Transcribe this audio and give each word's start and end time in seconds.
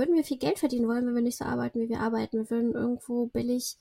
würden 0.00 0.16
wir 0.16 0.24
viel 0.24 0.38
Geld 0.38 0.58
verdienen 0.58 0.88
wollen, 0.88 1.06
wenn 1.06 1.14
wir 1.14 1.22
nicht 1.22 1.38
so 1.38 1.44
arbeiten, 1.44 1.78
wie 1.78 1.88
wir 1.88 2.00
arbeiten. 2.00 2.38
Wir 2.38 2.50
würden 2.50 2.72
irgendwo 2.72 3.26
billig 3.26 3.78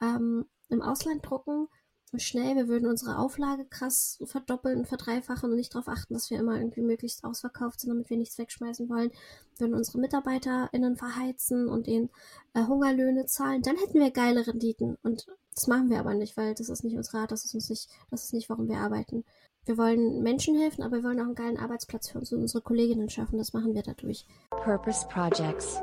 ähm, 0.00 0.46
im 0.70 0.82
Ausland 0.82 1.24
drucken 1.24 1.68
schnell, 2.16 2.56
wir 2.56 2.68
würden 2.68 2.88
unsere 2.88 3.18
Auflage 3.18 3.66
krass 3.66 4.18
verdoppeln 4.24 4.78
und 4.78 4.88
verdreifachen 4.88 5.50
und 5.50 5.56
nicht 5.56 5.74
darauf 5.74 5.88
achten, 5.88 6.14
dass 6.14 6.30
wir 6.30 6.38
immer 6.38 6.56
irgendwie 6.56 6.80
möglichst 6.80 7.24
ausverkauft 7.24 7.80
sind, 7.80 7.90
damit 7.90 8.08
wir 8.08 8.16
nichts 8.16 8.38
wegschmeißen 8.38 8.88
wollen. 8.88 9.10
Wir 9.10 9.66
würden 9.66 9.74
unsere 9.74 9.98
MitarbeiterInnen 9.98 10.96
verheizen 10.96 11.68
und 11.68 11.86
ihnen 11.86 12.08
äh, 12.54 12.64
Hungerlöhne 12.64 13.26
zahlen, 13.26 13.62
dann 13.62 13.76
hätten 13.76 14.00
wir 14.00 14.10
geile 14.10 14.46
Renditen. 14.46 14.96
Und 15.02 15.26
das 15.54 15.66
machen 15.66 15.90
wir 15.90 15.98
aber 15.98 16.14
nicht, 16.14 16.36
weil 16.36 16.54
das 16.54 16.70
ist 16.70 16.84
nicht 16.84 16.96
unser 16.96 17.18
Rat, 17.18 17.32
das 17.32 17.44
ist 17.44 17.54
uns 17.54 17.68
nicht, 17.68 17.90
das 18.10 18.24
ist 18.24 18.32
nicht, 18.32 18.48
warum 18.48 18.68
wir 18.68 18.78
arbeiten. 18.78 19.24
Wir 19.68 19.76
wollen 19.76 20.22
Menschen 20.22 20.58
helfen, 20.58 20.82
aber 20.82 20.96
wir 20.96 21.04
wollen 21.04 21.20
auch 21.20 21.24
einen 21.24 21.34
geilen 21.34 21.58
Arbeitsplatz 21.58 22.08
für 22.08 22.18
uns 22.18 22.32
und 22.32 22.40
unsere 22.40 22.62
Kolleginnen 22.62 23.10
schaffen. 23.10 23.36
Das 23.36 23.52
machen 23.52 23.74
wir 23.74 23.82
dadurch. 23.82 24.24
Purpose 24.48 25.06
Projects. 25.08 25.82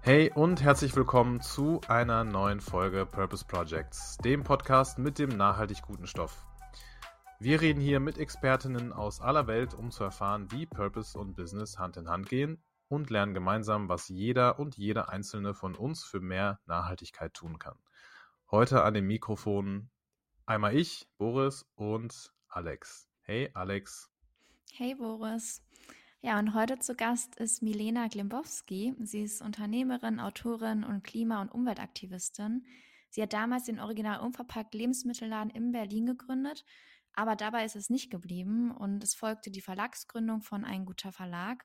Hey 0.00 0.32
und 0.34 0.62
herzlich 0.62 0.96
willkommen 0.96 1.42
zu 1.42 1.82
einer 1.86 2.24
neuen 2.24 2.62
Folge 2.62 3.04
Purpose 3.04 3.44
Projects, 3.44 4.16
dem 4.24 4.42
Podcast 4.42 4.98
mit 4.98 5.18
dem 5.18 5.28
nachhaltig 5.28 5.82
guten 5.82 6.06
Stoff. 6.06 6.46
Wir 7.42 7.62
reden 7.62 7.80
hier 7.80 8.00
mit 8.00 8.18
Expertinnen 8.18 8.92
aus 8.92 9.22
aller 9.22 9.46
Welt, 9.46 9.72
um 9.72 9.90
zu 9.90 10.04
erfahren, 10.04 10.52
wie 10.52 10.66
Purpose 10.66 11.18
und 11.18 11.36
Business 11.36 11.78
Hand 11.78 11.96
in 11.96 12.10
Hand 12.10 12.28
gehen 12.28 12.62
und 12.88 13.08
lernen 13.08 13.32
gemeinsam, 13.32 13.88
was 13.88 14.08
jeder 14.08 14.58
und 14.58 14.76
jede 14.76 15.08
einzelne 15.08 15.54
von 15.54 15.74
uns 15.74 16.04
für 16.04 16.20
mehr 16.20 16.60
Nachhaltigkeit 16.66 17.32
tun 17.32 17.58
kann. 17.58 17.78
Heute 18.50 18.82
an 18.82 18.92
den 18.92 19.06
Mikrofonen 19.06 19.90
einmal 20.44 20.76
ich, 20.76 21.08
Boris 21.16 21.64
und 21.76 22.30
Alex. 22.46 23.08
Hey 23.22 23.48
Alex. 23.54 24.10
Hey 24.74 24.94
Boris. 24.94 25.62
Ja, 26.20 26.38
und 26.38 26.52
heute 26.52 26.78
zu 26.78 26.94
Gast 26.94 27.36
ist 27.36 27.62
Milena 27.62 28.08
Glimbowski. 28.08 28.94
Sie 29.00 29.22
ist 29.22 29.40
Unternehmerin, 29.40 30.20
Autorin 30.20 30.84
und 30.84 31.04
Klima- 31.04 31.40
und 31.40 31.50
Umweltaktivistin. 31.50 32.66
Sie 33.08 33.22
hat 33.22 33.32
damals 33.32 33.64
den 33.64 33.80
Original 33.80 34.20
Unverpackt 34.20 34.74
Lebensmittelladen 34.74 35.50
in 35.50 35.72
Berlin 35.72 36.04
gegründet, 36.04 36.66
aber 37.14 37.36
dabei 37.36 37.64
ist 37.64 37.76
es 37.76 37.90
nicht 37.90 38.10
geblieben 38.10 38.70
und 38.70 39.02
es 39.02 39.14
folgte 39.14 39.50
die 39.50 39.60
Verlagsgründung 39.60 40.42
von 40.42 40.64
Ein 40.64 40.84
guter 40.84 41.12
Verlag. 41.12 41.64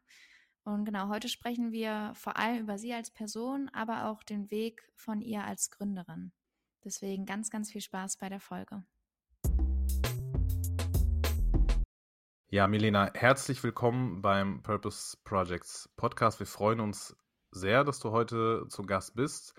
Und 0.63 0.85
genau, 0.85 1.09
heute 1.09 1.29
sprechen 1.29 1.71
wir 1.71 2.11
vor 2.15 2.37
allem 2.37 2.59
über 2.59 2.77
sie 2.77 2.93
als 2.93 3.11
Person, 3.11 3.69
aber 3.73 4.05
auch 4.05 4.23
den 4.23 4.49
Weg 4.49 4.81
von 4.95 5.21
ihr 5.21 5.43
als 5.43 5.69
Gründerin. 5.69 6.31
Deswegen 6.83 7.25
ganz, 7.25 7.49
ganz 7.49 7.71
viel 7.71 7.81
Spaß 7.81 8.17
bei 8.17 8.29
der 8.29 8.39
Folge. 8.39 8.83
Ja, 12.49 12.67
Milena, 12.67 13.11
herzlich 13.13 13.63
willkommen 13.63 14.21
beim 14.21 14.63
Purpose 14.63 15.17
Projects 15.23 15.89
Podcast. 15.97 16.39
Wir 16.39 16.47
freuen 16.47 16.79
uns 16.79 17.15
sehr, 17.51 17.83
dass 17.83 17.99
du 17.99 18.11
heute 18.11 18.65
zu 18.69 18.83
Gast 18.83 19.15
bist. 19.15 19.53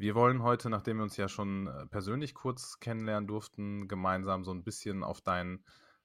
Wir 0.00 0.14
wollen 0.14 0.42
heute, 0.42 0.70
nachdem 0.70 0.96
wir 0.96 1.02
uns 1.02 1.18
ja 1.18 1.28
schon 1.28 1.66
äh, 1.66 1.84
persönlich 1.84 2.32
kurz 2.32 2.80
kennenlernen 2.80 3.26
durften, 3.26 3.86
gemeinsam 3.86 4.44
so 4.44 4.50
ein 4.50 4.64
bisschen 4.64 5.04
auf 5.04 5.20
deinen 5.20 5.62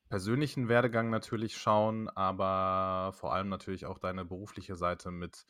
persönlichen 0.09 0.67
Werdegang 0.67 1.09
natürlich 1.09 1.55
schauen, 1.55 2.09
aber 2.09 3.13
vor 3.13 3.33
allem 3.33 3.47
natürlich 3.47 3.85
auch 3.85 3.97
deine 3.97 4.25
berufliche 4.25 4.75
Seite 4.75 5.11
mit 5.11 5.45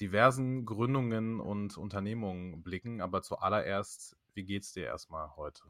diversen 0.00 0.64
Gründungen 0.64 1.38
und 1.38 1.76
Unternehmungen 1.76 2.62
blicken. 2.62 3.02
Aber 3.02 3.20
zuallererst, 3.20 4.16
wie 4.32 4.44
geht's 4.44 4.72
dir 4.72 4.86
erstmal 4.86 5.36
heute? 5.36 5.62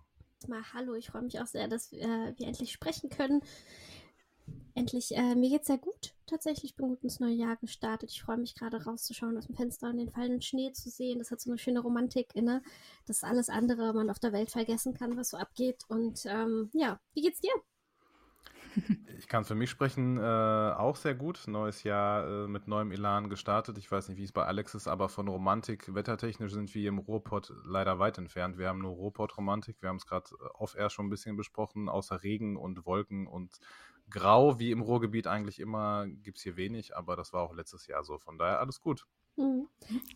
Mal 0.46 0.62
hallo, 0.74 0.94
ich 0.94 1.08
freue 1.08 1.22
mich 1.22 1.40
auch 1.40 1.46
sehr, 1.46 1.66
dass 1.66 1.90
wir, 1.90 2.02
äh, 2.02 2.34
wir 2.38 2.46
endlich 2.46 2.70
sprechen 2.70 3.10
können. 3.10 3.42
Endlich, 4.74 5.14
äh, 5.14 5.34
mir 5.34 5.50
geht's 5.50 5.66
sehr 5.66 5.78
gut. 5.78 6.14
Tatsächlich, 6.26 6.72
ich 6.72 6.76
bin 6.76 6.88
gut 6.88 7.02
ins 7.02 7.20
neue 7.20 7.34
Jahr 7.34 7.56
gestartet. 7.56 8.10
Ich 8.10 8.22
freue 8.22 8.38
mich 8.38 8.54
gerade 8.54 8.82
rauszuschauen 8.82 9.36
aus 9.36 9.46
dem 9.46 9.54
Fenster 9.54 9.90
und 9.90 9.98
den 9.98 10.10
fallenden 10.10 10.40
Schnee 10.40 10.72
zu 10.72 10.88
sehen. 10.88 11.18
Das 11.18 11.30
hat 11.30 11.40
so 11.40 11.50
eine 11.50 11.58
schöne 11.58 11.80
Romantik 11.80 12.34
inne, 12.34 12.62
dass 13.06 13.22
alles 13.22 13.50
andere 13.50 13.92
man 13.92 14.08
auf 14.08 14.18
der 14.18 14.32
Welt 14.32 14.50
vergessen 14.50 14.94
kann, 14.94 15.16
was 15.16 15.30
so 15.30 15.36
abgeht. 15.36 15.84
Und 15.88 16.24
ähm, 16.24 16.70
ja, 16.72 16.98
wie 17.12 17.22
geht's 17.22 17.40
dir? 17.40 17.52
Ich 19.18 19.28
kann 19.28 19.44
für 19.44 19.54
mich 19.54 19.70
sprechen, 19.70 20.18
äh, 20.18 20.20
auch 20.22 20.96
sehr 20.96 21.14
gut. 21.14 21.44
Neues 21.46 21.84
Jahr 21.84 22.26
äh, 22.26 22.48
mit 22.48 22.66
neuem 22.66 22.90
Elan 22.90 23.28
gestartet. 23.28 23.78
Ich 23.78 23.90
weiß 23.90 24.08
nicht, 24.08 24.18
wie 24.18 24.24
es 24.24 24.32
bei 24.32 24.44
Alex 24.44 24.74
ist, 24.74 24.88
aber 24.88 25.08
von 25.08 25.28
Romantik 25.28 25.94
wettertechnisch 25.94 26.52
sind 26.52 26.74
wir 26.74 26.88
im 26.88 26.98
Ruhrpott 26.98 27.52
leider 27.64 28.00
weit 28.00 28.18
entfernt. 28.18 28.58
Wir 28.58 28.68
haben 28.68 28.80
nur 28.80 28.94
Ruhrpott-Romantik. 28.94 29.76
Wir 29.80 29.90
haben 29.90 29.96
es 29.96 30.06
gerade 30.06 30.30
äh, 30.32 30.48
off-air 30.54 30.90
schon 30.90 31.06
ein 31.06 31.10
bisschen 31.10 31.36
besprochen. 31.36 31.88
Außer 31.88 32.22
Regen 32.22 32.56
und 32.56 32.84
Wolken 32.84 33.28
und 33.28 33.60
Grau, 34.12 34.58
wie 34.58 34.70
im 34.70 34.82
Ruhrgebiet 34.82 35.26
eigentlich 35.26 35.58
immer, 35.58 36.06
gibt 36.06 36.38
es 36.38 36.44
hier 36.44 36.56
wenig, 36.56 36.96
aber 36.96 37.16
das 37.16 37.32
war 37.32 37.42
auch 37.42 37.54
letztes 37.54 37.86
Jahr 37.86 38.04
so. 38.04 38.18
Von 38.18 38.38
daher 38.38 38.60
alles 38.60 38.80
gut. 38.80 39.06
Mhm. 39.36 39.68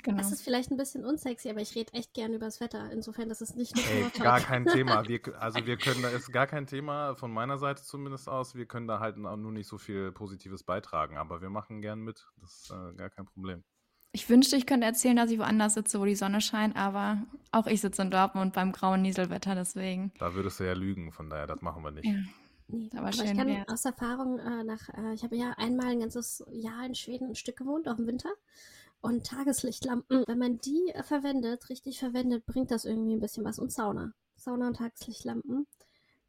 Genau. 0.02 0.18
Das 0.18 0.30
ist 0.30 0.42
vielleicht 0.42 0.70
ein 0.70 0.76
bisschen 0.76 1.04
unsexy, 1.04 1.48
aber 1.48 1.60
ich 1.60 1.74
rede 1.74 1.92
echt 1.94 2.12
gerne 2.12 2.36
über 2.36 2.46
das 2.46 2.60
Wetter. 2.60 2.90
Insofern, 2.92 3.28
das 3.28 3.40
ist 3.40 3.56
nicht 3.56 3.74
nur 3.74 3.84
Ey, 3.86 4.10
gar 4.20 4.40
kein 4.40 4.66
Thema. 4.66 5.04
Wir, 5.08 5.20
also 5.40 5.64
wir 5.66 5.76
können, 5.76 6.02
da 6.02 6.10
ist 6.10 6.32
gar 6.32 6.46
kein 6.46 6.66
Thema 6.66 7.14
von 7.14 7.32
meiner 7.32 7.58
Seite 7.58 7.82
zumindest 7.82 8.28
aus. 8.28 8.54
Wir 8.54 8.66
können 8.66 8.86
da 8.86 9.00
halt 9.00 9.16
nur 9.16 9.36
nicht 9.36 9.68
so 9.68 9.78
viel 9.78 10.12
Positives 10.12 10.62
beitragen, 10.64 11.16
aber 11.16 11.40
wir 11.40 11.50
machen 11.50 11.80
gern 11.80 12.00
mit. 12.00 12.26
Das 12.40 12.62
ist 12.62 12.70
äh, 12.70 12.94
gar 12.94 13.10
kein 13.10 13.24
Problem. 13.26 13.64
Ich 14.12 14.28
wünschte, 14.28 14.56
ich 14.56 14.66
könnte 14.66 14.86
erzählen, 14.86 15.16
dass 15.16 15.30
ich 15.30 15.38
woanders 15.38 15.74
sitze, 15.74 16.00
wo 16.00 16.04
die 16.04 16.14
Sonne 16.14 16.40
scheint, 16.40 16.76
aber 16.76 17.18
auch 17.52 17.66
ich 17.66 17.80
sitze 17.80 18.02
in 18.02 18.10
Dortmund 18.10 18.54
beim 18.54 18.72
grauen 18.72 19.02
Nieselwetter, 19.02 19.54
deswegen. 19.54 20.12
Da 20.18 20.34
würdest 20.34 20.60
du 20.60 20.64
ja 20.64 20.72
lügen, 20.72 21.12
von 21.12 21.28
daher, 21.28 21.46
das 21.46 21.60
machen 21.60 21.82
wir 21.82 21.90
nicht. 21.90 22.06
Ja. 22.06 22.14
Nee, 22.68 22.90
aber, 22.92 23.08
aber 23.08 23.24
ich 23.24 23.36
kann 23.36 23.46
wert. 23.46 23.68
aus 23.68 23.84
Erfahrung 23.84 24.38
äh, 24.38 24.64
nach, 24.64 24.88
äh, 24.90 25.14
ich 25.14 25.22
habe 25.22 25.36
ja 25.36 25.52
einmal 25.56 25.86
ein 25.86 26.00
ganzes 26.00 26.44
Jahr 26.50 26.84
in 26.84 26.94
Schweden 26.94 27.28
ein 27.28 27.34
Stück 27.34 27.56
gewohnt, 27.56 27.88
auch 27.88 27.98
im 27.98 28.06
Winter. 28.06 28.30
Und 29.00 29.26
Tageslichtlampen, 29.26 30.24
wenn 30.26 30.38
man 30.38 30.58
die 30.58 30.90
äh, 30.92 31.02
verwendet, 31.02 31.68
richtig 31.68 32.00
verwendet, 32.00 32.44
bringt 32.46 32.70
das 32.70 32.84
irgendwie 32.84 33.14
ein 33.14 33.20
bisschen 33.20 33.44
was. 33.44 33.58
Und 33.58 33.70
Sauna. 33.72 34.12
Sauna 34.36 34.68
und 34.68 34.78
Tageslichtlampen. 34.78 35.66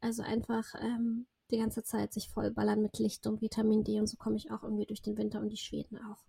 Also 0.00 0.22
einfach 0.22 0.74
ähm, 0.80 1.26
die 1.50 1.58
ganze 1.58 1.82
Zeit 1.82 2.12
sich 2.12 2.28
vollballern 2.28 2.82
mit 2.82 2.98
Licht 2.98 3.26
und 3.26 3.40
Vitamin 3.40 3.82
D 3.82 3.98
und 3.98 4.06
so 4.06 4.16
komme 4.16 4.36
ich 4.36 4.50
auch 4.50 4.62
irgendwie 4.62 4.86
durch 4.86 5.02
den 5.02 5.16
Winter 5.16 5.40
und 5.40 5.48
die 5.48 5.56
Schweden 5.56 5.98
auch. 5.98 6.27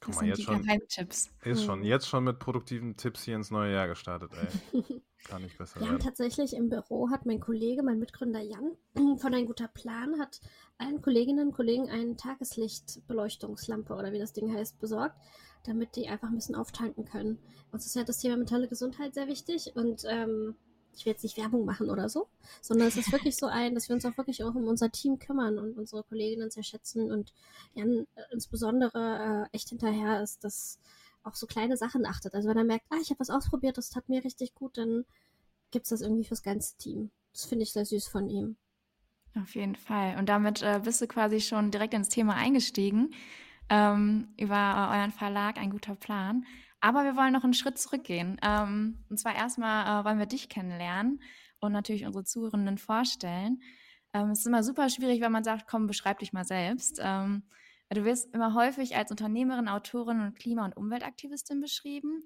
Guck 0.00 0.08
das 0.08 0.16
mal, 0.16 0.28
jetzt 0.28 0.42
schon, 0.42 0.62
Geheimtipps. 0.62 1.30
Ist 1.42 1.64
schon 1.64 1.82
jetzt 1.82 2.08
schon 2.08 2.24
mit 2.24 2.38
produktiven 2.38 2.96
Tipps 2.96 3.22
hier 3.24 3.34
ins 3.36 3.50
neue 3.50 3.72
Jahr 3.72 3.88
gestartet, 3.88 4.30
ey. 4.34 4.82
Kann 5.24 5.42
nicht 5.42 5.58
besser 5.58 5.80
Wir 5.80 5.88
haben 5.88 5.98
tatsächlich 5.98 6.54
im 6.54 6.68
Büro 6.68 7.10
hat 7.10 7.26
mein 7.26 7.40
Kollege, 7.40 7.82
mein 7.82 7.98
Mitgründer 7.98 8.40
Jan 8.40 8.76
von 9.18 9.34
ein 9.34 9.46
guter 9.46 9.68
Plan 9.68 10.20
hat 10.20 10.40
allen 10.78 11.02
Kolleginnen 11.02 11.48
und 11.48 11.54
Kollegen 11.54 11.88
eine 11.88 12.16
Tageslichtbeleuchtungslampe 12.16 13.94
oder 13.94 14.12
wie 14.12 14.18
das 14.18 14.32
Ding 14.32 14.54
heißt 14.54 14.78
besorgt, 14.78 15.16
damit 15.64 15.96
die 15.96 16.08
einfach 16.08 16.28
ein 16.28 16.36
bisschen 16.36 16.54
auftanken 16.54 17.04
können. 17.04 17.38
Uns 17.72 17.86
ist 17.86 17.96
ja 17.96 18.04
das 18.04 18.18
Thema 18.18 18.36
mentale 18.36 18.68
Gesundheit 18.68 19.14
sehr 19.14 19.26
wichtig 19.26 19.72
und 19.74 20.04
ähm, 20.08 20.54
ich 20.96 21.04
will 21.04 21.12
jetzt 21.12 21.22
nicht 21.22 21.36
Werbung 21.36 21.64
machen 21.64 21.90
oder 21.90 22.08
so, 22.08 22.28
sondern 22.60 22.88
es 22.88 22.96
ist 22.96 23.12
wirklich 23.12 23.36
so 23.36 23.46
ein, 23.46 23.74
dass 23.74 23.88
wir 23.88 23.94
uns 23.94 24.04
auch 24.04 24.16
wirklich 24.16 24.42
auch 24.42 24.54
um 24.54 24.66
unser 24.66 24.90
Team 24.90 25.18
kümmern 25.18 25.58
und 25.58 25.76
unsere 25.76 26.02
Kolleginnen 26.02 26.50
sehr 26.50 26.62
schätzen 26.62 27.12
und 27.12 27.32
Jan 27.74 28.06
insbesondere 28.32 29.48
äh, 29.52 29.56
echt 29.56 29.68
hinterher 29.68 30.22
ist, 30.22 30.42
dass 30.42 30.78
auch 31.22 31.34
so 31.34 31.46
kleine 31.46 31.76
Sachen 31.76 32.06
achtet. 32.06 32.34
Also 32.34 32.48
wenn 32.48 32.56
er 32.56 32.64
merkt, 32.64 32.86
ah, 32.90 32.98
ich 33.00 33.10
habe 33.10 33.20
was 33.20 33.30
ausprobiert, 33.30 33.76
das 33.76 33.90
tat 33.90 34.08
mir 34.08 34.24
richtig 34.24 34.54
gut, 34.54 34.78
dann 34.78 35.04
gibt's 35.70 35.90
das 35.90 36.00
irgendwie 36.00 36.24
fürs 36.24 36.42
ganze 36.42 36.76
Team. 36.78 37.10
Das 37.32 37.44
finde 37.44 37.64
ich 37.64 37.72
sehr 37.72 37.84
süß 37.84 38.08
von 38.08 38.30
ihm. 38.30 38.56
Auf 39.40 39.54
jeden 39.54 39.76
Fall. 39.76 40.16
Und 40.18 40.28
damit 40.28 40.62
äh, 40.62 40.80
bist 40.82 41.02
du 41.02 41.06
quasi 41.06 41.40
schon 41.40 41.70
direkt 41.70 41.92
ins 41.92 42.08
Thema 42.08 42.34
eingestiegen 42.34 43.10
ähm, 43.68 44.28
über 44.38 44.90
euren 44.92 45.12
Verlag, 45.12 45.58
ein 45.58 45.70
guter 45.70 45.94
Plan. 45.94 46.46
Aber 46.80 47.04
wir 47.04 47.16
wollen 47.16 47.32
noch 47.32 47.44
einen 47.44 47.54
Schritt 47.54 47.78
zurückgehen. 47.78 48.38
Ähm, 48.42 49.04
und 49.08 49.18
zwar 49.18 49.34
erstmal 49.34 50.02
äh, 50.02 50.04
wollen 50.04 50.18
wir 50.18 50.26
dich 50.26 50.48
kennenlernen 50.48 51.20
und 51.60 51.72
natürlich 51.72 52.06
unsere 52.06 52.24
Zuhörenden 52.24 52.78
vorstellen. 52.78 53.60
Ähm, 54.12 54.30
es 54.30 54.40
ist 54.40 54.46
immer 54.46 54.62
super 54.62 54.88
schwierig, 54.88 55.20
wenn 55.20 55.32
man 55.32 55.44
sagt, 55.44 55.66
komm, 55.68 55.86
beschreib 55.86 56.18
dich 56.20 56.32
mal 56.32 56.44
selbst. 56.44 57.00
Ähm, 57.02 57.44
du 57.90 58.04
wirst 58.04 58.32
immer 58.34 58.54
häufig 58.54 58.96
als 58.96 59.10
Unternehmerin, 59.10 59.68
Autorin 59.68 60.20
und 60.20 60.38
Klima- 60.38 60.64
und 60.64 60.76
Umweltaktivistin 60.76 61.60
beschrieben. 61.60 62.22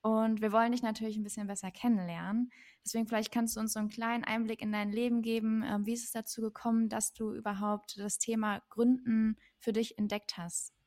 Und 0.00 0.40
wir 0.40 0.52
wollen 0.52 0.72
dich 0.72 0.82
natürlich 0.82 1.16
ein 1.16 1.24
bisschen 1.24 1.48
besser 1.48 1.70
kennenlernen. 1.70 2.50
Deswegen 2.84 3.06
vielleicht 3.06 3.32
kannst 3.32 3.56
du 3.56 3.60
uns 3.60 3.72
so 3.72 3.80
einen 3.80 3.88
kleinen 3.88 4.24
Einblick 4.24 4.62
in 4.62 4.72
dein 4.72 4.92
Leben 4.92 5.22
geben. 5.22 5.64
Ähm, 5.66 5.86
wie 5.86 5.92
ist 5.92 6.04
es 6.04 6.12
dazu 6.12 6.40
gekommen, 6.40 6.88
dass 6.88 7.12
du 7.12 7.34
überhaupt 7.34 7.98
das 7.98 8.18
Thema 8.18 8.62
Gründen 8.70 9.36
für 9.58 9.72
dich 9.72 9.98
entdeckt 9.98 10.38
hast? 10.38 10.77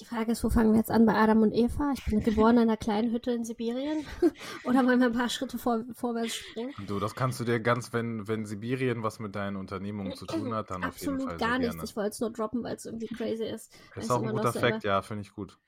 Die 0.00 0.04
Frage 0.04 0.30
ist, 0.30 0.44
wo 0.44 0.50
fangen 0.50 0.72
wir 0.72 0.78
jetzt 0.78 0.90
an 0.90 1.06
bei 1.06 1.14
Adam 1.14 1.42
und 1.42 1.52
Eva? 1.52 1.92
Ich 1.92 2.04
bin 2.04 2.20
geboren 2.20 2.56
in 2.56 2.62
einer 2.62 2.76
kleinen 2.76 3.10
Hütte 3.12 3.32
in 3.32 3.44
Sibirien. 3.44 4.04
Oder 4.64 4.86
wollen 4.86 5.00
wir 5.00 5.06
ein 5.08 5.12
paar 5.12 5.28
Schritte 5.28 5.58
vor, 5.58 5.84
vorwärts 5.92 6.36
springen? 6.36 6.72
Du, 6.86 7.00
das 7.00 7.16
kannst 7.16 7.40
du 7.40 7.44
dir 7.44 7.58
ganz, 7.58 7.92
wenn, 7.92 8.28
wenn 8.28 8.46
Sibirien 8.46 9.02
was 9.02 9.18
mit 9.18 9.34
deinen 9.34 9.56
Unternehmungen 9.56 10.14
zu 10.14 10.26
tun 10.26 10.54
hat, 10.54 10.70
dann 10.70 10.84
Absolut 10.84 11.16
auf 11.16 11.20
jeden 11.20 11.38
Fall. 11.38 11.48
gar 11.48 11.58
nichts. 11.58 11.82
Ich 11.82 11.96
wollte 11.96 12.10
es 12.10 12.20
nur 12.20 12.30
droppen, 12.30 12.62
weil 12.62 12.76
es 12.76 12.86
irgendwie 12.86 13.08
crazy 13.08 13.44
ist. 13.44 13.72
Ist 13.96 14.10
auch 14.10 14.22
ein 14.22 14.30
guter 14.30 14.52
Fakt, 14.52 14.84
ja, 14.84 15.02
finde 15.02 15.22
ich 15.22 15.32
gut. 15.32 15.58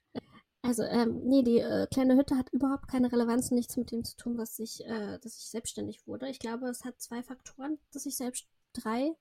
Also, 0.62 0.82
ähm, 0.82 1.22
nee, 1.24 1.42
die 1.42 1.58
äh, 1.58 1.86
kleine 1.90 2.16
Hütte 2.16 2.36
hat 2.36 2.50
überhaupt 2.52 2.86
keine 2.86 3.10
Relevanz 3.10 3.50
und 3.50 3.56
nichts 3.56 3.76
mit 3.76 3.90
dem 3.90 4.04
zu 4.04 4.16
tun, 4.16 4.36
was 4.36 4.58
ich, 4.58 4.84
äh, 4.84 5.18
dass 5.18 5.38
ich 5.38 5.48
selbstständig 5.48 6.06
wurde. 6.06 6.28
Ich 6.28 6.38
glaube, 6.38 6.68
es 6.68 6.84
hat 6.84 7.00
zwei 7.00 7.22
Faktoren, 7.22 7.78
dass 7.92 8.06
ich 8.06 8.16
selbst 8.16 8.46
drei. 8.74 9.16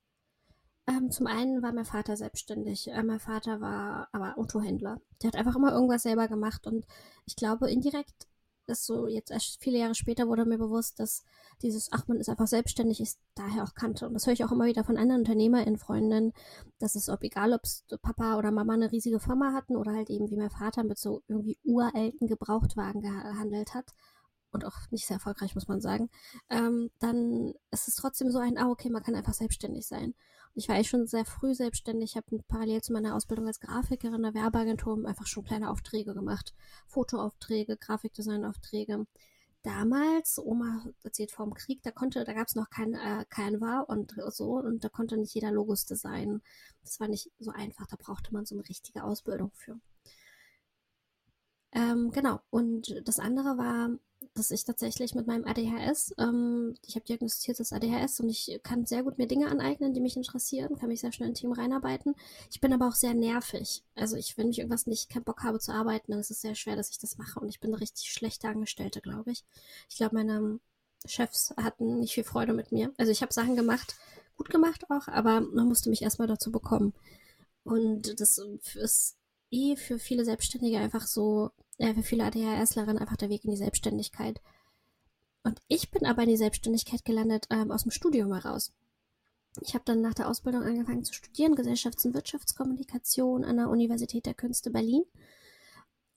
Ähm, 0.89 1.12
zum 1.12 1.27
einen 1.27 1.62
war 1.62 1.71
mein 1.71 1.86
Vater 1.86 2.18
selbstständig. 2.18 2.89
Äh, 2.89 3.03
mein 3.03 3.19
Vater 3.19 3.62
war 3.62 4.09
aber 4.12 4.39
Autohändler. 4.39 5.00
Der 5.21 5.27
hat 5.27 5.36
einfach 5.36 5.56
immer 5.56 5.71
irgendwas 5.71 6.01
selber 6.03 6.27
gemacht 6.27 6.65
und 6.65 6.86
ich 7.25 7.36
glaube, 7.36 7.69
indirekt 7.69 8.27
ist 8.65 8.86
so, 8.86 9.07
jetzt 9.07 9.31
erst 9.31 9.62
viele 9.62 9.80
Jahre 9.80 9.95
später 9.95 10.27
wurde 10.27 10.45
mir 10.45 10.57
bewusst, 10.57 11.00
dass 11.00 11.24
dieses, 11.62 11.91
ach, 11.91 12.07
man 12.07 12.18
ist 12.19 12.30
einfach 12.30 12.47
selbstständig, 12.47 13.01
ist 13.01 13.19
daher 13.36 13.63
auch 13.63 13.74
kannte. 13.74 14.07
Und 14.07 14.13
das 14.13 14.25
höre 14.25 14.33
ich 14.33 14.45
auch 14.45 14.51
immer 14.51 14.65
wieder 14.65 14.83
von 14.83 14.97
anderen 14.97 15.21
UnternehmerInnen, 15.21 15.77
Freundinnen, 15.77 16.33
dass 16.80 16.95
es, 16.95 17.09
ob 17.09 17.24
egal, 17.24 17.53
ob 17.53 17.62
Papa 18.01 18.38
oder 18.38 18.51
Mama 18.51 18.74
eine 18.74 18.91
riesige 18.91 19.19
Firma 19.19 19.53
hatten 19.53 19.75
oder 19.75 19.94
halt 19.94 20.09
eben 20.09 20.30
wie 20.30 20.38
mein 20.38 20.51
Vater 20.51 20.83
mit 20.83 21.00
so 21.00 21.24
irgendwie 21.27 21.57
uralten 21.63 22.27
Gebrauchtwagen 22.27 23.01
gehandelt 23.01 23.74
hat 23.74 23.94
und 24.51 24.66
auch 24.66 24.90
nicht 24.92 25.06
sehr 25.07 25.16
erfolgreich, 25.16 25.56
muss 25.56 25.68
man 25.68 25.81
sagen, 25.81 26.10
ähm, 26.50 26.90
dann 27.00 27.54
ist 27.72 27.88
es 27.88 27.96
trotzdem 27.96 28.31
so 28.31 28.40
ein, 28.40 28.57
ah, 28.57 28.69
okay, 28.69 28.90
man 28.90 29.04
kann 29.04 29.16
einfach 29.16 29.34
selbstständig 29.34 29.88
sein. 29.88 30.13
Ich 30.56 30.68
war 30.68 30.75
eigentlich 30.75 30.90
schon 30.90 31.07
sehr 31.07 31.25
früh 31.25 31.54
selbstständig. 31.54 32.16
Habe 32.16 32.44
parallel 32.48 32.81
zu 32.81 32.92
meiner 32.92 33.16
Ausbildung 33.16 33.48
als 33.48 33.60
Grafikerin 33.60 34.16
in 34.16 34.24
der 34.24 34.34
Werbeagentur 34.34 35.07
einfach 35.07 35.28
schon 35.28 35.46
kleine 35.46 35.69
Aufträge 35.69 36.13
gemacht. 36.13 36.54
Fotoaufträge, 36.88 37.78
Grafikdesignaufträge. 37.78 39.06
Damals, 39.63 40.40
Oma 40.40 40.86
erzählt 41.04 41.31
vor 41.31 41.46
dem 41.46 41.54
Krieg, 41.54 41.84
da 41.84 41.92
konnte, 41.92 42.24
da 42.24 42.34
gab 42.34 42.48
es 42.48 42.56
noch 42.56 42.69
kein 42.69 42.94
äh, 42.94 43.25
Canva 43.30 43.81
und 43.81 44.16
so 44.30 44.54
und 44.54 44.84
da 44.86 44.90
konnte 44.90 45.18
nicht 45.18 45.34
jeder 45.34 45.51
Logos 45.51 45.86
designen. 45.86 46.42
Das 46.81 47.00
war 47.01 47.10
nicht 47.10 47.30
so 47.40 47.51
einfach, 47.51 47.86
da 47.88 47.98
brauchte 47.98 48.34
man 48.34 48.46
so 48.46 48.56
eine 48.56 48.68
richtige 48.68 49.04
Ausbildung 49.04 49.51
für. 49.54 49.80
Ähm, 51.71 52.12
genau. 52.12 52.39
Und 52.50 53.01
das 53.06 53.19
andere 53.19 53.57
war, 53.57 53.92
dass 54.33 54.51
ich 54.51 54.63
tatsächlich 54.63 55.16
mit 55.16 55.27
meinem 55.27 55.45
ADHS, 55.45 56.13
ähm, 56.18 56.75
ich 56.86 56.95
habe 56.95 57.06
diagnostiziertes 57.06 57.71
ADHS 57.71 58.19
und 58.19 58.30
ich 58.30 58.60
kann 58.63 58.86
sehr 58.86 59.04
gut 59.04 59.18
mir 59.18 59.27
Dinge 59.27 59.48
aneignen, 59.48 59.94
die 59.94 60.01
mich 60.01 60.18
interessieren, 60.18 60.77
kann 60.77 60.89
mich 60.89 61.01
sehr 61.01 61.12
schnell 61.12 61.30
in 61.30 61.36
Team 61.36 61.51
reinarbeiten. 61.51 62.16
Ich 62.50 62.60
bin 62.60 62.74
aber 62.74 62.88
auch 62.88 62.95
sehr 62.95 63.13
nervig. 63.13 63.83
Also 63.95 64.18
ich, 64.18 64.38
wenn 64.38 64.50
ich 64.50 64.60
irgendwas 64.60 64.88
nicht 64.88 65.10
keinen 65.10 65.24
Bock 65.24 65.44
habe 65.44 65.60
zu 65.60 65.71
arbeiten, 65.71 66.12
dann 66.12 66.19
ist 66.19 66.31
es 66.31 66.42
sehr 66.42 66.56
schwer, 66.56 66.75
dass 66.75 66.89
ich 66.89 67.00
das 67.00 67.18
mache. 67.18 67.39
Und 67.39 67.50
ich 67.50 67.60
bin 67.60 67.72
eine 67.72 67.81
richtig 67.81 68.12
schlechte 68.12 68.48
Angestellte, 68.48 69.01
glaube 69.01 69.31
ich. 69.31 69.45
Ich 69.89 69.98
glaube, 69.98 70.15
meine 70.15 70.60
Chefs 71.06 71.54
hatten 71.57 72.00
nicht 72.00 72.13
viel 72.13 72.24
Freude 72.24 72.54
mit 72.54 72.72
mir. 72.72 72.92
Also 72.98 73.12
ich 73.12 73.22
habe 73.22 73.33
Sachen 73.33 73.56
gemacht, 73.56 73.95
gut 74.38 74.50
gemacht 74.50 74.86
auch, 74.89 75.07
aber 75.07 75.42
man 75.42 75.68
musste 75.68 75.89
mich 75.89 76.01
erstmal 76.01 76.27
dazu 76.27 76.51
bekommen. 76.51 76.94
Und 77.63 78.19
das 78.19 78.39
ist 78.75 79.19
eh 79.51 79.75
für 79.75 80.00
viele 80.00 80.25
Selbstständige 80.25 80.80
einfach 80.80 81.07
so, 81.07 81.51
äh, 81.78 81.94
für 81.94 82.04
viele 82.04 82.25
ADHSlerinnen 82.25 82.98
einfach 82.98 83.18
der 83.18 83.30
Weg 83.30 83.46
in 83.46 83.51
die 83.51 83.57
Selbstständigkeit. 83.57 84.42
Und 85.44 85.60
ich 85.68 85.92
bin 85.92 86.06
aber 86.06 86.24
in 86.24 86.30
die 86.30 86.38
Selbstständigkeit 86.38 87.06
gelandet 87.06 87.48
ähm, 87.50 87.72
aus 87.72 87.84
dem 87.84 87.92
Studium 87.92 88.34
heraus. 88.34 88.74
Ich 89.62 89.74
habe 89.74 89.84
dann 89.86 90.01
nach 90.01 90.13
der 90.13 90.30
Ausbildung 90.30 90.63
angefangen 90.63 91.04
zu 91.04 91.13
studieren, 91.13 91.56
Gesellschafts- 91.56 92.06
und 92.06 92.13
Wirtschaftskommunikation 92.13 93.44
an 93.44 93.57
der 93.57 93.69
Universität 93.69 94.25
der 94.25 94.34
Künste 94.34 94.69
Berlin. 94.69 95.04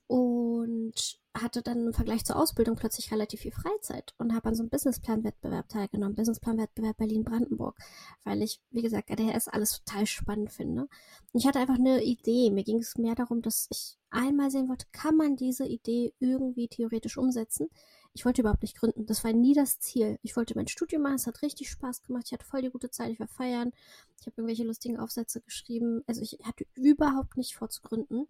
Und 0.07 1.21
hatte 1.35 1.63
dann 1.63 1.87
im 1.87 1.95
Vergleich 1.95 2.25
zur 2.25 2.37
Ausbildung 2.37 2.77
plötzlich 2.77 3.11
relativ 3.11 3.41
viel 3.41 3.53
Freizeit 3.53 4.15
und 4.19 4.35
habe 4.35 4.49
an 4.49 4.55
so 4.55 4.63
einem 4.63 4.69
Businessplan-Wettbewerb 4.69 5.69
teilgenommen, 5.69 6.15
Businessplan-Wettbewerb 6.15 6.99
Berlin-Brandenburg, 6.99 7.79
weil 8.25 8.43
ich, 8.43 8.61
wie 8.71 8.83
gesagt, 8.83 9.11
ADHS 9.11 9.49
alles 9.49 9.83
total 9.83 10.07
spannend 10.07 10.53
finde. 10.53 10.83
Und 10.83 11.41
ich 11.41 11.47
hatte 11.47 11.59
einfach 11.59 11.79
eine 11.79 12.03
Idee. 12.03 12.51
Mir 12.51 12.65
ging 12.65 12.79
es 12.79 12.99
mehr 12.99 13.15
darum, 13.15 13.41
dass 13.41 13.67
ich 13.71 13.97
einmal 14.11 14.51
sehen 14.51 14.69
wollte, 14.69 14.87
kann 14.93 15.17
man 15.17 15.37
diese 15.37 15.65
Idee 15.65 16.13
irgendwie 16.21 16.69
theoretisch 16.69 17.17
umsetzen? 17.17 17.71
Ich 18.13 18.27
wollte 18.27 18.43
überhaupt 18.43 18.63
nicht 18.63 18.77
gründen. 18.77 19.07
Das 19.07 19.25
war 19.25 19.33
nie 19.33 19.55
das 19.55 19.81
Ziel. 19.81 20.19
Ich 20.23 20.37
wollte 20.37 20.55
mein 20.55 20.69
Studium 20.69 21.03
machen. 21.03 21.15
Es 21.15 21.27
hat 21.27 21.41
richtig 21.41 21.71
Spaß 21.71 22.03
gemacht. 22.03 22.25
Ich 22.27 22.33
hatte 22.33 22.45
voll 22.45 22.61
die 22.61 22.69
gute 22.69 22.91
Zeit. 22.91 23.11
Ich 23.11 23.19
war 23.19 23.29
feiern. 23.29 23.73
Ich 24.21 24.27
habe 24.27 24.35
irgendwelche 24.37 24.65
lustigen 24.65 24.99
Aufsätze 24.99 25.41
geschrieben. 25.41 26.03
Also 26.07 26.21
ich 26.21 26.39
hatte 26.43 26.67
überhaupt 26.75 27.39
nicht 27.39 27.57
vor 27.57 27.71
zu 27.71 27.81
gründen. 27.81 28.27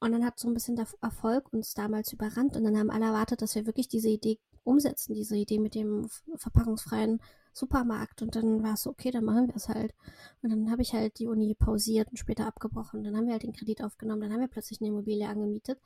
Und 0.00 0.12
dann 0.12 0.24
hat 0.24 0.38
so 0.38 0.48
ein 0.48 0.54
bisschen 0.54 0.76
der 0.76 0.86
Erfolg 1.00 1.52
uns 1.52 1.74
damals 1.74 2.12
überrannt 2.12 2.56
und 2.56 2.64
dann 2.64 2.78
haben 2.78 2.90
alle 2.90 3.06
erwartet, 3.06 3.42
dass 3.42 3.56
wir 3.56 3.66
wirklich 3.66 3.88
diese 3.88 4.08
Idee 4.08 4.38
umsetzen, 4.62 5.14
diese 5.14 5.36
Idee 5.36 5.58
mit 5.58 5.74
dem 5.74 6.08
verpackungsfreien 6.36 7.20
Supermarkt. 7.52 8.22
Und 8.22 8.36
dann 8.36 8.62
war 8.62 8.74
es 8.74 8.82
so, 8.82 8.90
okay, 8.90 9.10
dann 9.10 9.24
machen 9.24 9.48
wir 9.48 9.56
es 9.56 9.68
halt. 9.68 9.94
Und 10.42 10.50
dann 10.50 10.70
habe 10.70 10.82
ich 10.82 10.92
halt 10.92 11.18
die 11.18 11.26
Uni 11.26 11.54
pausiert 11.54 12.10
und 12.10 12.16
später 12.16 12.46
abgebrochen. 12.46 13.02
Dann 13.02 13.16
haben 13.16 13.26
wir 13.26 13.32
halt 13.32 13.42
den 13.42 13.52
Kredit 13.52 13.82
aufgenommen, 13.82 14.20
dann 14.20 14.32
haben 14.32 14.40
wir 14.40 14.48
plötzlich 14.48 14.80
eine 14.80 14.88
Immobilie 14.88 15.28
angemietet. 15.28 15.80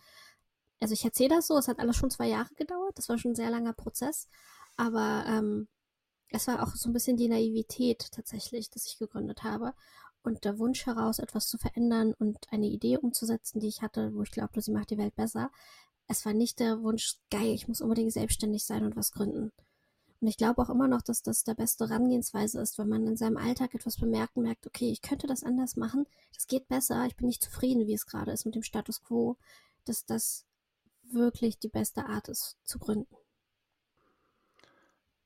Also 0.81 0.95
ich 0.95 1.05
erzähle 1.05 1.37
das 1.37 1.47
so, 1.47 1.57
es 1.57 1.69
hat 1.69 1.79
alles 1.79 1.97
schon 1.97 2.11
zwei 2.11 2.29
Jahre 2.29 2.53
gedauert, 2.55 2.99
das 2.99 3.09
war 3.09 3.17
schon 3.17 3.33
ein 3.33 3.37
sehr 3.37 3.51
langer 3.51 3.73
Prozess. 3.73 4.29
Aber 4.77 5.25
ähm, 5.29 5.69
es 6.29 6.49
war 6.49 6.63
auch 6.63 6.75
so 6.75 6.89
ein 6.89 6.93
bisschen 6.93 7.17
die 7.17 7.29
Naivität 7.29 8.11
tatsächlich, 8.13 8.69
dass 8.71 8.87
ich 8.87 8.99
gegründet 8.99 9.45
habe 9.45 9.75
und 10.23 10.45
der 10.45 10.59
Wunsch 10.59 10.87
heraus, 10.87 11.19
etwas 11.19 11.49
zu 11.49 11.59
verändern 11.59 12.15
und 12.19 12.39
eine 12.53 12.67
Idee 12.67 12.99
umzusetzen, 12.99 13.61
die 13.61 13.69
ich 13.69 13.83
hatte, 13.83 14.15
wo 14.15 14.23
ich 14.23 14.31
glaubte, 14.31 14.61
sie 14.61 14.73
macht 14.73 14.91
die 14.91 14.99
Welt 14.99 15.15
besser. 15.17 15.51
Es 16.09 16.25
war 16.27 16.33
nicht 16.33 16.61
der 16.61 16.83
Wunsch, 16.83 17.17
geil, 17.31 17.55
ich 17.55 17.69
muss 17.69 17.81
unbedingt 17.81 18.13
selbstständig 18.13 18.65
sein 18.65 18.85
und 18.85 18.97
was 18.97 19.13
gründen. 19.13 19.53
Und 20.21 20.29
ich 20.29 20.37
glaube 20.37 20.63
auch 20.63 20.71
immer 20.71 20.87
noch, 20.87 21.03
dass 21.03 21.23
das 21.23 21.43
der 21.43 21.55
beste 21.55 21.89
Herangehensweise 21.89 22.61
ist, 22.61 22.79
wenn 22.79 22.89
man 22.89 23.07
in 23.09 23.17
seinem 23.17 23.37
Alltag 23.37 23.75
etwas 23.75 23.97
bemerkt 23.97 24.37
und 24.37 24.45
merkt, 24.45 24.67
okay, 24.67 24.91
ich 24.91 25.03
könnte 25.03 25.27
das 25.27 25.43
anders 25.43 25.77
machen, 25.77 26.07
das 26.33 26.47
geht 26.47 26.69
besser, 26.69 27.05
ich 27.07 27.17
bin 27.17 27.27
nicht 27.27 27.43
zufrieden, 27.43 27.89
wie 27.89 27.95
es 27.95 28.07
gerade 28.07 28.31
ist 28.31 28.45
mit 28.45 28.55
dem 28.55 28.63
Status 28.63 29.03
quo, 29.03 29.37
dass 29.85 30.07
das 30.07 30.47
wirklich 31.03 31.59
die 31.59 31.69
beste 31.69 32.07
Art 32.07 32.29
ist 32.29 32.57
zu 32.65 32.79
gründen. 32.79 33.17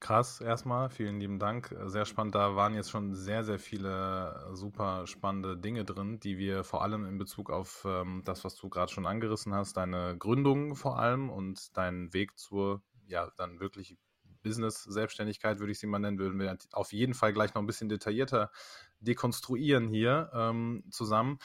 Krass, 0.06 0.41
erstmal, 0.41 0.88
vielen 0.88 1.19
lieben 1.19 1.41
Dank. 1.41 1.75
Sehr 1.87 2.05
spannend. 2.05 2.37
Da 2.37 2.55
waren 2.55 2.75
jetzt 2.75 2.93
schon 2.93 3.12
sehr, 3.17 3.43
sehr 3.43 3.58
viele 3.58 4.50
super 4.53 5.05
spannende 5.08 5.56
Dinge 5.56 5.85
drin, 5.85 6.20
die 6.20 6.38
wir 6.38 6.62
vor 6.62 6.85
allem 6.85 7.05
in 7.06 7.19
Bezug 7.19 7.50
auf 7.50 7.85
ähm, 7.85 8.23
das, 8.25 8.44
was 8.44 8.55
du 8.55 8.69
gerade 8.69 8.93
schon 8.93 9.05
angerissen 9.05 9.53
hast, 9.53 9.76
deine 9.76 10.17
Gründung 10.17 10.76
vor 10.76 11.00
allem 11.00 11.29
und 11.29 11.76
deinen 11.76 12.14
Weg 12.14 12.38
zur, 12.38 12.85
ja, 13.08 13.32
dann 13.37 13.58
wirklich 13.58 13.97
Business-Selbstständigkeit, 14.44 15.58
würde 15.58 15.73
ich 15.73 15.81
sie 15.81 15.88
mal 15.88 15.99
nennen, 15.99 16.20
würden 16.20 16.38
wir 16.38 16.56
auf 16.70 16.93
jeden 16.93 17.14
Fall 17.14 17.32
gleich 17.32 17.53
noch 17.55 17.62
ein 17.62 17.67
bisschen 17.67 17.88
detaillierter 17.88 18.53
dekonstruieren 19.00 19.88
hier 19.88 20.31
ähm, 20.32 20.85
zusammen. 20.88 21.41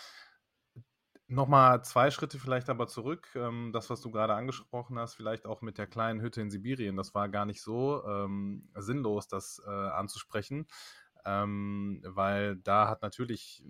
Nochmal 1.33 1.81
zwei 1.85 2.11
Schritte 2.11 2.39
vielleicht 2.39 2.69
aber 2.69 2.87
zurück. 2.87 3.29
Ähm, 3.35 3.71
das, 3.71 3.89
was 3.89 4.01
du 4.01 4.11
gerade 4.11 4.33
angesprochen 4.33 4.99
hast, 4.99 5.15
vielleicht 5.15 5.45
auch 5.45 5.61
mit 5.61 5.77
der 5.77 5.87
kleinen 5.87 6.19
Hütte 6.19 6.41
in 6.41 6.49
Sibirien, 6.51 6.97
das 6.97 7.15
war 7.15 7.29
gar 7.29 7.45
nicht 7.45 7.61
so 7.61 8.03
ähm, 8.05 8.67
sinnlos, 8.75 9.29
das 9.29 9.61
äh, 9.65 9.69
anzusprechen, 9.69 10.67
ähm, 11.23 12.01
weil 12.05 12.57
da 12.57 12.89
hat 12.89 13.01
natürlich, 13.01 13.63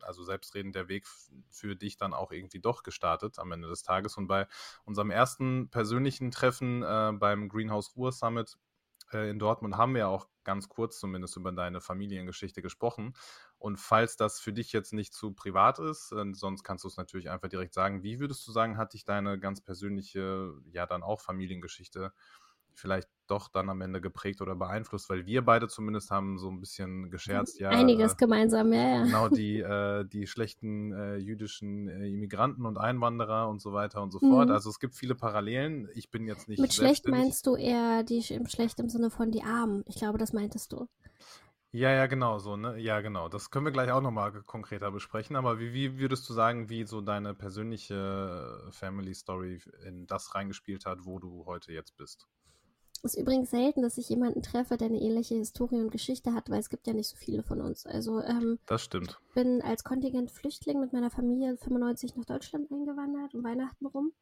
also 0.00 0.22
selbstredend 0.22 0.76
der 0.76 0.86
Weg 0.88 1.08
für 1.50 1.74
dich 1.74 1.96
dann 1.96 2.14
auch 2.14 2.30
irgendwie 2.30 2.60
doch 2.60 2.84
gestartet 2.84 3.40
am 3.40 3.50
Ende 3.50 3.66
des 3.66 3.82
Tages. 3.82 4.16
Und 4.16 4.28
bei 4.28 4.46
unserem 4.84 5.10
ersten 5.10 5.68
persönlichen 5.70 6.30
Treffen 6.30 6.84
äh, 6.84 7.12
beim 7.18 7.48
Greenhouse 7.48 7.96
Ruhr 7.96 8.12
Summit 8.12 8.58
äh, 9.12 9.28
in 9.30 9.40
Dortmund 9.40 9.76
haben 9.76 9.94
wir 9.96 10.08
auch 10.08 10.28
ganz 10.44 10.68
kurz 10.68 11.00
zumindest 11.00 11.36
über 11.36 11.50
deine 11.52 11.80
Familiengeschichte 11.80 12.62
gesprochen. 12.62 13.14
Und 13.66 13.80
falls 13.80 14.16
das 14.16 14.38
für 14.38 14.52
dich 14.52 14.72
jetzt 14.72 14.92
nicht 14.92 15.12
zu 15.12 15.32
privat 15.32 15.80
ist, 15.80 16.14
sonst 16.34 16.62
kannst 16.62 16.84
du 16.84 16.88
es 16.88 16.96
natürlich 16.96 17.30
einfach 17.30 17.48
direkt 17.48 17.74
sagen. 17.74 18.04
Wie 18.04 18.20
würdest 18.20 18.46
du 18.46 18.52
sagen, 18.52 18.76
hat 18.76 18.94
dich 18.94 19.04
deine 19.04 19.40
ganz 19.40 19.60
persönliche, 19.60 20.52
ja 20.70 20.86
dann 20.86 21.02
auch 21.02 21.20
Familiengeschichte 21.20 22.12
vielleicht 22.74 23.08
doch 23.26 23.48
dann 23.48 23.68
am 23.70 23.80
Ende 23.80 24.00
geprägt 24.00 24.40
oder 24.40 24.54
beeinflusst, 24.54 25.10
weil 25.10 25.26
wir 25.26 25.44
beide 25.44 25.66
zumindest 25.66 26.12
haben 26.12 26.38
so 26.38 26.48
ein 26.48 26.60
bisschen 26.60 27.10
gescherzt, 27.10 27.58
ja. 27.58 27.70
Einiges 27.70 28.12
äh, 28.12 28.16
gemeinsam, 28.18 28.72
ja, 28.72 28.98
ja. 28.98 29.02
Genau, 29.02 29.28
die, 29.30 29.58
äh, 29.58 30.04
die 30.04 30.28
schlechten 30.28 30.92
äh, 30.92 31.16
jüdischen 31.16 31.88
äh, 31.88 32.06
Immigranten 32.06 32.66
und 32.66 32.78
Einwanderer 32.78 33.48
und 33.48 33.60
so 33.60 33.72
weiter 33.72 34.00
und 34.00 34.12
so 34.12 34.20
mhm. 34.22 34.30
fort. 34.30 34.50
Also 34.50 34.70
es 34.70 34.78
gibt 34.78 34.94
viele 34.94 35.16
Parallelen. 35.16 35.88
Ich 35.94 36.10
bin 36.10 36.28
jetzt 36.28 36.46
nicht. 36.46 36.60
Mit 36.60 36.72
schlecht 36.72 37.08
meinst 37.08 37.48
du 37.48 37.56
eher 37.56 38.04
die 38.04 38.22
schlecht 38.22 38.78
im 38.78 38.88
Sinne 38.88 39.10
von 39.10 39.32
die 39.32 39.42
Armen. 39.42 39.82
Ich 39.86 39.96
glaube, 39.96 40.18
das 40.18 40.32
meintest 40.32 40.72
du. 40.72 40.86
Ja, 41.72 41.90
ja, 41.90 42.06
genau 42.06 42.38
so, 42.38 42.56
ne? 42.56 42.78
Ja, 42.78 43.00
genau. 43.00 43.28
Das 43.28 43.50
können 43.50 43.66
wir 43.66 43.72
gleich 43.72 43.90
auch 43.90 44.00
nochmal 44.00 44.32
konkreter 44.42 44.90
besprechen. 44.90 45.36
Aber 45.36 45.58
wie, 45.58 45.72
wie 45.74 45.98
würdest 45.98 46.28
du 46.28 46.32
sagen, 46.32 46.68
wie 46.70 46.84
so 46.84 47.00
deine 47.00 47.34
persönliche 47.34 48.68
Family 48.70 49.14
Story 49.14 49.60
in 49.86 50.06
das 50.06 50.34
reingespielt 50.34 50.86
hat, 50.86 51.04
wo 51.04 51.18
du 51.18 51.44
heute 51.44 51.72
jetzt 51.72 51.96
bist? 51.96 52.26
Ist 53.02 53.16
übrigens 53.16 53.50
selten, 53.50 53.82
dass 53.82 53.98
ich 53.98 54.08
jemanden 54.08 54.42
treffe, 54.42 54.76
der 54.76 54.88
eine 54.88 55.00
ähnliche 55.00 55.34
Historie 55.34 55.80
und 55.80 55.90
Geschichte 55.90 56.32
hat, 56.32 56.48
weil 56.48 56.60
es 56.60 56.70
gibt 56.70 56.86
ja 56.86 56.94
nicht 56.94 57.08
so 57.08 57.16
viele 57.16 57.42
von 57.42 57.60
uns. 57.60 57.84
Also 57.84 58.22
ähm, 58.22 58.58
das 58.66 58.82
stimmt. 58.82 59.20
Ich 59.28 59.34
bin 59.34 59.60
als 59.62 59.84
Kontingent 59.84 60.30
Flüchtling 60.30 60.80
mit 60.80 60.92
meiner 60.92 61.10
Familie 61.10 61.56
95 61.56 62.16
nach 62.16 62.24
Deutschland 62.24 62.70
eingewandert 62.70 63.34
um 63.34 63.44
Weihnachten 63.44 63.86
rum. 63.86 64.12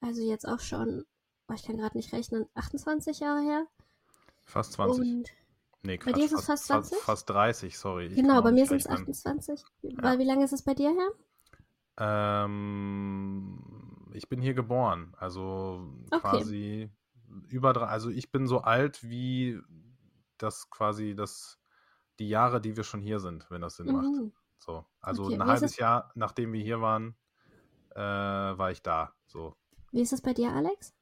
Also 0.00 0.22
jetzt 0.22 0.46
auch 0.46 0.60
schon, 0.60 1.06
ich 1.54 1.64
kann 1.64 1.78
gerade 1.78 1.96
nicht 1.96 2.12
rechnen, 2.12 2.46
28 2.54 3.20
Jahre 3.20 3.40
her. 3.40 3.66
Fast 4.44 4.74
20. 4.74 5.00
Und 5.00 5.30
nee, 5.86 5.98
Quatsch, 5.98 6.12
bei 6.12 6.18
dir 6.18 6.24
ist 6.26 6.32
es 6.32 6.44
fast 6.46 6.66
20? 6.66 6.98
Fast 6.98 7.30
30, 7.30 7.78
sorry. 7.78 8.08
genau, 8.08 8.42
bei 8.42 8.52
mir 8.52 8.66
sind 8.66 8.78
es 8.78 8.86
28. 8.86 9.64
Ja. 9.82 9.90
Weil 10.02 10.18
wie 10.18 10.24
lange 10.24 10.44
ist 10.44 10.52
es 10.52 10.62
bei 10.62 10.74
dir 10.74 10.90
her? 10.90 11.10
Ähm, 11.98 13.58
ich 14.12 14.28
bin 14.28 14.40
hier 14.40 14.54
geboren. 14.54 15.14
Also 15.18 15.88
okay. 16.10 16.20
quasi 16.20 16.90
über 17.48 17.72
drei, 17.72 17.86
also 17.86 18.10
ich 18.10 18.30
bin 18.30 18.46
so 18.46 18.60
alt 18.60 19.02
wie 19.02 19.60
das 20.38 20.70
quasi 20.70 21.14
das, 21.14 21.58
die 22.18 22.28
Jahre, 22.28 22.60
die 22.60 22.76
wir 22.76 22.84
schon 22.84 23.00
hier 23.00 23.20
sind, 23.20 23.50
wenn 23.50 23.60
das 23.60 23.76
Sinn 23.76 23.86
mhm. 23.86 23.92
macht. 23.92 24.32
So. 24.58 24.84
Also 25.00 25.24
okay. 25.24 25.34
ein 25.34 25.40
Wie 25.40 25.44
halbes 25.44 25.76
Jahr, 25.76 26.10
nachdem 26.14 26.52
wir 26.52 26.62
hier 26.62 26.80
waren, 26.80 27.14
äh, 27.94 28.00
war 28.00 28.70
ich 28.70 28.82
da. 28.82 29.14
So. 29.26 29.54
Wie 29.92 30.02
ist 30.02 30.12
das 30.12 30.20
bei 30.20 30.34
dir, 30.34 30.52
Alex? 30.52 30.94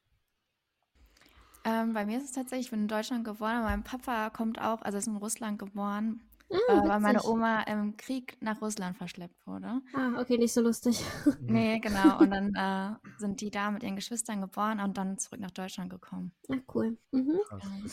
Ähm, 1.65 1.93
bei 1.93 2.05
mir 2.05 2.17
ist 2.19 2.25
es 2.25 2.31
tatsächlich, 2.31 2.67
ich 2.67 2.71
bin 2.71 2.81
in 2.81 2.87
Deutschland 2.87 3.25
geboren, 3.25 3.63
mein 3.63 3.83
Papa 3.83 4.29
kommt 4.29 4.61
auch, 4.61 4.81
also 4.83 4.99
ist 4.99 5.07
in 5.07 5.17
Russland 5.17 5.57
geboren, 5.57 6.21
Ah, 6.51 6.83
äh, 6.85 6.87
weil 6.89 6.99
meine 6.99 7.23
Oma 7.23 7.61
im 7.63 7.97
Krieg 7.97 8.37
nach 8.39 8.61
Russland 8.61 8.97
verschleppt 8.97 9.47
wurde. 9.47 9.81
Ah, 9.95 10.21
okay, 10.21 10.37
nicht 10.37 10.53
so 10.53 10.61
lustig. 10.61 11.03
nee, 11.41 11.79
genau. 11.79 12.19
Und 12.19 12.29
dann 12.29 12.53
äh, 12.53 12.95
sind 13.17 13.41
die 13.41 13.49
da 13.49 13.71
mit 13.71 13.81
ihren 13.81 13.95
Geschwistern 13.95 14.41
geboren 14.41 14.79
und 14.79 14.95
dann 14.95 15.17
zurück 15.17 15.39
nach 15.39 15.51
Deutschland 15.51 15.89
gekommen. 15.89 16.31
Ah, 16.49 16.57
cool. 16.73 16.97
Mhm. 17.11 17.39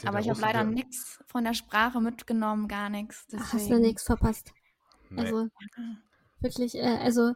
Aber 0.04 0.20
ich 0.20 0.28
habe 0.28 0.40
leider 0.40 0.64
nichts 0.64 1.18
von 1.26 1.44
der 1.44 1.54
Sprache 1.54 2.00
mitgenommen, 2.00 2.68
gar 2.68 2.90
nichts. 2.90 3.26
Hast 3.34 3.70
du 3.70 3.78
nichts 3.78 4.02
verpasst? 4.02 4.52
Nee. 5.10 5.22
Also, 5.22 5.48
wirklich, 6.40 6.74
äh, 6.74 6.98
also, 7.00 7.32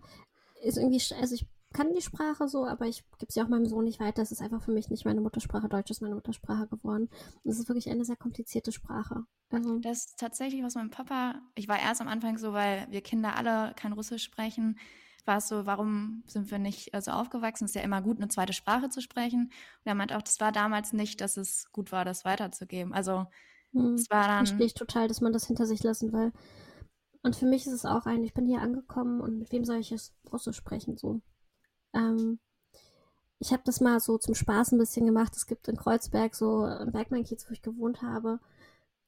ist 0.62 0.76
irgendwie, 0.76 1.00
also 1.18 1.34
ich 1.34 1.46
kann 1.76 1.92
die 1.92 2.00
Sprache 2.00 2.48
so, 2.48 2.66
aber 2.66 2.86
ich 2.86 3.04
gebe 3.18 3.30
sie 3.30 3.42
auch 3.42 3.48
meinem 3.48 3.66
Sohn 3.66 3.84
nicht 3.84 4.00
weiter. 4.00 4.22
Es 4.22 4.32
ist 4.32 4.40
einfach 4.40 4.62
für 4.62 4.72
mich 4.72 4.88
nicht 4.88 5.04
meine 5.04 5.20
Muttersprache. 5.20 5.68
Deutsch 5.68 5.90
ist 5.90 6.00
meine 6.00 6.14
Muttersprache 6.14 6.66
geworden. 6.68 7.10
Und 7.44 7.50
es 7.50 7.58
ist 7.58 7.68
wirklich 7.68 7.90
eine 7.90 8.04
sehr 8.04 8.16
komplizierte 8.16 8.72
Sprache. 8.72 9.24
Also, 9.50 9.78
das 9.80 10.06
ist 10.06 10.18
tatsächlich, 10.18 10.62
was 10.62 10.74
mein 10.74 10.90
Papa, 10.90 11.34
ich 11.54 11.68
war 11.68 11.78
erst 11.78 12.00
am 12.00 12.08
Anfang 12.08 12.38
so, 12.38 12.54
weil 12.54 12.86
wir 12.90 13.02
Kinder 13.02 13.36
alle 13.36 13.74
kein 13.76 13.92
Russisch 13.92 14.24
sprechen, 14.24 14.78
war 15.26 15.38
es 15.38 15.48
so, 15.48 15.66
warum 15.66 16.22
sind 16.26 16.50
wir 16.50 16.58
nicht 16.58 16.86
so 16.86 16.92
also 16.92 17.10
aufgewachsen? 17.10 17.66
Es 17.66 17.72
ist 17.72 17.74
ja 17.74 17.82
immer 17.82 18.00
gut, 18.00 18.16
eine 18.16 18.28
zweite 18.28 18.54
Sprache 18.54 18.88
zu 18.88 19.02
sprechen. 19.02 19.50
Und 19.50 19.86
er 19.86 19.94
meint 19.94 20.14
auch, 20.14 20.22
das 20.22 20.40
war 20.40 20.52
damals 20.52 20.94
nicht, 20.94 21.20
dass 21.20 21.36
es 21.36 21.70
gut 21.72 21.92
war, 21.92 22.06
das 22.06 22.24
weiterzugeben. 22.24 22.94
Also 22.94 23.26
hm, 23.72 23.94
es 23.94 24.08
war 24.08 24.26
dann. 24.26 24.46
Verstehe 24.46 24.66
ich 24.66 24.74
total, 24.74 25.08
dass 25.08 25.20
man 25.20 25.34
das 25.34 25.46
hinter 25.46 25.66
sich 25.66 25.82
lassen 25.82 26.12
will. 26.14 26.32
Und 27.22 27.36
für 27.36 27.46
mich 27.46 27.66
ist 27.66 27.72
es 27.72 27.84
auch 27.84 28.06
ein, 28.06 28.24
ich 28.24 28.32
bin 28.32 28.46
hier 28.46 28.62
angekommen 28.62 29.20
und 29.20 29.38
mit 29.38 29.52
wem 29.52 29.64
soll 29.64 29.76
ich 29.76 29.92
es 29.92 30.14
Russisch 30.32 30.56
sprechen? 30.56 30.96
So. 30.96 31.20
Ähm, 31.96 32.38
ich 33.38 33.52
habe 33.52 33.62
das 33.64 33.80
mal 33.80 34.00
so 34.00 34.18
zum 34.18 34.34
Spaß 34.34 34.72
ein 34.72 34.78
bisschen 34.78 35.06
gemacht. 35.06 35.34
Es 35.36 35.46
gibt 35.46 35.68
in 35.68 35.76
Kreuzberg, 35.76 36.34
so 36.34 36.66
im 36.66 36.92
Bergmann-Kiez, 36.92 37.46
wo 37.48 37.52
ich 37.52 37.62
gewohnt 37.62 38.02
habe, 38.02 38.40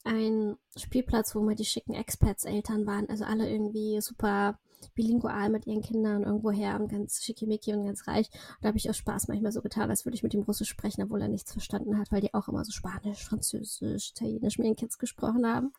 einen 0.04 0.56
Spielplatz, 0.76 1.34
wo 1.34 1.40
mal 1.40 1.54
die 1.54 1.64
schicken 1.64 1.94
Expats-Eltern 1.94 2.86
waren. 2.86 3.08
Also 3.08 3.24
alle 3.24 3.48
irgendwie 3.50 4.00
super 4.00 4.58
bilingual 4.94 5.50
mit 5.50 5.66
ihren 5.66 5.82
Kindern 5.82 6.22
irgendwoher 6.22 6.78
und 6.78 6.88
ganz 6.88 7.22
schickimicki 7.22 7.72
und 7.74 7.84
ganz 7.84 8.06
reich. 8.06 8.28
Und 8.32 8.62
da 8.62 8.68
habe 8.68 8.78
ich 8.78 8.88
aus 8.88 8.96
Spaß 8.96 9.28
manchmal 9.28 9.52
so 9.52 9.60
getan, 9.60 9.90
als 9.90 10.04
würde 10.04 10.14
ich 10.14 10.22
mit 10.22 10.34
ihm 10.34 10.42
Russisch 10.42 10.68
sprechen, 10.68 11.02
obwohl 11.02 11.22
er 11.22 11.28
nichts 11.28 11.52
verstanden 11.52 11.98
hat, 11.98 12.12
weil 12.12 12.20
die 12.20 12.32
auch 12.34 12.48
immer 12.48 12.64
so 12.64 12.72
Spanisch, 12.72 13.24
Französisch, 13.24 14.10
Italienisch 14.10 14.58
mit 14.58 14.66
ihren 14.66 14.76
Kids 14.76 14.98
gesprochen 14.98 15.46
haben. 15.46 15.72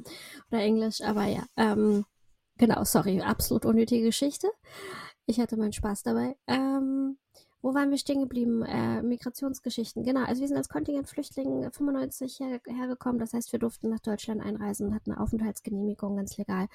Oder 0.51 0.62
Englisch. 0.62 1.01
Aber 1.01 1.25
ja, 1.25 1.44
ähm, 1.56 2.06
genau, 2.58 2.84
sorry, 2.84 3.22
absolut 3.22 3.66
unnötige 3.66 4.06
Geschichte. 4.06 4.48
Ich 5.29 5.39
hatte 5.39 5.57
meinen 5.57 5.74
Spaß 5.74 6.01
dabei. 6.01 6.36
Ähm, 6.48 7.19
wo 7.62 7.75
waren 7.75 7.91
wir 7.91 8.00
stehen 8.00 8.21
geblieben? 8.21 8.63
Äh, 8.63 9.03
Migrationsgeschichten. 9.03 10.03
Genau, 10.03 10.24
also 10.24 10.41
wir 10.41 10.48
sind 10.48 10.57
als 10.57 10.69
Kontingent 10.69 11.07
Flüchtlinge 11.07 11.69
95 11.69 12.39
her 12.39 12.59
hergekommen. 12.65 13.19
Das 13.19 13.33
heißt, 13.33 13.51
wir 13.51 13.59
durften 13.59 13.89
nach 13.89 14.00
Deutschland 14.00 14.41
einreisen 14.41 14.88
und 14.88 14.95
hatten 14.95 15.12
eine 15.12 15.21
Aufenthaltsgenehmigung 15.21 16.15
ganz 16.15 16.36
legal, 16.39 16.65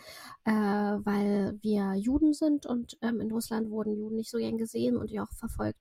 äh, 0.44 0.52
weil 0.52 1.58
wir 1.62 1.94
Juden 1.94 2.32
sind 2.32 2.64
und 2.64 2.96
ähm, 3.02 3.20
in 3.20 3.32
Russland 3.32 3.70
wurden 3.70 3.96
Juden 3.96 4.14
nicht 4.14 4.30
so 4.30 4.38
gern 4.38 4.56
gesehen 4.56 4.96
und 4.96 5.10
ja 5.10 5.24
auch 5.24 5.32
verfolgt. 5.32 5.80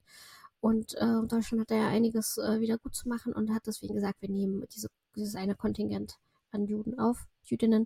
Und 0.60 0.96
äh, 0.96 1.27
Deutschland 1.27 1.62
hat 1.62 1.70
da 1.70 1.75
ja 1.75 1.89
einiges 1.89 2.39
äh, 2.39 2.60
wieder 2.60 2.80
gut 2.80 2.96
zu 2.96 3.08
machen 3.08 3.34
und 3.34 3.53
hat 3.53 3.68
deswegen 3.68 3.94
gesagt, 3.94 4.20
wir 4.24 4.30
nehmen 4.30 4.65
diese, 4.74 4.88
dieses 5.15 5.36
eine 5.36 5.53
Kontingent 5.53 6.18
an 6.50 6.65
Juden 6.65 6.98
auf, 6.98 7.27
Jüdinnen. 7.44 7.86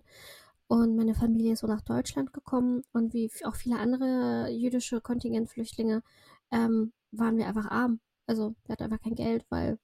Und 0.68 0.96
meine 0.96 1.14
Familie 1.14 1.54
ist 1.54 1.60
so 1.60 1.66
nach 1.66 1.80
Deutschland 1.80 2.34
gekommen 2.34 2.82
und 2.92 3.14
wie 3.14 3.30
auch 3.44 3.56
viele 3.56 3.78
andere 3.78 4.50
jüdische 4.50 5.00
Kontingentflüchtlinge 5.00 6.02
ähm, 6.50 6.92
waren 7.10 7.38
wir 7.38 7.46
einfach 7.46 7.70
arm. 7.70 8.00
Also 8.26 8.54
wir 8.66 8.74
hatten 8.74 8.84
einfach 8.84 9.00
kein 9.00 9.14
Geld, 9.14 9.46
weil 9.48 9.78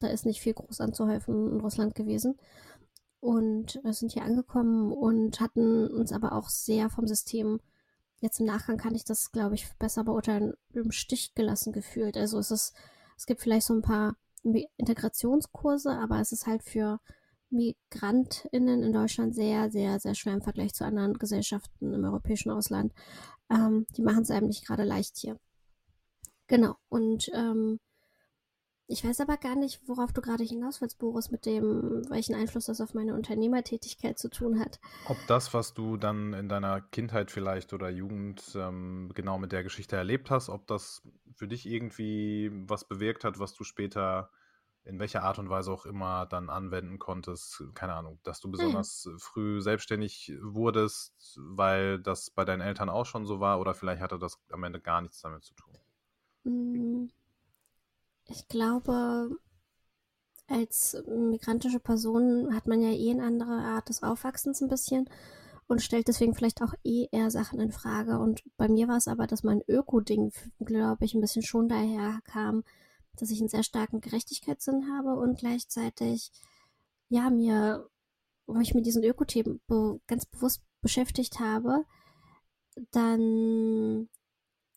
da 0.00 0.08
ist 0.08 0.26
nicht 0.26 0.42
viel 0.42 0.52
groß 0.52 0.82
anzuhäufen 0.82 1.52
in 1.52 1.60
Russland 1.60 1.94
gewesen. 1.94 2.38
Und 3.20 3.80
wir 3.82 3.94
sind 3.94 4.12
hier 4.12 4.24
angekommen 4.24 4.92
und 4.92 5.40
hatten 5.40 5.88
uns 5.88 6.12
aber 6.12 6.32
auch 6.32 6.50
sehr 6.50 6.90
vom 6.90 7.06
System, 7.06 7.60
jetzt 8.20 8.38
im 8.40 8.46
Nachgang 8.46 8.76
kann 8.76 8.94
ich 8.94 9.04
das, 9.04 9.32
glaube 9.32 9.54
ich, 9.54 9.72
besser 9.78 10.04
beurteilen, 10.04 10.52
im 10.74 10.92
Stich 10.92 11.34
gelassen 11.34 11.72
gefühlt. 11.72 12.18
Also 12.18 12.38
es 12.38 12.50
ist, 12.50 12.74
es 13.16 13.24
gibt 13.24 13.40
vielleicht 13.40 13.66
so 13.66 13.72
ein 13.72 13.80
paar 13.80 14.16
Integrationskurse, 14.76 15.90
aber 15.92 16.20
es 16.20 16.32
ist 16.32 16.46
halt 16.46 16.62
für 16.62 17.00
MigrantInnen 17.54 18.82
in 18.82 18.92
Deutschland 18.92 19.34
sehr, 19.34 19.70
sehr, 19.70 19.98
sehr 20.00 20.14
schwer 20.14 20.34
im 20.34 20.42
Vergleich 20.42 20.74
zu 20.74 20.84
anderen 20.84 21.14
Gesellschaften 21.14 21.92
im 21.92 22.04
europäischen 22.04 22.50
Ausland. 22.50 22.92
Ähm, 23.50 23.86
die 23.96 24.02
machen 24.02 24.22
es 24.22 24.30
einem 24.30 24.48
nicht 24.48 24.66
gerade 24.66 24.84
leicht 24.84 25.16
hier. 25.16 25.38
Genau. 26.46 26.76
Und 26.88 27.30
ähm, 27.34 27.78
ich 28.86 29.02
weiß 29.02 29.20
aber 29.20 29.38
gar 29.38 29.56
nicht, 29.56 29.80
worauf 29.86 30.12
du 30.12 30.20
gerade 30.20 30.44
hinaus 30.44 30.82
willst, 30.82 30.98
Boris, 30.98 31.30
mit 31.30 31.46
dem, 31.46 32.02
welchen 32.10 32.34
Einfluss 32.34 32.66
das 32.66 32.82
auf 32.82 32.92
meine 32.92 33.14
Unternehmertätigkeit 33.14 34.18
zu 34.18 34.28
tun 34.28 34.60
hat. 34.60 34.78
Ob 35.06 35.16
das, 35.26 35.54
was 35.54 35.72
du 35.72 35.96
dann 35.96 36.34
in 36.34 36.50
deiner 36.50 36.82
Kindheit 36.82 37.30
vielleicht 37.30 37.72
oder 37.72 37.88
Jugend 37.88 38.42
ähm, 38.54 39.10
genau 39.14 39.38
mit 39.38 39.52
der 39.52 39.62
Geschichte 39.62 39.96
erlebt 39.96 40.30
hast, 40.30 40.50
ob 40.50 40.66
das 40.66 41.02
für 41.34 41.48
dich 41.48 41.66
irgendwie 41.66 42.50
was 42.52 42.86
bewirkt 42.86 43.24
hat, 43.24 43.38
was 43.38 43.54
du 43.54 43.64
später 43.64 44.30
in 44.84 44.98
welcher 44.98 45.22
Art 45.22 45.38
und 45.38 45.48
Weise 45.48 45.72
auch 45.72 45.86
immer 45.86 46.26
dann 46.26 46.50
anwenden 46.50 46.98
konntest, 46.98 47.64
keine 47.74 47.94
Ahnung, 47.94 48.18
dass 48.22 48.40
du 48.40 48.48
hm. 48.48 48.52
besonders 48.52 49.06
mhm. 49.06 49.18
früh 49.18 49.60
selbstständig 49.62 50.32
wurdest, 50.42 51.38
weil 51.38 51.98
das 51.98 52.30
bei 52.30 52.44
deinen 52.44 52.60
Eltern 52.60 52.90
auch 52.90 53.06
schon 53.06 53.26
so 53.26 53.40
war 53.40 53.60
oder 53.60 53.74
vielleicht 53.74 54.02
hatte 54.02 54.18
das 54.18 54.38
am 54.50 54.62
Ende 54.64 54.80
gar 54.80 55.00
nichts 55.00 55.20
damit 55.20 55.42
zu 55.42 55.54
tun? 55.54 55.78
Hm. 56.44 57.10
Ich 58.28 58.48
glaube, 58.48 59.30
als 60.48 61.02
migrantische 61.06 61.80
Person 61.80 62.54
hat 62.54 62.66
man 62.66 62.80
ja 62.80 62.90
eh 62.90 63.10
eine 63.10 63.24
andere 63.24 63.52
Art 63.52 63.88
des 63.88 64.02
Aufwachsens 64.02 64.60
ein 64.60 64.68
bisschen 64.68 65.08
und 65.66 65.80
stellt 65.80 66.08
deswegen 66.08 66.34
vielleicht 66.34 66.62
auch 66.62 66.74
eh 66.84 67.08
eher 67.10 67.30
Sachen 67.30 67.60
in 67.60 67.72
Frage. 67.72 68.18
Und 68.18 68.42
bei 68.56 68.68
mir 68.68 68.88
war 68.88 68.98
es 68.98 69.08
aber, 69.08 69.26
dass 69.26 69.42
mein 69.42 69.62
Öko-Ding, 69.66 70.32
glaube 70.60 71.04
ich, 71.04 71.14
ein 71.14 71.22
bisschen 71.22 71.42
schon 71.42 71.68
daher 71.68 72.20
kam, 72.24 72.64
dass 73.16 73.30
ich 73.30 73.40
einen 73.40 73.48
sehr 73.48 73.62
starken 73.62 74.00
Gerechtigkeitssinn 74.00 74.88
habe 74.92 75.18
und 75.18 75.38
gleichzeitig, 75.38 76.30
ja, 77.08 77.30
mir, 77.30 77.88
wo 78.46 78.58
ich 78.60 78.74
mit 78.74 78.86
diesen 78.86 79.04
Ökothemen 79.04 79.60
be 79.66 80.00
ganz 80.06 80.26
bewusst 80.26 80.62
beschäftigt 80.80 81.40
habe, 81.40 81.84
dann 82.90 84.08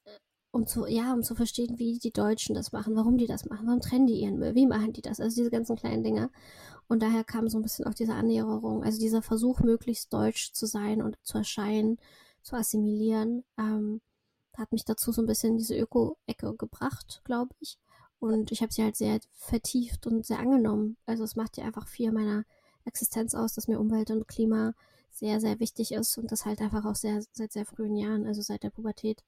äh, 0.05 0.17
um 0.51 0.67
zu, 0.67 0.85
ja, 0.87 1.13
um 1.13 1.23
zu 1.23 1.35
verstehen, 1.35 1.79
wie 1.79 1.99
die 1.99 2.11
Deutschen 2.11 2.55
das 2.55 2.71
machen, 2.71 2.95
warum 2.95 3.17
die 3.17 3.27
das 3.27 3.45
machen, 3.45 3.67
warum 3.67 3.81
trennen 3.81 4.07
die 4.07 4.21
ihren 4.21 4.39
Müll, 4.39 4.55
wie 4.55 4.67
machen 4.67 4.93
die 4.93 5.01
das, 5.01 5.19
also 5.19 5.35
diese 5.35 5.51
ganzen 5.51 5.75
kleinen 5.75 6.03
Dinge. 6.03 6.29
Und 6.87 7.01
daher 7.01 7.23
kam 7.23 7.49
so 7.49 7.57
ein 7.57 7.63
bisschen 7.63 7.85
auch 7.85 7.93
diese 7.93 8.13
Annäherung, 8.13 8.83
also 8.83 8.99
dieser 8.99 9.21
Versuch, 9.21 9.59
möglichst 9.59 10.13
deutsch 10.13 10.53
zu 10.53 10.65
sein 10.65 11.01
und 11.01 11.17
zu 11.23 11.37
erscheinen, 11.37 11.97
zu 12.43 12.55
assimilieren, 12.55 13.43
ähm, 13.57 14.01
hat 14.57 14.71
mich 14.71 14.85
dazu 14.85 15.11
so 15.11 15.21
ein 15.21 15.27
bisschen 15.27 15.51
in 15.51 15.57
diese 15.57 15.77
Öko-Ecke 15.77 16.55
gebracht, 16.55 17.21
glaube 17.25 17.53
ich. 17.59 17.77
Und 18.19 18.51
ich 18.51 18.61
habe 18.61 18.73
sie 18.73 18.83
halt 18.83 18.95
sehr 18.95 19.19
vertieft 19.33 20.07
und 20.07 20.25
sehr 20.25 20.39
angenommen. 20.39 20.97
Also 21.05 21.23
es 21.23 21.35
macht 21.35 21.57
ja 21.57 21.65
einfach 21.65 21.87
viel 21.87 22.11
meiner 22.11 22.45
Existenz 22.85 23.35
aus, 23.35 23.53
dass 23.53 23.67
mir 23.67 23.79
Umwelt 23.79 24.09
und 24.11 24.27
Klima 24.27 24.73
sehr, 25.11 25.39
sehr 25.39 25.59
wichtig 25.59 25.91
ist 25.91 26.17
und 26.17 26.31
das 26.31 26.45
halt 26.45 26.61
einfach 26.61 26.85
auch 26.85 26.95
sehr, 26.95 27.21
seit 27.33 27.51
sehr 27.51 27.65
frühen 27.65 27.95
Jahren, 27.95 28.25
also 28.25 28.41
seit 28.41 28.63
der 28.63 28.69
Pubertät. 28.69 29.23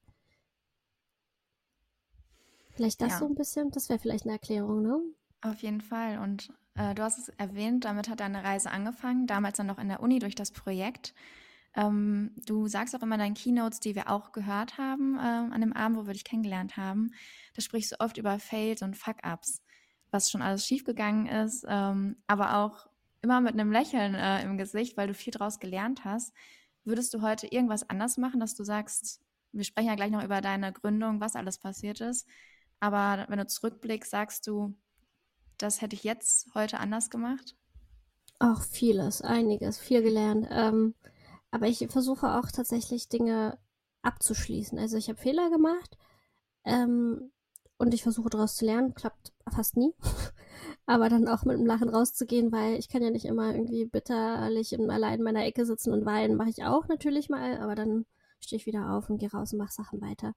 Vielleicht 2.70 3.00
das 3.00 3.12
ja. 3.12 3.18
so 3.18 3.26
ein 3.26 3.34
bisschen, 3.34 3.70
das 3.70 3.88
wäre 3.88 3.98
vielleicht 3.98 4.24
eine 4.24 4.32
Erklärung, 4.32 4.82
ne? 4.82 5.00
Auf 5.42 5.62
jeden 5.62 5.80
Fall. 5.80 6.18
Und 6.18 6.52
äh, 6.74 6.94
du 6.94 7.02
hast 7.02 7.18
es 7.18 7.28
erwähnt, 7.30 7.84
damit 7.84 8.08
hat 8.08 8.20
deine 8.20 8.44
Reise 8.44 8.70
angefangen, 8.70 9.26
damals 9.26 9.56
dann 9.56 9.66
noch 9.66 9.78
in 9.78 9.88
der 9.88 10.00
Uni 10.00 10.18
durch 10.18 10.34
das 10.34 10.50
Projekt. 10.50 11.14
Ähm, 11.76 12.32
du 12.46 12.66
sagst 12.66 12.96
auch 12.96 13.02
immer 13.02 13.14
in 13.14 13.20
deinen 13.20 13.34
Keynotes, 13.34 13.80
die 13.80 13.94
wir 13.94 14.10
auch 14.10 14.32
gehört 14.32 14.76
haben, 14.78 15.16
äh, 15.16 15.20
an 15.20 15.60
dem 15.60 15.72
Abend, 15.72 15.98
wo 15.98 16.06
wir 16.06 16.14
dich 16.14 16.24
kennengelernt 16.24 16.76
haben, 16.76 17.12
da 17.54 17.62
sprichst 17.62 17.92
du 17.92 18.00
oft 18.00 18.18
über 18.18 18.38
Fails 18.38 18.82
und 18.82 18.96
Fuck-Ups, 18.96 19.62
was 20.10 20.30
schon 20.30 20.42
alles 20.42 20.66
schiefgegangen 20.66 21.26
ist, 21.26 21.64
ähm, 21.68 22.16
aber 22.26 22.56
auch 22.56 22.88
immer 23.22 23.40
mit 23.40 23.52
einem 23.52 23.70
Lächeln 23.70 24.14
äh, 24.14 24.42
im 24.42 24.58
Gesicht, 24.58 24.96
weil 24.96 25.06
du 25.06 25.14
viel 25.14 25.32
daraus 25.32 25.60
gelernt 25.60 26.04
hast. 26.04 26.32
Würdest 26.84 27.14
du 27.14 27.22
heute 27.22 27.46
irgendwas 27.46 27.88
anders 27.88 28.16
machen, 28.16 28.40
dass 28.40 28.54
du 28.54 28.64
sagst, 28.64 29.20
wir 29.52 29.64
sprechen 29.64 29.88
ja 29.88 29.94
gleich 29.94 30.10
noch 30.10 30.24
über 30.24 30.40
deine 30.40 30.72
Gründung, 30.72 31.20
was 31.20 31.36
alles 31.36 31.58
passiert 31.58 32.00
ist, 32.00 32.26
aber 32.80 33.26
wenn 33.28 33.38
du 33.38 33.46
zurückblickst, 33.46 34.10
sagst 34.10 34.46
du, 34.46 34.74
das 35.58 35.82
hätte 35.82 35.94
ich 35.94 36.02
jetzt 36.02 36.48
heute 36.54 36.80
anders 36.80 37.10
gemacht? 37.10 37.54
Auch 38.38 38.62
vieles, 38.62 39.20
einiges, 39.20 39.78
viel 39.78 40.02
gelernt. 40.02 40.48
Ähm, 40.50 40.94
aber 41.50 41.66
ich 41.66 41.86
versuche 41.88 42.38
auch 42.38 42.50
tatsächlich 42.50 43.08
Dinge 43.08 43.58
abzuschließen. 44.02 44.78
Also 44.78 44.96
ich 44.96 45.08
habe 45.08 45.20
Fehler 45.20 45.50
gemacht 45.50 45.96
ähm, 46.64 47.32
und 47.78 47.94
ich 47.94 48.02
versuche 48.02 48.30
daraus 48.30 48.56
zu 48.56 48.64
lernen, 48.64 48.94
klappt 48.94 49.32
fast 49.48 49.76
nie. 49.76 49.94
Aber 50.86 51.08
dann 51.08 51.28
auch 51.28 51.44
mit 51.44 51.56
einem 51.56 51.66
Lachen 51.66 51.88
rauszugehen, 51.88 52.52
weil 52.52 52.74
ich 52.74 52.88
kann 52.88 53.02
ja 53.02 53.10
nicht 53.10 53.24
immer 53.24 53.54
irgendwie 53.54 53.86
bitterlich 53.86 54.72
im, 54.72 54.90
allein 54.90 55.20
in 55.20 55.24
meiner 55.24 55.44
Ecke 55.44 55.64
sitzen 55.64 55.92
und 55.92 56.04
weinen, 56.04 56.36
mache 56.36 56.50
ich 56.50 56.64
auch 56.64 56.88
natürlich 56.88 57.28
mal, 57.28 57.58
aber 57.58 57.74
dann 57.74 58.06
stehe 58.40 58.58
ich 58.58 58.66
wieder 58.66 58.92
auf 58.92 59.08
und 59.08 59.18
gehe 59.18 59.30
raus 59.30 59.52
und 59.52 59.58
mache 59.58 59.72
Sachen 59.72 60.00
weiter. 60.00 60.34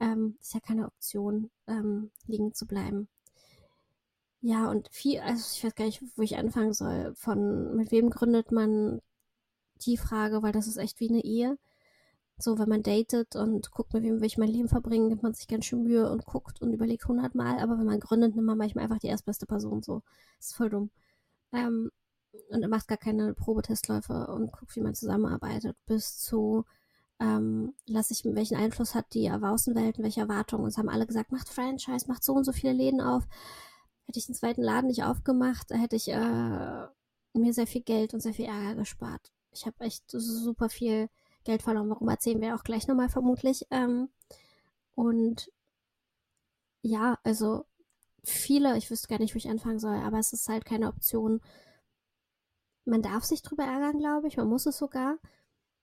Ähm, 0.00 0.36
ist 0.40 0.52
ja 0.52 0.60
keine 0.60 0.86
Option, 0.86 1.50
ähm, 1.68 2.10
liegen 2.26 2.54
zu 2.54 2.66
bleiben. 2.66 3.08
Ja, 4.40 4.68
und 4.70 4.88
viel, 4.90 5.20
also 5.20 5.42
ich 5.54 5.64
weiß 5.64 5.74
gar 5.74 5.86
nicht, 5.86 6.02
wo 6.16 6.22
ich 6.22 6.36
anfangen 6.36 6.74
soll. 6.74 7.14
Von 7.14 7.76
mit 7.76 7.90
wem 7.92 8.10
gründet 8.10 8.52
man 8.52 9.00
die 9.82 9.96
Frage, 9.96 10.42
weil 10.42 10.52
das 10.52 10.66
ist 10.66 10.76
echt 10.76 11.00
wie 11.00 11.08
eine 11.08 11.24
Ehe. 11.24 11.58
So, 12.38 12.58
wenn 12.58 12.68
man 12.68 12.82
datet 12.82 13.36
und 13.36 13.70
guckt, 13.70 13.94
mit 13.94 14.02
wem 14.02 14.20
will 14.20 14.26
ich 14.26 14.38
mein 14.38 14.48
Leben 14.48 14.68
verbringen, 14.68 15.08
gibt 15.08 15.22
man 15.22 15.34
sich 15.34 15.46
ganz 15.46 15.66
schön 15.66 15.84
Mühe 15.84 16.10
und 16.10 16.24
guckt 16.24 16.60
und 16.60 16.72
überlegt 16.72 17.06
hundertmal. 17.06 17.60
Aber 17.60 17.78
wenn 17.78 17.86
man 17.86 18.00
gründet, 18.00 18.34
nimmt 18.34 18.46
man 18.46 18.58
manchmal 18.58 18.84
einfach 18.84 18.98
die 18.98 19.06
erstbeste 19.06 19.46
Person. 19.46 19.82
So, 19.82 20.02
das 20.38 20.48
ist 20.48 20.56
voll 20.56 20.70
dumm. 20.70 20.90
Ähm, 21.52 21.90
und 22.50 22.68
macht 22.68 22.88
gar 22.88 22.98
keine 22.98 23.34
Probetestläufe 23.34 24.26
und 24.26 24.52
guckt, 24.52 24.74
wie 24.76 24.80
man 24.80 24.94
zusammenarbeitet, 24.94 25.76
bis 25.86 26.18
zu 26.18 26.64
ähm, 27.20 27.74
lasse 27.86 28.12
ich, 28.12 28.24
welchen 28.24 28.56
Einfluss 28.56 28.94
hat 28.94 29.14
die 29.14 29.30
Außenwelt 29.30 29.98
und 29.98 30.04
welche 30.04 30.20
Erwartungen. 30.20 30.64
Und 30.64 30.70
es 30.70 30.78
haben 30.78 30.88
alle 30.88 31.06
gesagt, 31.06 31.32
macht 31.32 31.48
Franchise, 31.48 32.06
macht 32.08 32.24
so 32.24 32.34
und 32.34 32.44
so 32.44 32.52
viele 32.52 32.72
Läden 32.72 33.00
auf. 33.00 33.24
Hätte 34.06 34.18
ich 34.18 34.26
den 34.26 34.34
zweiten 34.34 34.62
Laden 34.62 34.88
nicht 34.88 35.04
aufgemacht, 35.04 35.70
hätte 35.70 35.96
ich 35.96 36.08
äh, 36.08 36.86
mir 37.34 37.52
sehr 37.52 37.66
viel 37.66 37.82
Geld 37.82 38.14
und 38.14 38.20
sehr 38.20 38.34
viel 38.34 38.46
Ärger 38.46 38.74
gespart. 38.74 39.32
Ich 39.54 39.66
habe 39.66 39.84
echt 39.84 40.04
super 40.10 40.68
viel 40.68 41.08
Geld 41.44 41.62
verloren. 41.62 41.90
Warum 41.90 42.08
erzählen 42.08 42.40
wir 42.40 42.54
auch 42.54 42.64
gleich 42.64 42.86
nochmal 42.86 43.08
vermutlich. 43.08 43.66
Ähm, 43.70 44.08
und 44.94 45.50
ja, 46.82 47.18
also 47.22 47.66
viele, 48.24 48.76
ich 48.76 48.90
wüsste 48.90 49.08
gar 49.08 49.18
nicht, 49.18 49.34
wo 49.34 49.38
ich 49.38 49.48
anfangen 49.48 49.78
soll, 49.78 49.96
aber 49.96 50.18
es 50.18 50.32
ist 50.32 50.48
halt 50.48 50.64
keine 50.64 50.88
Option. 50.88 51.40
Man 52.84 53.02
darf 53.02 53.24
sich 53.24 53.42
drüber 53.42 53.64
ärgern, 53.64 53.98
glaube 53.98 54.28
ich. 54.28 54.36
Man 54.36 54.48
muss 54.48 54.66
es 54.66 54.78
sogar 54.78 55.18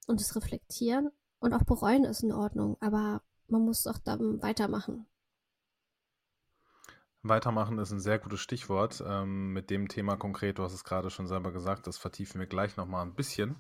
und 0.08 0.22
es 0.22 0.36
reflektieren 0.36 1.10
und 1.40 1.54
auch 1.54 1.64
bereuen 1.64 2.04
ist 2.04 2.24
in 2.24 2.32
Ordnung, 2.34 2.78
aber 2.80 3.24
man 3.48 3.64
muss 3.64 3.88
auch 3.88 3.98
dann 3.98 4.42
weitermachen. 4.42 5.08
Weitermachen 7.24 7.78
ist 7.78 7.92
ein 7.92 8.00
sehr 8.00 8.20
gutes 8.20 8.40
Stichwort. 8.40 9.04
Ähm, 9.06 9.54
mit 9.54 9.70
dem 9.70 9.88
Thema 9.88 10.16
konkret, 10.16 10.58
du 10.58 10.64
hast 10.64 10.74
es 10.74 10.84
gerade 10.84 11.10
schon 11.10 11.28
selber 11.28 11.52
gesagt, 11.52 11.88
das 11.88 11.98
vertiefen 11.98 12.40
wir 12.40 12.48
gleich 12.48 12.78
nochmal 12.78 13.06
ein 13.06 13.14
bisschen. 13.14 13.58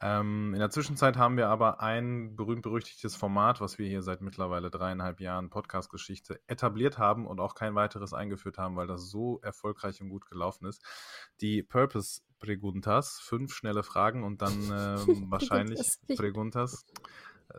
Ähm, 0.00 0.52
in 0.52 0.60
der 0.60 0.70
Zwischenzeit 0.70 1.16
haben 1.16 1.36
wir 1.36 1.48
aber 1.48 1.80
ein 1.80 2.36
berühmt-berüchtigtes 2.36 3.16
Format, 3.16 3.60
was 3.60 3.78
wir 3.78 3.88
hier 3.88 4.02
seit 4.02 4.20
mittlerweile 4.20 4.70
dreieinhalb 4.70 5.20
Jahren 5.20 5.48
Podcast-Geschichte 5.48 6.40
etabliert 6.46 6.98
haben 6.98 7.26
und 7.26 7.40
auch 7.40 7.54
kein 7.54 7.74
weiteres 7.74 8.12
eingeführt 8.12 8.58
haben, 8.58 8.76
weil 8.76 8.86
das 8.86 9.10
so 9.10 9.40
erfolgreich 9.42 10.00
und 10.00 10.10
gut 10.10 10.26
gelaufen 10.26 10.66
ist. 10.66 10.82
Die 11.40 11.62
Purpose 11.62 12.20
Preguntas, 12.38 13.20
fünf 13.20 13.54
schnelle 13.54 13.82
Fragen 13.82 14.22
und 14.22 14.42
dann 14.42 14.52
ähm, 15.08 15.30
wahrscheinlich 15.30 15.98
Preguntas. 16.16 16.84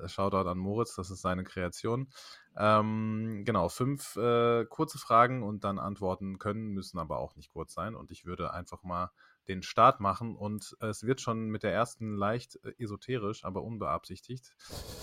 Äh, 0.01 0.07
Shoutout 0.07 0.49
an 0.49 0.57
Moritz, 0.57 0.95
das 0.95 1.09
ist 1.09 1.21
seine 1.21 1.43
Kreation. 1.43 2.09
Ähm, 2.57 3.43
genau, 3.45 3.69
fünf 3.69 4.15
äh, 4.15 4.65
kurze 4.65 4.97
Fragen 4.97 5.43
und 5.43 5.63
dann 5.63 5.79
Antworten 5.79 6.39
können, 6.39 6.69
müssen 6.69 6.97
aber 6.99 7.19
auch 7.19 7.35
nicht 7.35 7.51
kurz 7.51 7.73
sein. 7.73 7.95
Und 7.95 8.11
ich 8.11 8.25
würde 8.25 8.53
einfach 8.53 8.83
mal 8.83 9.11
den 9.47 9.63
Start 9.63 9.99
machen 9.99 10.35
und 10.35 10.75
es 10.81 11.03
wird 11.03 11.21
schon 11.21 11.49
mit 11.49 11.63
der 11.63 11.73
ersten 11.73 12.15
leicht 12.15 12.59
äh, 12.63 12.73
esoterisch, 12.83 13.45
aber 13.45 13.63
unbeabsichtigt. 13.63 14.53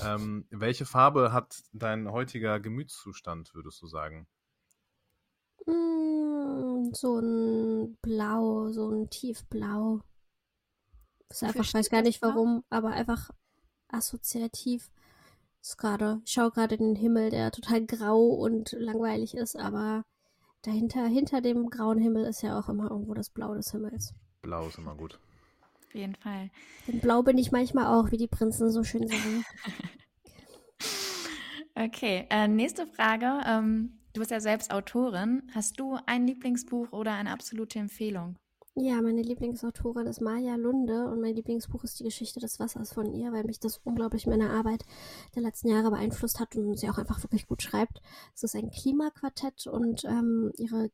Ähm, 0.04 0.46
welche 0.50 0.84
Farbe 0.84 1.32
hat 1.32 1.62
dein 1.72 2.10
heutiger 2.10 2.60
Gemütszustand, 2.60 3.54
würdest 3.54 3.80
du 3.80 3.86
sagen? 3.86 4.26
Mm, 5.66 6.92
so 6.92 7.18
ein 7.20 7.96
Blau, 8.02 8.70
so 8.70 8.90
ein 8.90 9.09
Tiefblau. 9.09 10.02
Ist 11.30 11.42
einfach, 11.42 11.64
ich 11.64 11.74
weiß 11.74 11.90
gar 11.90 12.02
nicht 12.02 12.20
warum, 12.22 12.64
aber 12.68 12.90
einfach 12.90 13.30
assoziativ 13.94 14.90
ist 15.61 15.78
gerade, 15.78 16.20
ich 16.24 16.33
schaue 16.33 16.50
gerade 16.50 16.74
in 16.74 16.94
den 16.94 16.96
Himmel, 16.96 17.30
der 17.30 17.50
total 17.50 17.87
grau 17.87 18.26
und 18.26 18.72
langweilig 18.72 19.35
ist, 19.35 19.57
aber 19.57 20.04
dahinter, 20.62 21.07
hinter 21.07 21.40
dem 21.40 21.70
grauen 21.70 21.98
Himmel 21.98 22.24
ist 22.26 22.42
ja 22.42 22.59
auch 22.59 22.68
immer 22.68 22.90
irgendwo 22.90 23.14
das 23.14 23.30
Blau 23.30 23.54
des 23.54 23.70
Himmels. 23.72 24.14
Blau 24.42 24.66
ist 24.66 24.78
immer 24.78 24.94
gut. 24.94 25.18
Auf 25.87 25.94
jeden 25.94 26.16
Fall. 26.16 26.50
Denn 26.87 27.00
Blau 27.00 27.22
bin 27.22 27.38
ich 27.38 27.52
manchmal 27.52 27.87
auch, 27.87 28.11
wie 28.11 28.18
die 28.18 28.28
Prinzen 28.28 28.70
so 28.70 28.85
schön 28.85 29.09
sagen. 29.09 29.44
okay, 31.74 32.26
äh, 32.30 32.48
nächste 32.48 32.87
Frage. 32.87 33.40
Ähm, 33.46 34.00
du 34.12 34.20
bist 34.20 34.30
ja 34.30 34.40
selbst 34.40 34.70
Autorin. 34.70 35.50
Hast 35.54 35.80
du 35.80 35.98
ein 36.07 36.26
Lieblingsbuch 36.26 36.92
oder 36.92 37.14
eine 37.14 37.30
absolute 37.30 37.78
Empfehlung? 37.78 38.37
Ja, 38.76 39.00
meine 39.02 39.22
Lieblingsautorin 39.22 40.08
ist 40.08 40.20
Maja 40.20 40.56
Lunde 40.56 41.06
und 41.06 41.20
mein 41.20 41.37
Lieblingsbuch 41.37 41.84
ist 41.84 42.00
die 42.00 42.04
Geschichte 42.04 42.40
des 42.40 42.58
Wassers 42.58 42.92
von 42.92 43.12
ihr, 43.12 43.32
weil 43.32 43.44
mich 43.44 43.60
das 43.60 43.78
unglaublich 43.84 44.24
in 44.26 44.30
meiner 44.30 44.50
Arbeit 44.50 44.84
der 45.37 45.42
letzten 45.42 45.68
Jahre 45.68 45.90
beeinflusst 45.92 46.40
hat 46.40 46.56
und 46.56 46.76
sie 46.76 46.90
auch 46.90 46.98
einfach 46.98 47.22
wirklich 47.22 47.46
gut 47.46 47.62
schreibt. 47.62 48.00
Es 48.34 48.42
ist 48.42 48.56
ein 48.56 48.70
Klimaquartett 48.70 49.68
und 49.68 50.04
ähm, 50.04 50.50
ihre 50.56 50.90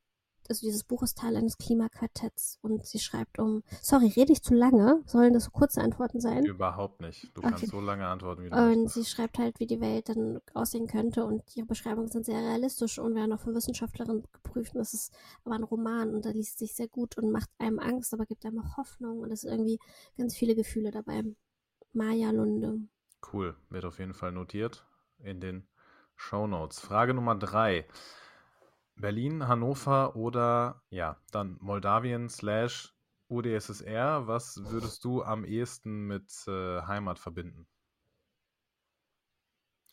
also 0.50 0.66
dieses 0.66 0.84
Buch 0.84 1.02
ist 1.02 1.18
Teil 1.18 1.36
eines 1.36 1.56
Klimaquartetts 1.58 2.58
und 2.60 2.84
sie 2.84 2.98
schreibt 2.98 3.38
um, 3.38 3.62
sorry, 3.80 4.08
rede 4.08 4.32
ich 4.32 4.42
zu 4.42 4.54
lange? 4.54 5.00
Sollen 5.06 5.32
das 5.32 5.44
so 5.44 5.50
kurze 5.50 5.80
Antworten 5.80 6.20
sein? 6.20 6.44
Überhaupt 6.44 7.00
nicht. 7.00 7.30
Du 7.34 7.40
okay. 7.40 7.50
kannst 7.50 7.68
so 7.68 7.80
lange 7.80 8.06
antworten, 8.06 8.44
wie 8.44 8.50
du 8.50 8.56
Und 8.56 8.82
möchtest. 8.82 8.94
sie 8.94 9.04
schreibt 9.04 9.38
halt, 9.38 9.60
wie 9.60 9.66
die 9.66 9.80
Welt 9.80 10.08
dann 10.08 10.40
aussehen 10.52 10.86
könnte 10.86 11.24
und 11.24 11.42
ihre 11.56 11.66
Beschreibungen 11.66 12.08
sind 12.08 12.26
sehr 12.26 12.40
realistisch 12.40 12.98
und 12.98 13.14
werden 13.14 13.32
auch 13.32 13.40
von 13.40 13.54
Wissenschaftlerinnen 13.54 14.24
geprüft. 14.32 14.74
Und 14.74 14.80
das 14.80 14.92
ist 14.92 15.12
aber 15.44 15.54
ein 15.54 15.64
Roman 15.64 16.14
und 16.14 16.24
da 16.26 16.30
liest 16.30 16.58
sich 16.58 16.74
sehr 16.74 16.88
gut 16.88 17.16
und 17.16 17.30
macht 17.30 17.48
einem 17.58 17.78
Angst, 17.78 18.12
aber 18.12 18.26
gibt 18.26 18.44
einem 18.44 18.58
auch 18.58 18.76
Hoffnung 18.76 19.20
und 19.20 19.30
es 19.30 19.44
ist 19.44 19.50
irgendwie 19.50 19.78
ganz 20.18 20.36
viele 20.36 20.54
Gefühle 20.54 20.90
dabei. 20.90 21.22
Maja 21.92 22.30
Lunde. 22.30 22.80
Cool, 23.32 23.56
wird 23.68 23.84
auf 23.84 23.98
jeden 23.98 24.14
Fall 24.14 24.32
notiert 24.32 24.84
in 25.18 25.40
den 25.40 25.66
Show 26.16 26.46
Notes. 26.46 26.80
Frage 26.80 27.14
Nummer 27.14 27.34
drei. 27.34 27.86
Berlin, 29.00 29.48
Hannover 29.48 30.16
oder 30.16 30.82
ja, 30.90 31.16
dann 31.32 31.56
Moldawien 31.60 32.28
slash 32.28 32.94
UdSSR. 33.28 34.26
Was 34.26 34.62
würdest 34.70 35.04
du 35.04 35.22
am 35.22 35.44
ehesten 35.44 36.06
mit 36.06 36.30
äh, 36.46 36.82
Heimat 36.82 37.18
verbinden? 37.18 37.66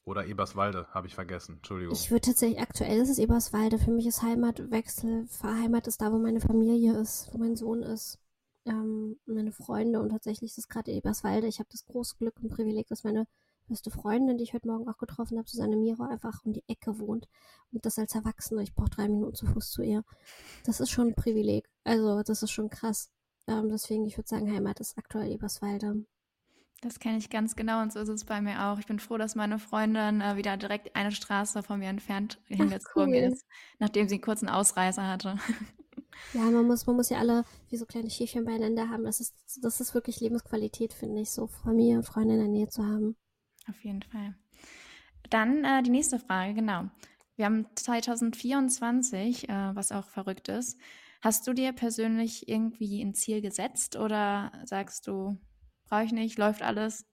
Oder 0.07 0.25
Eberswalde, 0.25 0.87
habe 0.91 1.07
ich 1.07 1.15
vergessen. 1.15 1.55
Entschuldigung. 1.57 1.93
Ich 1.93 2.09
würde 2.11 2.27
tatsächlich, 2.27 2.61
aktuell 2.61 3.01
ist 3.01 3.09
es 3.09 3.19
Eberswalde. 3.19 3.77
Für 3.77 3.91
mich 3.91 4.07
ist 4.07 4.21
Heimatwechsel. 4.21 5.27
Heimat 5.43 5.85
ist 5.87 6.01
da, 6.01 6.13
wo 6.13 6.17
meine 6.17 6.39
Familie 6.39 6.97
ist, 6.97 7.29
wo 7.33 7.37
mein 7.37 7.57
Sohn 7.57 7.81
ist, 7.83 8.17
ähm, 8.65 9.19
meine 9.25 9.51
Freunde. 9.51 9.99
Und 9.99 10.09
tatsächlich 10.09 10.51
ist 10.51 10.59
es 10.59 10.69
gerade 10.69 10.91
Eberswalde. 10.91 11.47
Ich 11.47 11.59
habe 11.59 11.67
das 11.69 11.85
große 11.85 12.15
Glück 12.19 12.35
und 12.41 12.49
Privileg, 12.49 12.87
dass 12.87 13.03
meine 13.03 13.27
beste 13.67 13.91
Freundin, 13.91 14.37
die 14.37 14.45
ich 14.45 14.53
heute 14.53 14.67
Morgen 14.67 14.87
auch 14.87 14.97
getroffen 14.97 15.37
habe, 15.37 15.49
Susanne 15.49 15.75
Miro, 15.75 16.03
einfach 16.03 16.43
um 16.45 16.53
die 16.53 16.63
Ecke 16.69 16.99
wohnt. 16.99 17.27
Und 17.71 17.85
das 17.85 17.99
als 17.99 18.15
Erwachsene. 18.15 18.63
Ich 18.63 18.73
brauche 18.73 18.89
drei 18.89 19.07
Minuten 19.07 19.35
zu 19.35 19.45
Fuß 19.45 19.71
zu 19.71 19.81
ihr. 19.81 20.03
Das 20.65 20.79
ist 20.79 20.89
schon 20.89 21.09
ein 21.09 21.15
Privileg. 21.15 21.69
Also, 21.83 22.23
das 22.23 22.43
ist 22.43 22.51
schon 22.51 22.69
krass. 22.69 23.09
Ähm, 23.47 23.69
deswegen, 23.69 24.05
ich 24.05 24.17
würde 24.17 24.27
sagen, 24.27 24.51
Heimat 24.51 24.79
ist 24.79 24.97
aktuell 24.97 25.31
Eberswalde. 25.31 26.05
Das 26.81 26.99
kenne 26.99 27.17
ich 27.17 27.31
ganz 27.31 27.55
genau 27.55 27.81
und 27.81 27.91
so 27.91 27.99
ist 27.99 28.09
es 28.09 28.25
bei 28.25 28.39
mir 28.39 28.65
auch. 28.65 28.77
Ich 28.77 28.85
bin 28.85 28.99
froh, 28.99 29.17
dass 29.17 29.33
meine 29.33 29.57
Freundin 29.57 30.21
äh, 30.21 30.35
wieder 30.35 30.57
direkt 30.57 30.95
eine 30.95 31.11
Straße 31.11 31.63
von 31.63 31.79
mir 31.79 31.89
entfernt 31.89 32.39
hingezogen 32.45 33.13
cool. 33.13 33.31
ist, 33.33 33.45
nachdem 33.79 34.07
sie 34.07 34.15
einen 34.15 34.21
kurzen 34.21 34.49
Ausreißer 34.49 35.07
hatte. 35.07 35.37
Ja, 36.33 36.41
man 36.41 36.65
muss, 36.65 36.87
man 36.87 36.95
muss 36.95 37.09
ja 37.09 37.19
alle 37.19 37.43
wie 37.69 37.77
so 37.77 37.85
kleine 37.85 38.09
Schäfchen 38.09 38.43
beieinander 38.43 38.89
haben. 38.89 39.03
Das 39.03 39.19
ist, 39.19 39.35
das 39.61 39.79
ist 39.79 39.93
wirklich 39.93 40.19
Lebensqualität, 40.19 40.93
finde 40.93 41.21
ich, 41.21 41.29
so 41.29 41.47
Familie 41.47 41.97
und 41.97 42.05
Freunde 42.05 42.33
in 42.33 42.39
der 42.39 42.49
Nähe 42.49 42.67
zu 42.69 42.83
haben. 42.83 43.15
Auf 43.69 43.83
jeden 43.83 44.01
Fall. 44.01 44.35
Dann 45.29 45.63
äh, 45.63 45.83
die 45.83 45.91
nächste 45.91 46.19
Frage, 46.19 46.55
genau. 46.55 46.89
Wir 47.37 47.45
haben 47.45 47.67
2024, 47.75 49.47
äh, 49.47 49.75
was 49.75 49.91
auch 49.91 50.05
verrückt 50.07 50.49
ist. 50.49 50.77
Hast 51.21 51.47
du 51.47 51.53
dir 51.53 51.71
persönlich 51.71 52.49
irgendwie 52.49 53.01
ein 53.01 53.13
Ziel 53.13 53.41
gesetzt 53.41 53.95
oder 53.95 54.51
sagst 54.65 55.07
du, 55.07 55.37
brauche 55.87 56.03
ich 56.03 56.11
nicht, 56.11 56.37
läuft 56.37 56.63
alles? 56.63 57.05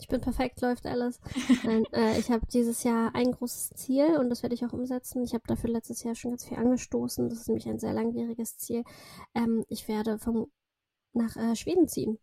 Ich 0.00 0.08
bin 0.08 0.20
perfekt, 0.20 0.60
läuft 0.62 0.84
alles. 0.86 1.20
Nein, 1.64 1.84
äh, 1.92 2.18
ich 2.18 2.30
habe 2.30 2.44
dieses 2.46 2.82
Jahr 2.82 3.14
ein 3.14 3.30
großes 3.30 3.70
Ziel 3.76 4.16
und 4.18 4.30
das 4.30 4.42
werde 4.42 4.54
ich 4.54 4.64
auch 4.64 4.72
umsetzen. 4.72 5.22
Ich 5.22 5.32
habe 5.34 5.44
dafür 5.46 5.70
letztes 5.70 6.02
Jahr 6.02 6.14
schon 6.14 6.32
ganz 6.32 6.44
viel 6.44 6.58
angestoßen. 6.58 7.28
Das 7.28 7.40
ist 7.40 7.48
nämlich 7.48 7.68
ein 7.68 7.78
sehr 7.78 7.92
langwieriges 7.92 8.56
Ziel. 8.56 8.82
Ähm, 9.34 9.64
ich 9.68 9.86
werde 9.86 10.18
vom, 10.18 10.50
nach 11.12 11.36
äh, 11.36 11.54
Schweden 11.54 11.86
ziehen. 11.86 12.18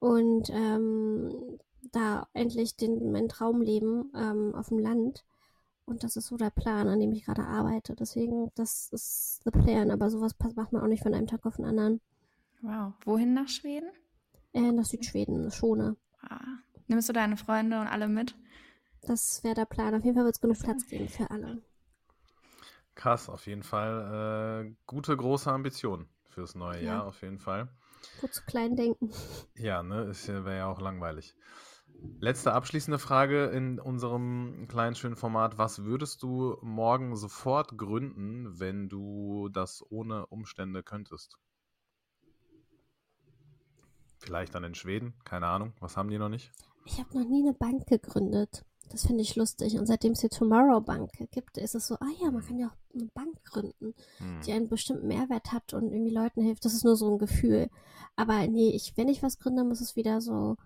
Und 0.00 0.50
ähm, 0.50 1.58
da 1.92 2.26
endlich 2.32 2.76
den, 2.76 3.12
mein 3.12 3.28
Traumleben 3.28 4.10
ähm, 4.16 4.54
auf 4.54 4.68
dem 4.68 4.78
Land. 4.78 5.24
Und 5.86 6.02
das 6.02 6.16
ist 6.16 6.26
so 6.26 6.36
der 6.36 6.50
Plan, 6.50 6.88
an 6.88 6.98
dem 6.98 7.12
ich 7.12 7.24
gerade 7.24 7.44
arbeite. 7.44 7.94
Deswegen, 7.94 8.50
das 8.56 8.90
ist 8.92 9.40
the 9.44 9.50
plan. 9.50 9.90
Aber 9.90 10.10
sowas 10.10 10.34
macht 10.56 10.72
man 10.72 10.82
auch 10.82 10.88
nicht 10.88 11.02
von 11.02 11.14
einem 11.14 11.28
Tag 11.28 11.46
auf 11.46 11.56
den 11.56 11.64
anderen. 11.64 12.00
Wow. 12.60 12.94
Wohin 13.04 13.34
nach 13.34 13.48
Schweden? 13.48 13.88
Äh, 14.52 14.72
nach 14.72 14.84
Südschweden, 14.84 15.50
Schone. 15.52 15.96
Ah. 16.20 16.40
Nimmst 16.88 17.08
du 17.08 17.12
deine 17.12 17.36
Freunde 17.36 17.80
und 17.80 17.86
alle 17.86 18.08
mit? 18.08 18.34
Das 19.02 19.44
wäre 19.44 19.54
der 19.54 19.64
Plan. 19.66 19.94
Auf 19.94 20.04
jeden 20.04 20.16
Fall 20.16 20.24
wird 20.24 20.34
es 20.34 20.40
genug 20.40 20.58
Platz 20.58 20.86
geben 20.86 21.08
für 21.08 21.30
alle. 21.30 21.62
Krass, 22.96 23.28
auf 23.28 23.46
jeden 23.46 23.62
Fall. 23.62 24.66
Äh, 24.66 24.74
gute, 24.86 25.16
große 25.16 25.52
Ambition 25.52 26.08
fürs 26.28 26.54
neue 26.54 26.82
ja. 26.82 26.94
Jahr, 26.94 27.06
auf 27.06 27.22
jeden 27.22 27.38
Fall. 27.38 27.68
Gut 28.20 28.34
zu 28.34 28.42
klein 28.44 28.74
denken. 28.74 29.10
Ja, 29.54 29.82
ne, 29.82 30.12
wäre 30.26 30.56
ja 30.56 30.66
auch 30.66 30.80
langweilig. 30.80 31.36
Letzte 32.20 32.52
abschließende 32.52 32.98
Frage 32.98 33.46
in 33.46 33.78
unserem 33.78 34.66
kleinen 34.68 34.94
schönen 34.94 35.16
Format. 35.16 35.58
Was 35.58 35.84
würdest 35.84 36.22
du 36.22 36.56
morgen 36.62 37.14
sofort 37.16 37.76
gründen, 37.76 38.58
wenn 38.58 38.88
du 38.88 39.48
das 39.50 39.84
ohne 39.90 40.26
Umstände 40.26 40.82
könntest? 40.82 41.36
Vielleicht 44.18 44.54
dann 44.54 44.64
in 44.64 44.74
Schweden, 44.74 45.14
keine 45.24 45.46
Ahnung. 45.46 45.74
Was 45.80 45.96
haben 45.96 46.08
die 46.08 46.18
noch 46.18 46.28
nicht? 46.28 46.50
Ich 46.84 46.98
habe 46.98 47.18
noch 47.18 47.28
nie 47.28 47.42
eine 47.42 47.52
Bank 47.52 47.86
gegründet. 47.86 48.64
Das 48.90 49.06
finde 49.06 49.22
ich 49.22 49.36
lustig. 49.36 49.78
Und 49.78 49.86
seitdem 49.86 50.12
es 50.12 50.20
die 50.20 50.28
Tomorrow 50.28 50.80
Bank 50.80 51.10
gibt, 51.32 51.58
ist 51.58 51.74
es 51.74 51.88
so, 51.88 51.96
ah 51.96 52.10
ja, 52.20 52.30
man 52.30 52.44
kann 52.44 52.58
ja 52.58 52.68
auch 52.68 52.94
eine 52.94 53.10
Bank 53.14 53.44
gründen, 53.44 53.94
hm. 54.18 54.40
die 54.46 54.52
einen 54.52 54.68
bestimmten 54.68 55.08
Mehrwert 55.08 55.52
hat 55.52 55.74
und 55.74 55.92
irgendwie 55.92 56.14
Leuten 56.14 56.42
hilft. 56.42 56.64
Das 56.64 56.74
ist 56.74 56.84
nur 56.84 56.96
so 56.96 57.12
ein 57.12 57.18
Gefühl. 57.18 57.68
Aber 58.14 58.46
nee, 58.46 58.70
ich, 58.70 58.96
wenn 58.96 59.08
ich 59.08 59.22
was 59.22 59.38
gründe, 59.38 59.64
muss 59.64 59.80
es 59.80 59.96
wieder 59.96 60.20
so 60.20 60.56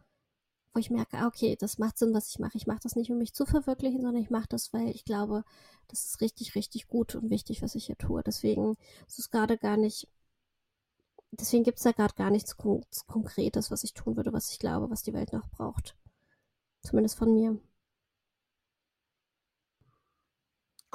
wo 0.72 0.78
ich 0.78 0.90
merke, 0.90 1.18
ah, 1.18 1.26
okay, 1.26 1.56
das 1.56 1.78
macht 1.78 1.98
Sinn, 1.98 2.14
was 2.14 2.28
ich 2.28 2.38
mache. 2.38 2.56
Ich 2.56 2.66
mache 2.66 2.80
das 2.82 2.96
nicht, 2.96 3.10
um 3.10 3.18
mich 3.18 3.34
zu 3.34 3.46
verwirklichen, 3.46 4.02
sondern 4.02 4.22
ich 4.22 4.30
mache 4.30 4.48
das, 4.48 4.72
weil 4.72 4.88
ich 4.90 5.04
glaube, 5.04 5.44
das 5.88 6.04
ist 6.04 6.20
richtig, 6.20 6.54
richtig 6.54 6.86
gut 6.88 7.14
und 7.16 7.30
wichtig, 7.30 7.62
was 7.62 7.74
ich 7.74 7.86
hier 7.86 7.98
tue. 7.98 8.22
Deswegen 8.22 8.76
ist 9.06 9.18
es 9.18 9.30
gerade 9.30 9.58
gar 9.58 9.76
nicht, 9.76 10.08
deswegen 11.32 11.64
gibt 11.64 11.78
es 11.78 11.84
da 11.84 11.92
gerade 11.92 12.14
gar 12.14 12.30
nichts 12.30 12.56
Kon 12.56 12.84
Konkretes, 13.06 13.70
was 13.70 13.84
ich 13.84 13.94
tun 13.94 14.16
würde, 14.16 14.32
was 14.32 14.52
ich 14.52 14.58
glaube, 14.58 14.90
was 14.90 15.02
die 15.02 15.12
Welt 15.12 15.32
noch 15.32 15.48
braucht. 15.50 15.96
Zumindest 16.82 17.18
von 17.18 17.34
mir. 17.34 17.58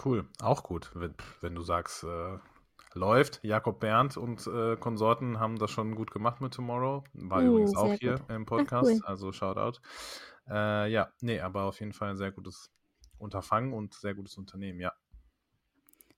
Cool, 0.03 0.27
auch 0.41 0.63
gut, 0.63 0.91
wenn, 0.93 1.15
wenn 1.41 1.55
du 1.55 1.61
sagst, 1.61 2.03
äh, 2.03 2.37
läuft. 2.95 3.39
Jakob 3.43 3.79
Berndt 3.79 4.17
und 4.17 4.47
äh, 4.47 4.75
Konsorten 4.77 5.39
haben 5.39 5.59
das 5.59 5.69
schon 5.71 5.95
gut 5.95 6.11
gemacht 6.11 6.41
mit 6.41 6.53
Tomorrow. 6.53 7.03
War 7.13 7.41
mm, 7.41 7.47
übrigens 7.47 7.75
auch 7.75 7.93
hier 7.93 8.17
gut. 8.19 8.29
im 8.29 8.45
Podcast, 8.45 8.89
Ach, 8.91 8.95
cool. 8.95 9.05
also 9.05 9.31
Shoutout. 9.31 9.79
Äh, 10.49 10.91
ja, 10.91 11.09
nee, 11.21 11.39
aber 11.39 11.63
auf 11.63 11.79
jeden 11.79 11.93
Fall 11.93 12.11
ein 12.11 12.17
sehr 12.17 12.31
gutes 12.31 12.71
Unterfangen 13.17 13.73
und 13.73 13.93
sehr 13.93 14.15
gutes 14.15 14.37
Unternehmen, 14.37 14.79
ja. 14.79 14.93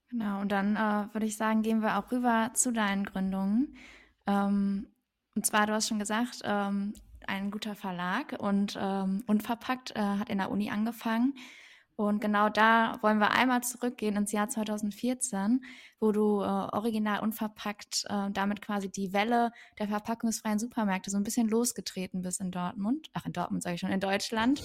Genau, 0.09 0.41
und 0.41 0.51
dann 0.51 0.75
äh, 0.75 1.13
würde 1.13 1.25
ich 1.25 1.35
sagen, 1.35 1.63
gehen 1.63 1.81
wir 1.81 1.97
auch 1.97 2.11
rüber 2.11 2.51
zu 2.53 2.71
deinen 2.71 3.03
Gründungen. 3.03 3.75
Ähm, 4.25 4.87
und 5.35 5.45
zwar, 5.45 5.67
du 5.67 5.73
hast 5.73 5.89
schon 5.89 5.99
gesagt, 5.99 6.41
ähm, 6.43 6.93
ein 7.27 7.51
guter 7.51 7.75
Verlag 7.75 8.35
und 8.39 8.77
ähm, 8.79 9.23
Unverpackt 9.27 9.95
äh, 9.95 9.99
hat 9.99 10.29
in 10.29 10.37
der 10.37 10.49
Uni 10.49 10.69
angefangen. 10.69 11.33
Und 11.97 12.21
genau 12.21 12.47
da 12.47 12.99
wollen 13.01 13.17
wir 13.17 13.31
einmal 13.31 13.63
zurückgehen 13.63 14.15
ins 14.15 14.31
Jahr 14.31 14.47
2014, 14.47 15.65
wo 15.99 16.11
du 16.11 16.41
äh, 16.41 16.45
original 16.45 17.21
unverpackt 17.21 18.05
äh, 18.07 18.29
damit 18.29 18.61
quasi 18.61 18.87
die 18.87 19.13
Welle 19.13 19.51
der 19.79 19.87
verpackungsfreien 19.87 20.59
Supermärkte 20.59 21.09
so 21.09 21.17
ein 21.17 21.23
bisschen 21.23 21.49
losgetreten 21.49 22.21
bist 22.21 22.39
in 22.39 22.51
Dortmund. 22.51 23.09
Ach, 23.13 23.25
in 23.25 23.33
Dortmund 23.33 23.63
sage 23.63 23.75
ich 23.75 23.81
schon, 23.81 23.91
in 23.91 23.99
Deutschland. 23.99 24.61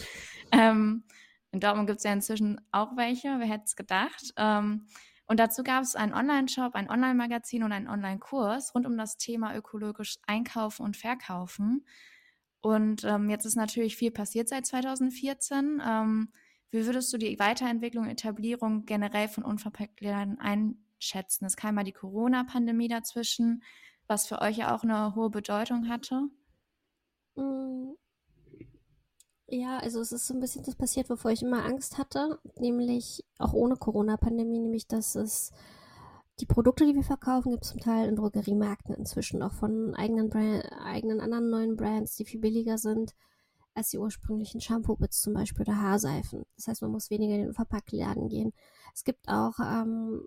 Ähm, 0.50 1.04
in 1.52 1.60
Dortmund 1.60 1.86
gibt 1.86 1.98
es 1.98 2.04
ja 2.04 2.12
inzwischen 2.12 2.60
auch 2.70 2.98
welche, 2.98 3.28
wer 3.38 3.46
hätte 3.46 3.64
es 3.64 3.76
gedacht. 3.76 4.34
Ähm, 4.36 4.86
und 5.26 5.40
dazu 5.40 5.62
gab 5.62 5.82
es 5.84 5.96
einen 5.96 6.12
Online-Shop, 6.12 6.74
ein 6.74 6.90
Online-Magazin 6.90 7.62
und 7.62 7.72
einen 7.72 7.88
Online-Kurs 7.88 8.74
rund 8.74 8.84
um 8.84 8.98
das 8.98 9.16
Thema 9.16 9.56
ökologisch 9.56 10.18
Einkaufen 10.26 10.84
und 10.84 10.98
Verkaufen. 10.98 11.86
Und 12.60 13.04
ähm, 13.04 13.30
jetzt 13.30 13.46
ist 13.46 13.56
natürlich 13.56 13.96
viel 13.96 14.10
passiert 14.10 14.50
seit 14.50 14.66
2014. 14.66 15.80
Wie 16.72 16.86
würdest 16.86 17.12
du 17.12 17.18
die 17.18 17.38
Weiterentwicklung 17.38 18.04
und 18.04 18.10
Etablierung 18.10 18.86
generell 18.86 19.28
von 19.28 19.44
Unverpacktläden 19.44 20.38
einschätzen? 20.40 21.44
Es 21.44 21.56
kam 21.56 21.74
mal 21.74 21.84
die 21.84 21.92
Corona-Pandemie 21.92 22.88
dazwischen, 22.88 23.62
was 24.06 24.26
für 24.26 24.40
euch 24.40 24.56
ja 24.56 24.74
auch 24.74 24.82
eine 24.82 25.14
hohe 25.14 25.28
Bedeutung 25.28 25.90
hatte. 25.90 26.28
Mm. 27.36 27.92
Ja, 29.48 29.80
also 29.80 30.00
es 30.00 30.12
ist 30.12 30.26
so 30.26 30.32
ein 30.32 30.40
bisschen 30.40 30.64
das 30.64 30.74
passiert, 30.74 31.10
wovor 31.10 31.30
ich 31.30 31.42
immer 31.42 31.62
Angst 31.62 31.98
hatte, 31.98 32.40
nämlich 32.56 33.22
auch 33.38 33.52
ohne 33.52 33.76
Corona-Pandemie, 33.76 34.60
nämlich 34.60 34.86
dass 34.86 35.14
es 35.14 35.52
die 36.40 36.46
Produkte, 36.46 36.86
die 36.86 36.94
wir 36.94 37.02
verkaufen, 37.02 37.52
gibt 37.52 37.64
es 37.64 37.72
zum 37.72 37.80
Teil 37.80 38.08
in 38.08 38.16
Drogeriemärkten 38.16 38.94
inzwischen, 38.94 39.42
auch 39.42 39.52
von 39.52 39.94
eigenen, 39.94 40.30
Brand, 40.30 40.64
eigenen 40.82 41.20
anderen 41.20 41.50
neuen 41.50 41.76
Brands, 41.76 42.16
die 42.16 42.24
viel 42.24 42.40
billiger 42.40 42.78
sind 42.78 43.14
als 43.74 43.90
die 43.90 43.98
ursprünglichen 43.98 44.60
Shampoo-Bits 44.60 45.20
zum 45.20 45.34
Beispiel 45.34 45.62
oder 45.62 45.80
Haarseifen. 45.80 46.44
Das 46.56 46.68
heißt, 46.68 46.82
man 46.82 46.92
muss 46.92 47.10
weniger 47.10 47.34
in 47.34 47.42
den 47.42 47.54
Verpackladen 47.54 48.28
gehen. 48.28 48.52
Es 48.94 49.04
gibt 49.04 49.28
auch 49.28 49.58
ähm, 49.60 50.26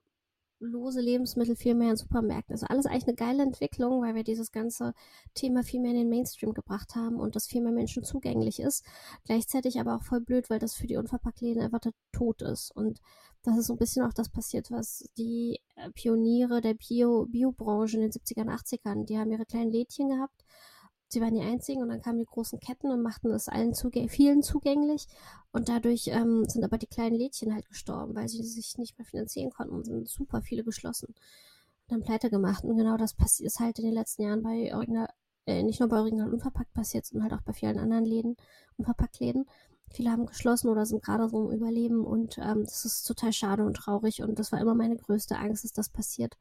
lose 0.59 1.01
Lebensmittel 1.01 1.55
viel 1.55 1.75
mehr 1.75 1.91
in 1.91 1.97
Supermärkten. 1.97 2.53
Also 2.53 2.65
alles 2.67 2.85
eigentlich 2.85 3.07
eine 3.07 3.15
geile 3.15 3.43
Entwicklung, 3.43 4.01
weil 4.01 4.15
wir 4.15 4.23
dieses 4.23 4.51
ganze 4.51 4.93
Thema 5.33 5.63
viel 5.63 5.81
mehr 5.81 5.91
in 5.91 5.97
den 5.97 6.09
Mainstream 6.09 6.53
gebracht 6.53 6.95
haben 6.95 7.19
und 7.19 7.35
das 7.35 7.47
viel 7.47 7.61
mehr 7.61 7.73
Menschen 7.73 8.03
zugänglich 8.03 8.59
ist. 8.59 8.85
Gleichzeitig 9.25 9.79
aber 9.79 9.95
auch 9.95 10.03
voll 10.03 10.21
blöd, 10.21 10.49
weil 10.49 10.59
das 10.59 10.75
für 10.75 10.87
die 10.87 10.97
Unverpacktläden 10.97 11.61
einfach 11.61 11.81
Tod 12.11 12.41
ist. 12.41 12.71
Und 12.75 12.99
das 13.43 13.57
ist 13.57 13.67
so 13.67 13.73
ein 13.73 13.79
bisschen 13.79 14.03
auch 14.03 14.13
das 14.13 14.29
passiert, 14.29 14.71
was 14.71 15.07
die 15.17 15.59
äh, 15.75 15.91
Pioniere 15.91 16.61
der 16.61 16.73
Bio, 16.73 17.25
Biobranche 17.25 17.97
in 17.97 18.01
den 18.01 18.11
70ern, 18.11 18.49
80ern, 18.49 19.05
die 19.05 19.17
haben 19.17 19.31
ihre 19.31 19.45
kleinen 19.45 19.71
Lädchen 19.71 20.09
gehabt 20.09 20.45
sie 21.07 21.21
waren 21.21 21.33
die 21.33 21.41
einzigen 21.41 21.81
und 21.81 21.89
dann 21.89 22.01
kamen 22.01 22.19
die 22.19 22.25
großen 22.25 22.59
Ketten 22.59 22.91
und 22.91 23.01
machten 23.01 23.31
es 23.31 23.47
allen 23.47 23.73
zugäng 23.73 24.09
vielen 24.09 24.43
zugänglich 24.43 25.07
und 25.51 25.69
dadurch 25.69 26.07
ähm, 26.07 26.45
sind 26.47 26.63
aber 26.63 26.77
die 26.77 26.87
kleinen 26.87 27.15
Lädchen 27.15 27.53
halt 27.53 27.67
gestorben, 27.67 28.15
weil 28.15 28.27
sie 28.27 28.43
sich 28.43 28.77
nicht 28.77 28.97
mehr 28.97 29.05
finanzieren 29.05 29.51
konnten 29.51 29.75
und 29.75 29.85
sind 29.85 30.09
super 30.09 30.41
viele 30.41 30.63
geschlossen 30.63 31.07
und 31.07 31.19
dann 31.87 32.01
pleite 32.01 32.29
gemacht 32.29 32.63
und 32.63 32.77
genau 32.77 32.97
das 32.97 33.13
passiert 33.13 33.47
ist 33.47 33.59
halt 33.59 33.79
in 33.79 33.85
den 33.85 33.93
letzten 33.93 34.23
Jahren 34.23 34.41
bei 34.41 34.73
Original, 34.73 35.07
äh, 35.45 35.63
nicht 35.63 35.79
nur 35.79 35.89
bei 35.89 35.99
Original 35.99 36.33
Unverpackt 36.33 36.73
passiert, 36.73 37.05
sondern 37.05 37.29
halt 37.29 37.39
auch 37.39 37.45
bei 37.45 37.53
vielen 37.53 37.77
anderen 37.77 38.05
Läden, 38.05 38.35
Unverpacktläden. 38.77 39.45
Viele 39.91 40.11
haben 40.11 40.25
geschlossen 40.25 40.69
oder 40.69 40.85
sind 40.85 41.03
gerade 41.03 41.29
so 41.29 41.49
im 41.49 41.55
Überleben 41.55 42.03
und 42.03 42.39
ähm, 42.39 42.63
das 42.63 42.85
ist 42.85 43.03
total 43.03 43.31
schade 43.31 43.63
und 43.65 43.75
traurig 43.75 44.23
und 44.23 44.39
das 44.39 44.51
war 44.51 44.59
immer 44.59 44.73
meine 44.73 44.97
größte 44.97 45.37
Angst, 45.37 45.63
dass 45.63 45.73
das 45.73 45.89
passiert. 45.89 46.37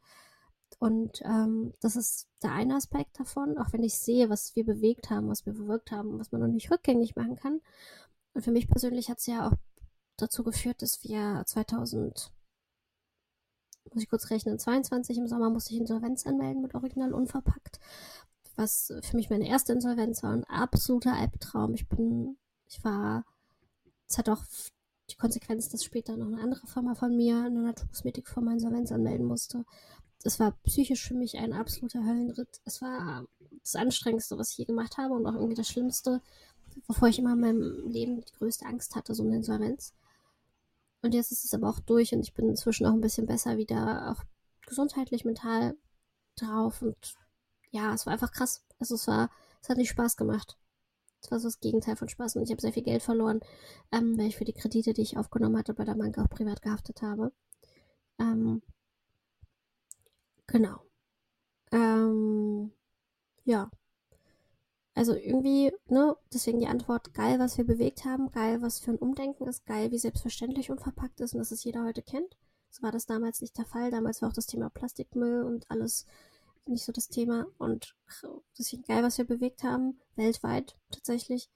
Und 0.79 1.23
ähm, 1.25 1.73
das 1.81 1.97
ist 1.97 2.29
der 2.43 2.53
eine 2.53 2.77
Aspekt 2.77 3.19
davon, 3.19 3.59
auch 3.59 3.73
wenn 3.73 3.83
ich 3.83 3.95
sehe, 3.97 4.31
was 4.31 4.55
wir 4.57 4.65
bewegt 4.65 5.11
haben, 5.11 5.29
was 5.29 5.47
wir 5.47 5.53
bewirkt 5.53 5.93
haben, 5.93 6.19
was 6.19 6.33
man 6.33 6.41
noch 6.41 6.49
nicht 6.49 6.71
rückgängig 6.71 7.17
machen 7.17 7.37
kann. 7.37 7.61
Und 8.35 8.43
für 8.43 8.51
mich 8.51 8.69
persönlich 8.69 9.09
hat 9.09 9.19
es 9.19 9.27
ja 9.27 9.49
auch 9.49 9.55
dazu 10.17 10.43
geführt, 10.45 10.83
dass 10.83 11.03
wir 11.05 11.43
2000, 11.47 12.33
muss 13.93 14.03
ich 14.03 14.11
kurz 14.11 14.31
rechnen, 14.31 14.59
22 14.59 15.19
im 15.19 15.29
Sommer 15.29 15.51
musste 15.51 15.75
ich 15.75 15.81
Insolvenz 15.81 16.27
anmelden 16.27 16.63
mit 16.63 16.75
Original 16.75 17.13
unverpackt, 17.13 17.79
was 18.57 18.93
für 19.03 19.17
mich 19.17 19.31
meine 19.31 19.49
erste 19.49 19.73
Insolvenz 19.73 20.23
war, 20.23 20.33
ein 20.33 20.45
absoluter 20.45 21.15
Albtraum. 21.15 21.75
Ich 21.75 21.89
bin, 21.89 22.37
ich 22.67 22.83
war, 22.85 23.25
es 24.09 24.19
hat 24.19 24.29
auch 24.29 24.43
die 25.11 25.17
Konsequenz, 25.17 25.69
dass 25.69 25.85
später 25.85 26.17
noch 26.17 26.27
eine 26.27 26.41
andere 26.41 26.67
Firma 26.67 26.95
von 26.95 27.15
mir, 27.15 27.45
eine 27.45 27.63
Naturkosmetikfirma, 27.63 28.53
Insolvenz 28.53 28.91
anmelden 28.91 29.27
musste 29.27 29.65
es 30.25 30.41
war 30.41 30.53
psychisch 30.65 31.07
für 31.07 31.15
mich 31.15 31.39
ein 31.39 31.53
absoluter 31.53 32.05
Höllenritt. 32.05 32.61
Es 32.65 32.81
war 32.81 33.27
das 33.61 33.77
Anstrengendste, 33.77 34.39
was 34.39 34.53
ich 34.53 34.59
je 34.59 34.65
gemacht 34.65 34.97
habe 34.97 35.15
und 35.15 35.27
auch 35.27 35.35
irgendwie 35.35 35.55
das 35.55 35.69
Schlimmste, 35.69 36.23
wovor 36.87 37.09
ich 37.09 37.19
immer 37.19 37.35
in 37.35 37.41
meinem 37.41 37.89
Leben 37.89 38.21
die 38.23 38.33
größte 38.33 38.67
Angst 38.67 38.97
hatte, 38.97 39.15
so 39.15 39.23
eine 39.23 39.37
Insolvenz. 39.37 39.93
Und 41.03 41.13
jetzt 41.13 41.31
ist 41.31 41.45
es 41.45 41.53
aber 41.53 41.69
auch 41.69 41.81
durch 41.81 42.15
und 42.15 42.21
ich 42.21 42.33
bin 42.33 42.49
inzwischen 42.49 42.87
auch 42.87 42.95
ein 42.95 43.03
bisschen 43.03 43.27
besser 43.27 43.59
wieder, 43.59 44.11
auch 44.11 44.25
gesundheitlich, 44.67 45.27
mental 45.27 45.77
drauf 46.37 46.81
und 46.81 46.97
ja, 47.71 47.93
es 47.93 48.07
war 48.07 48.15
einfach 48.15 48.33
krass. 48.33 48.65
Also 48.79 48.95
es 48.95 49.07
war, 49.07 49.31
es 49.61 49.69
hat 49.69 49.77
nicht 49.77 49.91
Spaß 49.91 50.17
gemacht. 50.17 50.57
Es 51.21 51.31
war 51.31 51.39
so 51.39 51.49
das 51.49 51.61
Gegenteil 51.61 51.97
von 51.97 52.09
Spaß 52.09 52.37
und 52.37 52.43
ich 52.45 52.51
habe 52.51 52.61
sehr 52.63 52.73
viel 52.73 52.83
Geld 52.83 53.03
verloren, 53.03 53.41
ähm, 53.93 54.17
weil 54.17 54.29
ich 54.29 54.37
für 54.37 54.45
die 54.45 54.53
Kredite, 54.53 54.95
die 54.95 55.03
ich 55.03 55.19
aufgenommen 55.19 55.59
hatte, 55.59 55.75
bei 55.75 55.85
der 55.85 55.95
Bank 55.95 56.17
auch 56.19 56.31
privat 56.31 56.63
gehaftet 56.63 57.03
habe. 57.03 57.33
Ähm, 58.19 58.63
Genau. 60.55 60.79
Ähm, 61.73 62.71
ja. 63.45 63.69
Also 64.95 65.15
irgendwie, 65.17 65.73
ne, 65.89 66.17
deswegen 66.33 66.61
die 66.61 66.69
Antwort, 66.69 67.13
geil, 67.13 67.41
was 67.41 67.59
wir 67.59 67.65
bewegt 67.67 68.05
haben, 68.05 68.31
geil, 68.31 68.63
was 68.63 68.79
für 68.79 68.93
ein 68.93 68.99
Umdenken 68.99 69.49
ist, 69.49 69.67
geil, 69.67 69.91
wie 69.91 69.99
selbstverständlich 69.99 70.71
unverpackt 70.71 71.21
ist 71.21 71.33
und 71.33 71.41
dass 71.41 71.51
es 71.51 71.65
jeder 71.65 71.83
heute 71.85 72.03
kennt. 72.03 72.37
So 72.71 72.85
war 72.85 72.93
das 72.93 73.07
damals 73.07 73.41
nicht 73.41 73.59
der 73.59 73.65
Fall. 73.65 73.91
Damals 73.91 74.23
war 74.23 74.29
auch 74.29 74.33
das 74.33 74.47
Thema 74.47 74.71
Plastikmüll 74.71 75.43
und 75.43 75.69
alles 75.73 76.07
nicht 76.67 76.85
so 76.85 76.93
das 76.93 77.09
Thema. 77.09 77.47
Und 77.59 77.97
deswegen 78.57 78.85
geil, 78.85 79.03
was 79.03 79.19
wir 79.19 79.27
bewegt 79.27 79.65
haben, 79.65 79.99
weltweit 80.15 80.77
tatsächlich. 80.93 81.51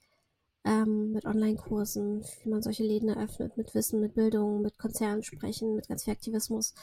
Ähm, 0.65 1.13
mit 1.13 1.25
Online-Kursen, 1.25 2.25
wie 2.43 2.49
man 2.49 2.63
solche 2.63 2.83
Läden 2.83 3.09
eröffnet, 3.09 3.57
mit 3.57 3.77
Wissen, 3.77 4.01
mit 4.01 4.15
Bildung, 4.15 4.61
mit 4.61 4.77
Konzernen 4.77 5.23
sprechen, 5.23 5.77
mit 5.77 5.87
ganz 5.87 6.03
viel 6.03 6.15
Aktivismus. 6.15 6.75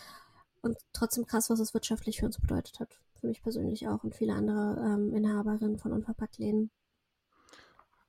Und 0.65 0.79
trotzdem 0.93 1.27
krass, 1.27 1.51
was 1.51 1.59
es 1.59 1.75
wirtschaftlich 1.75 2.19
für 2.19 2.25
uns 2.25 2.39
bedeutet 2.39 2.79
hat. 2.79 2.99
Für 3.19 3.27
mich 3.27 3.43
persönlich 3.43 3.87
auch 3.87 4.03
und 4.03 4.15
viele 4.15 4.33
andere 4.33 4.83
ähm, 4.83 5.13
Inhaberinnen 5.13 5.77
von 5.77 5.93
Unverpacktläden. 5.93 6.71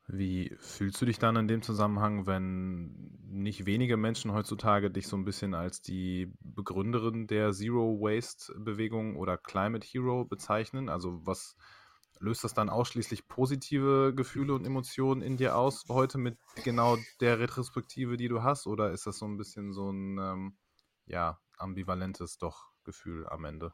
Wie 0.09 0.57
fühlst 0.59 1.03
du 1.03 1.05
dich 1.05 1.19
dann 1.19 1.37
in 1.37 1.49
dem 1.49 1.61
Zusammenhang, 1.61 2.27
wenn 2.27 3.11
nicht 3.29 3.67
wenige 3.67 3.99
Menschen 3.99 4.33
heutzutage 4.33 4.91
dich 4.91 5.07
so 5.07 5.19
ein 5.19 5.27
bisschen 5.27 5.53
als 5.53 5.83
die 5.83 6.33
Begründerin 6.41 7.27
der 7.27 7.53
Zero 7.53 8.01
Waste 8.01 8.55
Bewegung 8.59 9.17
oder 9.17 9.37
Climate 9.37 9.87
Hero 9.87 10.25
bezeichnen? 10.25 10.89
Also 10.89 11.27
was 11.27 11.57
löst 12.21 12.43
das 12.43 12.55
dann 12.55 12.71
ausschließlich 12.71 13.29
positive 13.29 14.15
Gefühle 14.17 14.55
und 14.55 14.65
Emotionen 14.65 15.21
in 15.21 15.37
dir 15.37 15.59
aus 15.59 15.85
heute 15.91 16.17
mit 16.17 16.39
genau 16.65 16.97
der 17.21 17.39
Retrospektive, 17.39 18.17
die 18.17 18.29
du 18.29 18.43
hast? 18.43 18.67
Oder 18.67 18.93
ist 18.93 19.07
das 19.07 19.19
so 19.19 19.27
ein 19.27 19.37
bisschen 19.37 19.75
so 19.75 19.91
ein 19.91 20.19
ähm, 20.19 20.57
ja, 21.07 21.41
ambivalentes 21.57 22.39
doch 22.39 22.71
Gefühl 22.85 23.27
am 23.29 23.45
Ende? 23.45 23.73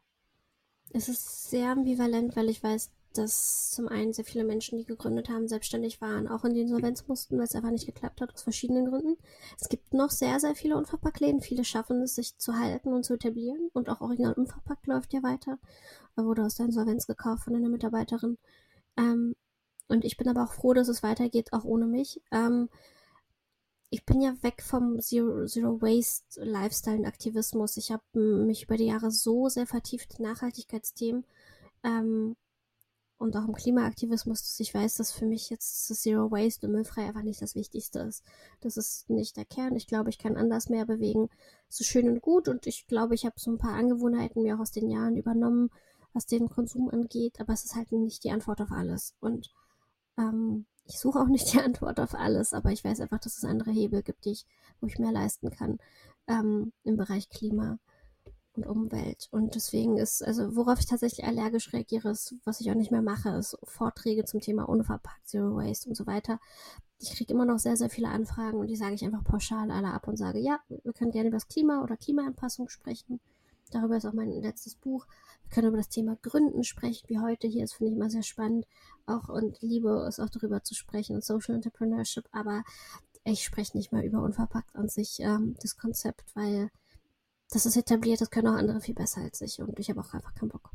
Es 0.90 1.08
ist 1.08 1.50
sehr 1.50 1.70
ambivalent, 1.70 2.36
weil 2.36 2.48
ich 2.48 2.62
weiß, 2.62 2.90
dass 3.14 3.70
zum 3.70 3.88
einen 3.88 4.12
sehr 4.12 4.24
viele 4.24 4.44
Menschen, 4.44 4.78
die 4.78 4.84
gegründet 4.84 5.28
haben, 5.28 5.48
selbstständig 5.48 6.00
waren, 6.00 6.28
auch 6.28 6.44
in 6.44 6.54
die 6.54 6.60
Insolvenz 6.60 7.06
mussten, 7.08 7.36
weil 7.36 7.44
es 7.44 7.54
einfach 7.54 7.70
nicht 7.70 7.86
geklappt 7.86 8.20
hat, 8.20 8.32
aus 8.32 8.42
verschiedenen 8.42 8.86
Gründen. 8.86 9.16
Es 9.60 9.68
gibt 9.68 9.92
noch 9.92 10.10
sehr, 10.10 10.40
sehr 10.40 10.54
viele 10.54 10.76
Unverpacktläden. 10.76 11.40
Viele 11.40 11.64
schaffen 11.64 12.02
es, 12.02 12.14
sich 12.14 12.38
zu 12.38 12.54
halten 12.54 12.92
und 12.92 13.04
zu 13.04 13.14
etablieren. 13.14 13.70
Und 13.72 13.88
auch 13.88 14.00
Original 14.00 14.32
Unverpackt 14.34 14.86
läuft 14.86 15.12
ja 15.12 15.22
weiter. 15.22 15.58
Er 16.16 16.24
wurde 16.24 16.44
aus 16.44 16.54
der 16.54 16.66
Insolvenz 16.66 17.06
gekauft 17.06 17.44
von 17.44 17.54
einer 17.54 17.68
Mitarbeiterin. 17.68 18.38
Ähm, 18.96 19.36
und 19.88 20.04
ich 20.04 20.16
bin 20.16 20.28
aber 20.28 20.44
auch 20.44 20.52
froh, 20.52 20.72
dass 20.72 20.88
es 20.88 21.02
weitergeht, 21.02 21.52
auch 21.52 21.64
ohne 21.64 21.86
mich. 21.86 22.22
Ähm, 22.30 22.68
ich 23.92 24.06
bin 24.06 24.22
ja 24.22 24.34
weg 24.42 24.62
vom 24.62 25.00
Zero, 25.00 25.44
Zero 25.44 25.82
Waste 25.82 26.42
Lifestyle 26.42 26.96
und 26.96 27.04
Aktivismus. 27.04 27.76
Ich 27.76 27.92
habe 27.92 28.02
mich 28.18 28.62
über 28.62 28.78
die 28.78 28.86
Jahre 28.86 29.10
so 29.10 29.50
sehr 29.50 29.66
vertieft 29.66 30.18
in 30.18 30.24
Nachhaltigkeitsthemen 30.24 31.26
ähm, 31.84 32.34
und 33.18 33.36
auch 33.36 33.46
im 33.46 33.54
Klimaaktivismus, 33.54 34.40
dass 34.44 34.58
ich 34.60 34.72
weiß, 34.72 34.94
dass 34.94 35.12
für 35.12 35.26
mich 35.26 35.50
jetzt 35.50 35.90
das 35.90 36.00
Zero 36.00 36.30
Waste 36.30 36.66
und 36.66 36.72
Müllfrei 36.72 37.04
einfach 37.06 37.22
nicht 37.22 37.42
das 37.42 37.54
Wichtigste 37.54 37.98
ist. 37.98 38.24
Das 38.62 38.78
ist 38.78 39.10
nicht 39.10 39.36
der 39.36 39.44
Kern. 39.44 39.76
Ich 39.76 39.86
glaube, 39.86 40.08
ich 40.08 40.16
kann 40.16 40.38
anders 40.38 40.70
mehr 40.70 40.86
bewegen. 40.86 41.28
So 41.68 41.84
schön 41.84 42.08
und 42.08 42.22
gut 42.22 42.48
und 42.48 42.66
ich 42.66 42.86
glaube, 42.86 43.14
ich 43.14 43.26
habe 43.26 43.34
so 43.38 43.50
ein 43.50 43.58
paar 43.58 43.74
Angewohnheiten 43.74 44.42
mir 44.42 44.56
auch 44.56 44.60
aus 44.60 44.70
den 44.70 44.88
Jahren 44.88 45.18
übernommen, 45.18 45.68
was 46.14 46.24
den 46.24 46.48
Konsum 46.48 46.88
angeht, 46.88 47.40
aber 47.40 47.52
es 47.52 47.66
ist 47.66 47.76
halt 47.76 47.92
nicht 47.92 48.24
die 48.24 48.30
Antwort 48.30 48.62
auf 48.62 48.72
alles. 48.72 49.14
Und 49.20 49.52
ähm, 50.16 50.64
ich 50.84 50.98
suche 50.98 51.20
auch 51.20 51.28
nicht 51.28 51.52
die 51.52 51.60
Antwort 51.62 52.00
auf 52.00 52.14
alles, 52.14 52.52
aber 52.52 52.70
ich 52.70 52.84
weiß 52.84 53.00
einfach, 53.00 53.20
dass 53.20 53.38
es 53.38 53.44
andere 53.44 53.70
Hebel 53.70 54.02
gibt, 54.02 54.24
die 54.24 54.32
ich, 54.32 54.46
wo 54.80 54.86
ich 54.86 54.98
mehr 54.98 55.12
leisten 55.12 55.50
kann 55.50 55.78
ähm, 56.28 56.72
im 56.84 56.96
Bereich 56.96 57.28
Klima 57.28 57.78
und 58.54 58.66
Umwelt. 58.66 59.28
Und 59.30 59.54
deswegen 59.54 59.96
ist, 59.96 60.22
also 60.22 60.56
worauf 60.56 60.78
ich 60.78 60.86
tatsächlich 60.86 61.26
allergisch 61.26 61.72
reagiere, 61.72 62.10
ist, 62.10 62.34
was 62.44 62.60
ich 62.60 62.70
auch 62.70 62.74
nicht 62.74 62.90
mehr 62.90 63.02
mache, 63.02 63.30
ist 63.30 63.56
Vorträge 63.62 64.24
zum 64.24 64.40
Thema 64.40 64.68
unverpackt, 64.68 65.26
Zero 65.26 65.56
Waste 65.56 65.88
und 65.88 65.94
so 65.94 66.06
weiter. 66.06 66.38
Ich 66.98 67.14
kriege 67.14 67.32
immer 67.32 67.46
noch 67.46 67.58
sehr, 67.58 67.76
sehr 67.76 67.90
viele 67.90 68.08
Anfragen 68.08 68.58
und 68.58 68.68
die 68.68 68.76
sage 68.76 68.94
ich 68.94 69.04
einfach 69.04 69.24
pauschal 69.24 69.70
alle 69.70 69.92
ab 69.92 70.06
und 70.06 70.16
sage, 70.16 70.38
ja, 70.38 70.60
wir 70.68 70.92
können 70.92 71.10
gerne 71.10 71.28
über 71.28 71.36
das 71.36 71.48
Klima 71.48 71.82
oder 71.82 71.96
Klimaanpassung 71.96 72.68
sprechen. 72.68 73.20
Darüber 73.70 73.96
ist 73.96 74.06
auch 74.06 74.12
mein 74.12 74.30
letztes 74.30 74.74
Buch. 74.74 75.06
Können 75.52 75.68
über 75.68 75.76
das 75.76 75.88
Thema 75.88 76.16
Gründen 76.22 76.64
sprechen, 76.64 77.08
wie 77.08 77.18
heute 77.18 77.46
hier. 77.46 77.62
Das 77.62 77.74
finde 77.74 77.92
ich 77.92 77.96
immer 77.96 78.10
sehr 78.10 78.22
spannend. 78.22 78.66
Auch 79.06 79.28
und 79.28 79.60
liebe 79.60 79.90
es 80.08 80.18
auch 80.18 80.30
darüber 80.30 80.62
zu 80.62 80.74
sprechen 80.74 81.14
und 81.16 81.24
Social 81.24 81.54
Entrepreneurship. 81.54 82.24
Aber 82.32 82.64
ich 83.24 83.44
spreche 83.44 83.76
nicht 83.76 83.92
mal 83.92 84.04
über 84.04 84.22
unverpackt 84.22 84.74
an 84.74 84.88
sich 84.88 85.20
ähm, 85.20 85.56
das 85.60 85.76
Konzept, 85.76 86.24
weil 86.34 86.70
das 87.50 87.66
ist 87.66 87.76
etabliert, 87.76 88.20
das 88.20 88.30
können 88.30 88.48
auch 88.48 88.58
andere 88.58 88.80
viel 88.80 88.94
besser 88.94 89.20
als 89.20 89.40
ich 89.42 89.60
und 89.60 89.78
ich 89.78 89.90
habe 89.90 90.00
auch 90.00 90.14
einfach 90.14 90.34
keinen 90.34 90.48
Bock. 90.48 90.70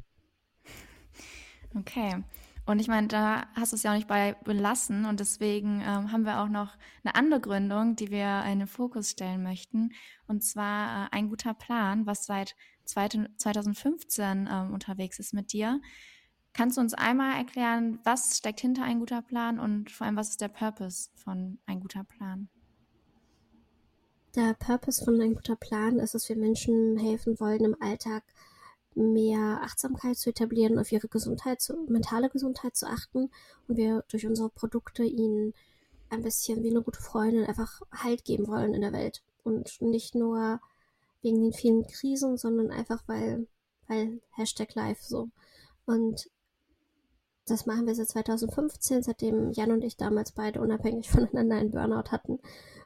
Okay. 1.76 2.24
Und 2.66 2.80
ich 2.80 2.90
meine, 2.90 3.08
da 3.08 3.48
hast 3.56 3.72
du 3.72 3.78
es 3.78 3.84
ja 3.84 3.92
auch 3.92 3.96
nicht 3.96 4.10
bei 4.10 4.34
belassen 4.44 5.06
und 5.06 5.22
deswegen 5.22 5.82
ähm, 5.82 6.12
haben 6.12 6.26
wir 6.26 6.42
auch 6.42 6.50
noch 6.50 6.76
eine 7.04 7.16
andere 7.16 7.40
Gründung, 7.40 7.96
die 7.96 8.12
wir 8.12 8.44
in 8.44 8.60
den 8.60 8.68
Fokus 8.68 9.12
stellen 9.12 9.42
möchten. 9.42 9.94
Und 10.28 10.44
zwar 10.44 11.06
äh, 11.06 11.08
ein 11.12 11.30
guter 11.30 11.54
Plan, 11.54 12.06
was 12.06 12.26
seit 12.26 12.58
2015 12.88 14.50
ähm, 14.52 14.73
unterwegs 14.73 15.19
ist 15.19 15.34
mit 15.34 15.54
dir. 15.54 15.82
Kannst 16.54 16.78
du 16.78 16.82
uns 16.82 16.93
einmal 16.93 17.38
erklären, 17.38 18.00
was 18.04 18.38
steckt 18.38 18.60
hinter 18.60 18.84
ein 18.84 19.00
guter 19.00 19.21
Plan 19.21 19.60
und 19.60 19.91
vor 19.91 20.08
allem, 20.08 20.15
was 20.15 20.30
ist 20.30 20.41
der 20.41 20.47
Purpose 20.47 21.10
von 21.15 21.60
ein 21.67 21.80
guter 21.80 22.04
Plan? 22.04 22.50
Der 24.36 24.56
Purpose 24.56 25.04
von 25.04 25.21
ein 25.21 25.36
guter 25.36 25.56
Plan 25.56 26.00
ist, 26.00 26.15
dass 26.15 26.30
wir 26.30 26.36
Menschen 26.36 26.97
helfen 26.97 27.39
wollen, 27.39 27.63
im 27.63 27.76
Alltag 27.80 28.23
mehr 28.95 29.62
Achtsamkeit 29.62 30.17
zu 30.17 30.32
etablieren, 30.32 30.80
auf 30.80 30.91
ihre 30.91 31.08
Gesundheit, 31.08 31.62
zu, 31.62 31.86
mentale 31.88 32.30
Gesundheit 32.30 32.76
zu 32.76 32.88
achten 32.88 33.30
und 33.67 33.78
wir 33.78 34.04
durch 34.10 34.26
unsere 34.26 34.50
Produkte 34.50 35.04
ihnen 35.04 35.54
ein 36.10 36.23
bisschen 36.23 36.63
wie 36.63 36.71
eine 36.71 36.82
gute 36.82 37.02
Freundin 37.02 37.45
einfach 37.45 37.82
Halt 37.91 38.26
geben 38.26 38.47
wollen 38.47 38.73
in 38.73 38.82
der 38.82 38.93
Welt. 38.93 39.23
Und 39.43 39.82
nicht 39.82 40.15
nur 40.15 40.60
wegen 41.21 41.41
den 41.41 41.53
vielen 41.53 41.86
Krisen, 41.88 42.38
sondern 42.38 42.71
einfach 42.71 43.03
weil, 43.08 43.47
weil 43.88 44.21
Hashtag 44.32 44.75
Live 44.75 45.01
so. 45.01 45.30
Und 45.86 46.30
das 47.45 47.65
machen 47.65 47.88
wir 47.88 47.95
seit 47.95 48.10
2015, 48.10 49.03
seitdem 49.03 49.51
Jan 49.51 49.71
und 49.71 49.84
ich 49.84 49.97
damals 49.97 50.32
beide 50.34 50.62
unabhängig 50.62 51.10
voneinander 51.10 51.56
einen 51.56 51.71
Burnout 51.71 52.12
hatten 52.12 52.39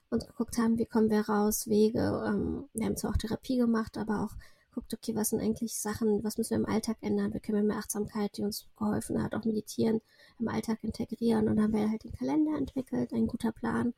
und 0.10 0.28
geguckt 0.28 0.58
haben, 0.58 0.78
wie 0.78 0.86
kommen 0.86 1.10
wir 1.10 1.28
raus, 1.28 1.68
Wege. 1.68 2.24
Ähm, 2.28 2.70
wir 2.74 2.86
haben 2.86 2.98
zwar 2.98 3.12
auch 3.12 3.18
Therapie 3.18 3.58
gemacht, 3.58 3.98
aber 3.98 4.24
auch 4.24 4.36
guckt, 4.74 4.94
okay, 4.94 5.16
was 5.16 5.30
sind 5.30 5.42
eigentlich 5.42 5.76
Sachen, 5.76 6.24
was 6.24 6.38
müssen 6.38 6.52
wir 6.52 6.58
im 6.58 6.74
Alltag 6.74 6.98
ändern? 7.02 7.34
Wie 7.34 7.40
können 7.40 7.58
wir 7.58 7.64
mehr 7.64 7.78
Achtsamkeit, 7.78 8.38
die 8.38 8.44
uns 8.44 8.68
geholfen 8.78 9.22
hat, 9.22 9.34
auch 9.34 9.46
meditieren, 9.46 10.02
im 10.40 10.48
Alltag 10.48 10.84
integrieren? 10.84 11.48
Und 11.48 11.58
dann 11.58 11.66
haben 11.66 11.74
wir 11.74 11.90
halt 11.90 12.04
den 12.04 12.14
Kalender 12.14 12.58
entwickelt, 12.58 13.14
ein 13.14 13.28
guter 13.28 13.52
Plan. 13.52 13.94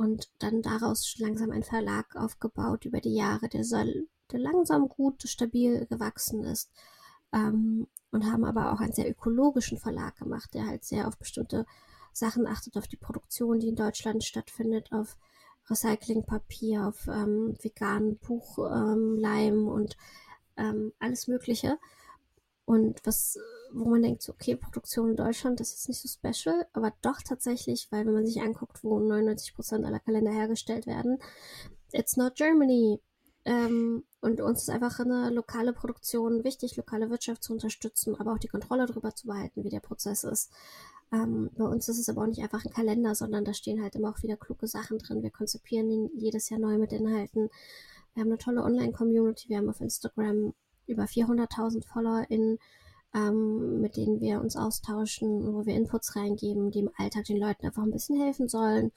Und 0.00 0.30
dann 0.38 0.62
daraus 0.62 1.18
langsam 1.18 1.50
ein 1.50 1.62
Verlag 1.62 2.16
aufgebaut 2.16 2.86
über 2.86 3.02
die 3.02 3.14
Jahre, 3.14 3.50
der, 3.50 3.64
soll, 3.64 4.08
der 4.32 4.40
langsam 4.40 4.88
gut, 4.88 5.22
stabil 5.28 5.84
gewachsen 5.84 6.42
ist. 6.42 6.70
Ähm, 7.34 7.86
und 8.10 8.24
haben 8.24 8.46
aber 8.46 8.72
auch 8.72 8.80
einen 8.80 8.94
sehr 8.94 9.10
ökologischen 9.10 9.76
Verlag 9.76 10.16
gemacht, 10.16 10.54
der 10.54 10.66
halt 10.66 10.84
sehr 10.84 11.06
auf 11.06 11.18
bestimmte 11.18 11.66
Sachen 12.14 12.46
achtet, 12.46 12.78
auf 12.78 12.88
die 12.88 12.96
Produktion, 12.96 13.60
die 13.60 13.68
in 13.68 13.76
Deutschland 13.76 14.24
stattfindet, 14.24 14.90
auf 14.90 15.18
Recyclingpapier, 15.68 16.86
auf 16.86 17.06
ähm, 17.06 17.58
veganen 17.60 18.16
Buchleim 18.16 19.54
ähm, 19.54 19.68
und 19.68 19.98
ähm, 20.56 20.94
alles 20.98 21.28
Mögliche. 21.28 21.78
Und 22.64 23.02
was, 23.04 23.38
wo 23.72 23.88
man 23.88 24.02
denkt, 24.02 24.28
okay, 24.28 24.56
Produktion 24.56 25.10
in 25.10 25.16
Deutschland, 25.16 25.60
das 25.60 25.74
ist 25.74 25.88
nicht 25.88 26.00
so 26.00 26.08
special, 26.08 26.66
aber 26.72 26.92
doch 27.02 27.22
tatsächlich, 27.22 27.88
weil 27.90 28.06
wenn 28.06 28.14
man 28.14 28.26
sich 28.26 28.40
anguckt, 28.40 28.82
wo 28.82 28.98
99% 28.98 29.84
aller 29.84 30.00
Kalender 30.00 30.32
hergestellt 30.32 30.86
werden, 30.86 31.18
it's 31.92 32.16
not 32.16 32.34
Germany. 32.34 33.00
Ähm, 33.44 34.04
und 34.20 34.40
uns 34.40 34.62
ist 34.62 34.70
einfach 34.70 35.00
eine 35.00 35.30
lokale 35.30 35.72
Produktion 35.72 36.44
wichtig, 36.44 36.76
lokale 36.76 37.08
Wirtschaft 37.10 37.42
zu 37.42 37.52
unterstützen, 37.52 38.14
aber 38.16 38.34
auch 38.34 38.38
die 38.38 38.48
Kontrolle 38.48 38.86
darüber 38.86 39.14
zu 39.14 39.26
behalten, 39.26 39.64
wie 39.64 39.70
der 39.70 39.80
Prozess 39.80 40.24
ist. 40.24 40.50
Ähm, 41.12 41.50
bei 41.56 41.64
uns 41.64 41.88
ist 41.88 41.98
es 41.98 42.08
aber 42.08 42.22
auch 42.22 42.26
nicht 42.26 42.42
einfach 42.42 42.64
ein 42.64 42.72
Kalender, 42.72 43.14
sondern 43.14 43.44
da 43.44 43.54
stehen 43.54 43.82
halt 43.82 43.94
immer 43.96 44.10
auch 44.10 44.22
wieder 44.22 44.36
kluge 44.36 44.66
Sachen 44.66 44.98
drin. 44.98 45.22
Wir 45.22 45.30
konzipieren 45.30 45.90
ihn 45.90 46.10
jedes 46.14 46.50
Jahr 46.50 46.60
neu 46.60 46.78
mit 46.78 46.92
Inhalten. 46.92 47.50
Wir 48.14 48.22
haben 48.22 48.30
eine 48.30 48.38
tolle 48.38 48.62
Online-Community. 48.62 49.48
Wir 49.48 49.58
haben 49.58 49.70
auf 49.70 49.80
Instagram 49.80 50.52
über 50.86 51.04
400.000 51.04 51.86
FollowerInnen, 51.86 52.58
ähm, 53.14 53.80
mit 53.80 53.96
denen 53.96 54.20
wir 54.20 54.40
uns 54.40 54.56
austauschen, 54.56 55.54
wo 55.54 55.66
wir 55.66 55.74
Inputs 55.74 56.16
reingeben, 56.16 56.70
die 56.70 56.80
im 56.80 56.90
Alltag 56.96 57.24
den 57.24 57.38
Leuten 57.38 57.66
einfach 57.66 57.82
ein 57.82 57.90
bisschen 57.90 58.20
helfen 58.20 58.48
sollen, 58.48 58.92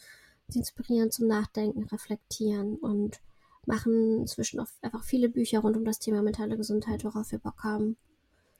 sie 0.47 0.59
inspirieren 0.59 1.11
zum 1.11 1.27
Nachdenken, 1.27 1.83
reflektieren 1.85 2.77
und 2.77 3.21
machen 3.65 4.19
inzwischen 4.19 4.59
auch 4.59 4.67
einfach 4.81 5.03
viele 5.03 5.29
Bücher 5.29 5.59
rund 5.59 5.77
um 5.77 5.85
das 5.85 5.99
Thema 5.99 6.21
mentale 6.21 6.57
Gesundheit, 6.57 7.03
worauf 7.03 7.31
wir 7.31 7.39
Bock 7.39 7.63
haben. 7.63 7.97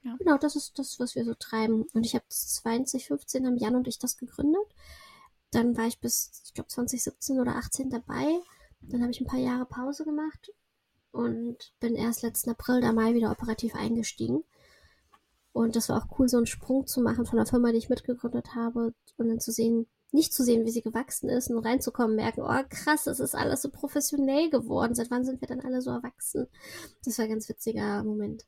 Ja. 0.02 0.16
Genau, 0.18 0.36
das 0.38 0.56
ist 0.56 0.78
das, 0.78 0.98
was 1.00 1.14
wir 1.14 1.24
so 1.24 1.34
treiben. 1.34 1.86
Und 1.92 2.04
ich 2.04 2.14
habe 2.14 2.24
2015 2.28 3.46
haben 3.46 3.56
Jan 3.56 3.76
und 3.76 3.88
ich 3.88 3.98
das 3.98 4.16
gegründet. 4.16 4.66
Dann 5.50 5.76
war 5.76 5.86
ich 5.86 6.00
bis, 6.00 6.42
ich 6.44 6.54
glaube, 6.54 6.68
2017 6.68 7.40
oder 7.40 7.56
18 7.56 7.90
dabei. 7.90 8.40
Dann 8.80 9.02
habe 9.02 9.12
ich 9.12 9.20
ein 9.20 9.26
paar 9.26 9.38
Jahre 9.38 9.66
Pause 9.66 10.04
gemacht 10.04 10.52
und 11.12 11.72
bin 11.80 11.94
erst 11.94 12.22
letzten 12.22 12.50
April 12.50 12.80
da 12.80 12.92
Mai 12.92 13.14
wieder 13.14 13.30
operativ 13.30 13.74
eingestiegen. 13.74 14.42
Und 15.54 15.76
das 15.76 15.88
war 15.88 16.02
auch 16.02 16.18
cool, 16.18 16.28
so 16.28 16.36
einen 16.36 16.46
Sprung 16.46 16.84
zu 16.84 17.00
machen 17.00 17.26
von 17.26 17.36
der 17.36 17.46
Firma, 17.46 17.70
die 17.70 17.78
ich 17.78 17.88
mitgegründet 17.88 18.56
habe 18.56 18.92
und 19.16 19.28
dann 19.28 19.38
zu 19.38 19.52
sehen, 19.52 19.86
nicht 20.10 20.34
zu 20.34 20.42
sehen, 20.42 20.64
wie 20.66 20.70
sie 20.72 20.82
gewachsen 20.82 21.28
ist 21.28 21.48
und 21.48 21.64
reinzukommen, 21.64 22.16
merken, 22.16 22.40
oh 22.40 22.62
krass, 22.68 23.04
das 23.04 23.20
ist 23.20 23.36
alles 23.36 23.62
so 23.62 23.70
professionell 23.70 24.50
geworden. 24.50 24.96
Seit 24.96 25.12
wann 25.12 25.24
sind 25.24 25.40
wir 25.40 25.46
dann 25.46 25.60
alle 25.60 25.80
so 25.80 25.90
erwachsen? 25.90 26.48
Das 27.04 27.18
war 27.18 27.26
ein 27.26 27.30
ganz 27.30 27.48
witziger 27.48 28.02
Moment. 28.02 28.44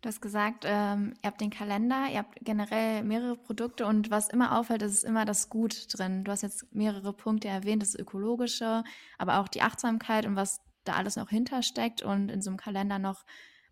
Du 0.00 0.08
hast 0.08 0.22
gesagt, 0.22 0.64
ähm, 0.66 1.12
ihr 1.22 1.26
habt 1.28 1.42
den 1.42 1.50
Kalender, 1.50 2.06
ihr 2.10 2.20
habt 2.20 2.38
generell 2.40 3.04
mehrere 3.04 3.36
Produkte 3.36 3.84
und 3.84 4.10
was 4.10 4.30
immer 4.30 4.58
auffällt, 4.58 4.80
ist 4.80 5.04
immer 5.04 5.26
das 5.26 5.50
Gut 5.50 5.88
drin. 5.90 6.24
Du 6.24 6.32
hast 6.32 6.42
jetzt 6.42 6.74
mehrere 6.74 7.12
Punkte 7.12 7.48
erwähnt, 7.48 7.82
das 7.82 7.94
Ökologische, 7.94 8.82
aber 9.18 9.40
auch 9.40 9.48
die 9.48 9.60
Achtsamkeit 9.60 10.24
und 10.24 10.36
was 10.36 10.60
da 10.84 10.94
alles 10.94 11.16
noch 11.16 11.28
hintersteckt 11.28 12.00
und 12.00 12.30
in 12.30 12.40
so 12.40 12.48
einem 12.48 12.56
Kalender 12.56 12.98
noch 12.98 13.26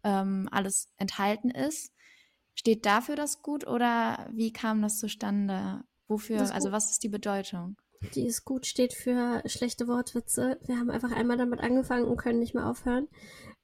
ähm, 0.05 0.49
alles 0.53 0.89
enthalten 0.97 1.51
ist. 1.51 1.93
Steht 2.55 2.87
dafür 2.87 3.17
das 3.17 3.43
Gut 3.43 3.67
oder 3.67 4.29
wie 4.33 4.53
kam 4.53 4.81
das 4.83 4.99
zustande? 4.99 5.83
Wofür, 6.07 6.53
also 6.53 6.71
was 6.71 6.91
ist 6.91 7.03
die 7.03 7.09
Bedeutung? 7.09 7.77
Die 8.15 8.27
ist 8.27 8.45
gut, 8.45 8.67
steht 8.67 8.93
für 8.93 9.43
schlechte 9.47 9.89
Wortwitze. 9.89 10.59
Wir 10.67 10.79
haben 10.79 10.91
einfach 10.91 11.13
einmal 11.13 11.39
damit 11.39 11.61
angefangen 11.61 12.05
und 12.05 12.19
können 12.19 12.39
nicht 12.39 12.55
mehr 12.55 12.69
aufhören. 12.69 13.09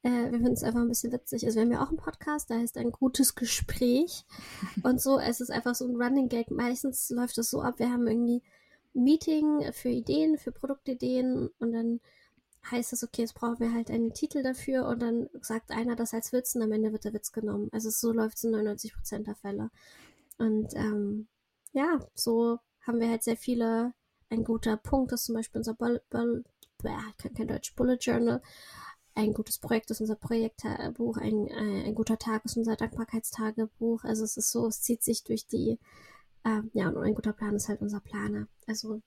Äh, 0.03 0.31
wir 0.31 0.39
finden 0.39 0.55
es 0.55 0.63
einfach 0.63 0.81
ein 0.81 0.89
bisschen 0.89 1.13
witzig. 1.13 1.45
Also 1.45 1.57
wir 1.57 1.65
haben 1.65 1.73
ja 1.73 1.85
auch 1.85 1.89
einen 1.89 1.99
Podcast, 1.99 2.51
da 2.51 2.55
heißt 2.55 2.79
ein 2.79 2.91
gutes 2.91 3.35
Gespräch. 3.35 4.25
und 4.83 5.01
so, 5.01 5.19
es 5.19 5.41
ist 5.41 5.51
einfach 5.51 5.75
so 5.75 5.87
ein 5.87 5.97
Running 5.97 6.29
Gag. 6.29 6.51
Meistens 6.51 7.11
läuft 7.11 7.37
es 7.39 7.51
so 7.51 7.61
ab, 7.61 7.79
wir 7.79 7.91
haben 7.91 8.07
irgendwie 8.07 8.43
ein 8.95 9.05
Meeting 9.05 9.73
für 9.73 9.91
Ideen, 9.91 10.39
für 10.39 10.53
Produktideen 10.53 11.51
und 11.59 11.73
dann 11.73 12.01
heißt 12.69 12.93
es, 12.93 13.03
okay, 13.03 13.23
jetzt 13.23 13.35
brauchen 13.35 13.61
wir 13.61 13.73
halt 13.73 13.91
einen 13.91 14.13
Titel 14.13 14.43
dafür 14.43 14.87
und 14.87 15.01
dann 15.01 15.29
sagt 15.41 15.71
einer 15.71 15.97
das 15.97 16.15
als 16.15 16.33
Witz 16.33 16.55
und 16.55 16.63
am 16.63 16.73
Ende 16.73 16.93
wird 16.93 17.05
der 17.05 17.13
Witz 17.13 17.33
genommen. 17.33 17.69
Also 17.73 17.91
so 17.91 18.13
läuft 18.13 18.37
es 18.37 18.45
in 18.45 18.55
99% 18.55 19.25
der 19.25 19.35
Fälle. 19.35 19.71
Und 20.39 20.75
ähm, 20.75 21.29
ja, 21.73 21.99
so 22.15 22.59
haben 22.87 23.01
wir 23.01 23.09
halt 23.09 23.23
sehr 23.23 23.37
viele, 23.37 23.95
ein 24.31 24.45
guter 24.45 24.77
Punkt 24.77 25.13
ist 25.13 25.25
zum 25.25 25.35
Beispiel 25.35 25.59
unser 25.59 25.75
Bull, 25.75 26.03
Bull, 26.11 26.45
kann 26.83 27.35
kein 27.35 27.49
Deutsch, 27.49 27.75
Bullet 27.77 27.99
Journal. 28.01 28.43
Ein 29.15 29.35
gutes 29.35 29.59
Projekt 29.59 29.91
ist 29.91 30.01
unser 30.01 30.15
Projektbuch, 30.17 31.17
ein, 31.19 31.49
ein, 31.51 31.85
ein 31.87 31.95
guter 31.95 32.19
Tag 32.19 32.45
ist 32.45 32.57
unser 32.57 32.77
Dankbarkeitstagebuch. 32.77 34.05
Also 34.05 34.25
es 34.25 34.37
ist 34.37 34.51
so, 34.51 34.67
es 34.67 34.83
zieht 34.83 35.03
sich 35.03 35.25
durch 35.25 35.47
die, 35.47 35.79
äh, 36.45 36.63
ja, 36.73 36.89
und 36.89 37.03
ein 37.03 37.15
guter 37.15 37.33
Plan 37.33 37.55
ist 37.57 37.69
halt 37.69 37.83
unser 37.83 38.01
Planer. 38.01 38.47
Also 38.67 39.03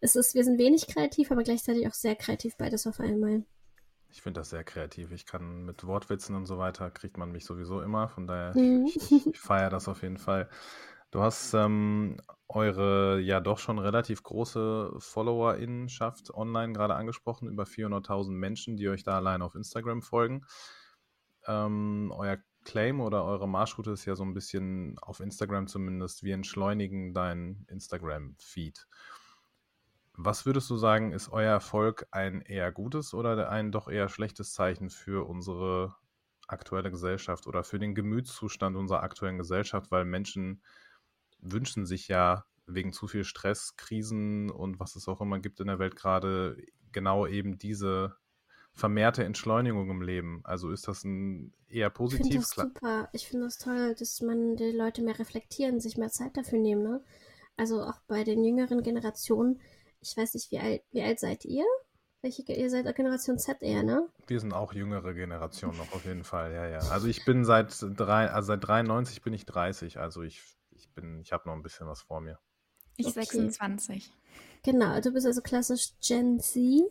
es 0.00 0.16
ist, 0.16 0.34
wir 0.34 0.44
sind 0.44 0.58
wenig 0.58 0.86
kreativ, 0.86 1.30
aber 1.30 1.42
gleichzeitig 1.42 1.86
auch 1.86 1.94
sehr 1.94 2.16
kreativ, 2.16 2.56
beides 2.56 2.86
auf 2.86 3.00
einmal. 3.00 3.44
Ich 4.08 4.22
finde 4.22 4.40
das 4.40 4.50
sehr 4.50 4.64
kreativ. 4.64 5.12
Ich 5.12 5.26
kann 5.26 5.64
mit 5.64 5.86
Wortwitzen 5.86 6.34
und 6.36 6.46
so 6.46 6.58
weiter, 6.58 6.90
kriegt 6.90 7.18
man 7.18 7.32
mich 7.32 7.44
sowieso 7.44 7.80
immer. 7.82 8.08
Von 8.08 8.26
daher, 8.26 8.56
mhm. 8.56 8.86
ich, 8.86 9.12
ich, 9.12 9.26
ich 9.26 9.38
feiere 9.40 9.70
das 9.70 9.88
auf 9.88 10.02
jeden 10.02 10.18
Fall. 10.18 10.48
Du 11.10 11.22
hast 11.22 11.54
ähm, 11.54 12.16
eure 12.48 13.20
ja 13.20 13.40
doch 13.40 13.58
schon 13.58 13.78
relativ 13.78 14.22
große 14.22 14.92
Followerinnenschaft 14.98 16.32
online 16.34 16.72
gerade 16.72 16.94
angesprochen, 16.94 17.48
über 17.48 17.64
400.000 17.64 18.30
Menschen, 18.30 18.76
die 18.76 18.88
euch 18.88 19.02
da 19.02 19.16
allein 19.16 19.42
auf 19.42 19.54
Instagram 19.54 20.02
folgen. 20.02 20.44
Ähm, 21.46 22.12
euer 22.14 22.38
Claim 22.64 23.00
oder 23.00 23.24
eure 23.24 23.48
Marschroute 23.48 23.92
ist 23.92 24.04
ja 24.04 24.16
so 24.16 24.24
ein 24.24 24.34
bisschen 24.34 24.98
auf 24.98 25.20
Instagram 25.20 25.68
zumindest, 25.68 26.22
wir 26.24 26.34
entschleunigen 26.34 27.14
deinen 27.14 27.64
Instagram-Feed. 27.68 28.86
Was 30.16 30.46
würdest 30.46 30.70
du 30.70 30.76
sagen, 30.76 31.12
ist 31.12 31.30
euer 31.30 31.52
Erfolg 31.52 32.06
ein 32.10 32.40
eher 32.40 32.72
gutes 32.72 33.12
oder 33.12 33.50
ein 33.50 33.70
doch 33.70 33.88
eher 33.88 34.08
schlechtes 34.08 34.52
Zeichen 34.52 34.90
für 34.90 35.28
unsere 35.28 35.94
aktuelle 36.48 36.90
Gesellschaft 36.90 37.46
oder 37.46 37.64
für 37.64 37.78
den 37.78 37.94
Gemütszustand 37.94 38.76
unserer 38.76 39.02
aktuellen 39.02 39.38
Gesellschaft, 39.38 39.90
weil 39.90 40.04
Menschen 40.04 40.62
wünschen 41.40 41.86
sich 41.86 42.08
ja 42.08 42.44
wegen 42.66 42.92
zu 42.92 43.06
viel 43.06 43.24
Stress, 43.24 43.76
Krisen 43.76 44.50
und 44.50 44.80
was 44.80 44.96
es 44.96 45.08
auch 45.08 45.20
immer 45.20 45.38
gibt 45.38 45.60
in 45.60 45.66
der 45.66 45.78
Welt 45.78 45.96
gerade 45.96 46.56
genau 46.92 47.26
eben 47.26 47.58
diese 47.58 48.16
vermehrte 48.72 49.24
Entschleunigung 49.24 49.90
im 49.90 50.02
Leben. 50.02 50.40
Also 50.44 50.70
ist 50.70 50.88
das 50.88 51.04
ein 51.04 51.52
eher 51.68 51.90
positives? 51.90 52.50
Ich 52.50 52.54
finde 52.54 52.72
das 52.72 52.80
super. 52.80 53.08
Ich 53.12 53.28
finde 53.28 53.44
das 53.46 53.58
toll, 53.58 53.94
dass 53.98 54.20
man 54.20 54.56
die 54.56 54.72
Leute 54.72 55.02
mehr 55.02 55.18
reflektieren, 55.18 55.80
sich 55.80 55.96
mehr 55.96 56.10
Zeit 56.10 56.36
dafür 56.36 56.58
nehmen. 56.58 56.82
Ne? 56.82 57.02
Also 57.56 57.82
auch 57.82 58.00
bei 58.06 58.24
den 58.24 58.44
jüngeren 58.44 58.82
Generationen 58.82 59.60
ich 60.00 60.16
weiß 60.16 60.34
nicht, 60.34 60.50
wie 60.50 60.58
alt, 60.58 60.82
wie 60.92 61.02
alt 61.02 61.20
seid 61.20 61.44
ihr? 61.44 61.64
Welche, 62.22 62.42
ihr 62.42 62.70
seid 62.70 62.92
Generation 62.96 63.38
Z 63.38 63.62
eher, 63.62 63.82
ne? 63.82 64.08
Wir 64.26 64.40
sind 64.40 64.52
auch 64.52 64.72
jüngere 64.72 65.14
Generation 65.14 65.76
noch 65.76 65.92
auf 65.92 66.04
jeden 66.04 66.24
Fall, 66.24 66.52
ja, 66.52 66.66
ja. 66.66 66.78
Also 66.90 67.06
ich 67.08 67.24
bin 67.24 67.44
seit 67.44 67.76
drei, 67.96 68.30
also 68.30 68.48
seit 68.48 68.66
93 68.66 69.22
bin 69.22 69.32
ich 69.32 69.46
30, 69.46 69.98
also 69.98 70.22
ich, 70.22 70.42
ich 70.70 70.90
bin, 70.92 71.20
ich 71.20 71.32
habe 71.32 71.48
noch 71.48 71.54
ein 71.54 71.62
bisschen 71.62 71.86
was 71.86 72.02
vor 72.02 72.20
mir. 72.20 72.38
Ich 72.96 73.06
okay. 73.06 73.20
26. 73.20 74.10
Genau, 74.62 75.00
du 75.00 75.12
bist 75.12 75.26
also 75.26 75.42
klassisch 75.42 75.92
Gen 76.00 76.40
Z, 76.40 76.82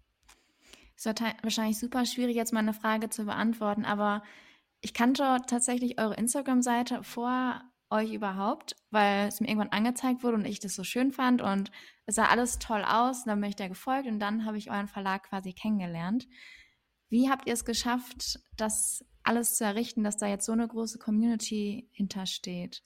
Es 0.95 1.05
ist 1.05 1.21
wahrscheinlich 1.41 1.77
super 1.77 2.05
schwierig, 2.05 2.35
jetzt 2.35 2.53
mal 2.53 2.59
eine 2.59 2.73
Frage 2.73 3.09
zu 3.09 3.25
beantworten, 3.25 3.85
aber 3.85 4.23
ich 4.81 4.93
kannte 4.93 5.37
tatsächlich 5.47 5.99
eure 5.99 6.15
Instagram-Seite 6.15 7.03
vor 7.03 7.61
euch 7.91 8.13
überhaupt, 8.13 8.75
weil 8.91 9.27
es 9.27 9.39
mir 9.39 9.47
irgendwann 9.47 9.71
angezeigt 9.71 10.23
wurde 10.23 10.37
und 10.37 10.45
ich 10.45 10.59
das 10.59 10.75
so 10.75 10.83
schön 10.83 11.11
fand 11.11 11.41
und 11.41 11.71
es 12.05 12.15
sah 12.15 12.25
alles 12.25 12.59
toll 12.59 12.83
aus. 12.83 13.23
Dann 13.23 13.41
bin 13.41 13.49
ich 13.49 13.55
da 13.55 13.67
gefolgt 13.67 14.07
und 14.07 14.19
dann 14.19 14.45
habe 14.45 14.57
ich 14.57 14.71
euren 14.71 14.87
Verlag 14.87 15.23
quasi 15.29 15.53
kennengelernt. 15.53 16.27
Wie 17.09 17.29
habt 17.29 17.47
ihr 17.47 17.53
es 17.53 17.65
geschafft, 17.65 18.39
das 18.57 19.03
alles 19.23 19.55
zu 19.55 19.63
errichten, 19.63 20.03
dass 20.03 20.17
da 20.17 20.27
jetzt 20.27 20.45
so 20.45 20.51
eine 20.51 20.67
große 20.67 20.99
Community 20.99 21.89
hintersteht? 21.91 22.83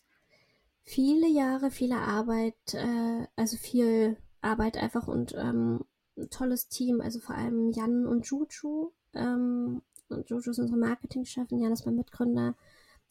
Viele 0.84 1.28
Jahre, 1.28 1.72
viele 1.72 1.98
Arbeit, 1.98 2.74
äh, 2.74 3.28
also 3.36 3.58
viel 3.58 4.18
Arbeit 4.42 4.78
einfach 4.78 5.08
und 5.08 5.34
ähm, 5.38 5.86
ein 6.18 6.30
tolles 6.30 6.68
Team, 6.68 7.02
also 7.02 7.20
vor 7.20 7.36
allem 7.36 7.72
Jan 7.72 8.06
und 8.06 8.28
Juju. 8.28 8.92
Ähm, 9.14 9.82
und 10.10 10.30
Juju 10.30 10.52
ist 10.52 10.60
unsere 10.60 10.78
Marketingchefin, 10.78 11.60
Jan 11.60 11.72
ist 11.72 11.86
mein 11.86 11.96
Mitgründer 11.96 12.56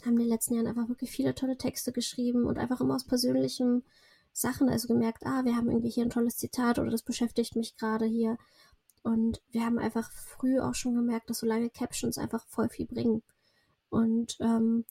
haben 0.07 0.15
in 0.15 0.21
den 0.21 0.29
letzten 0.29 0.55
Jahren 0.55 0.67
einfach 0.67 0.89
wirklich 0.89 1.11
viele 1.11 1.35
tolle 1.35 1.57
Texte 1.57 1.93
geschrieben 1.93 2.47
und 2.47 2.59
einfach 2.59 2.81
immer 2.81 2.95
aus 2.95 3.05
persönlichen 3.05 3.85
Sachen, 4.33 4.69
also 4.69 4.89
gemerkt, 4.89 5.27
ah, 5.27 5.45
wir 5.45 5.57
haben 5.57 5.71
irgendwie 5.71 5.91
hier 5.91 6.05
ein 6.05 6.11
tolles 6.11 6.37
Zitat 6.37 6.79
oder 6.79 6.91
das 6.91 7.03
beschäftigt 7.03 7.57
mich 7.57 7.77
gerade 7.77 8.07
hier. 8.07 8.39
Und 9.03 9.43
wir 9.51 9.65
haben 9.65 9.79
einfach 9.79 10.11
früh 10.13 10.61
auch 10.61 10.75
schon 10.75 10.95
gemerkt, 10.95 11.29
dass 11.29 11.39
so 11.39 11.47
lange 11.47 11.71
Captions 11.71 12.19
einfach 12.19 12.47
voll 12.47 12.69
viel 12.69 12.87
bringen. 12.87 13.23
Und 13.91 14.39
ähm, 14.41 14.85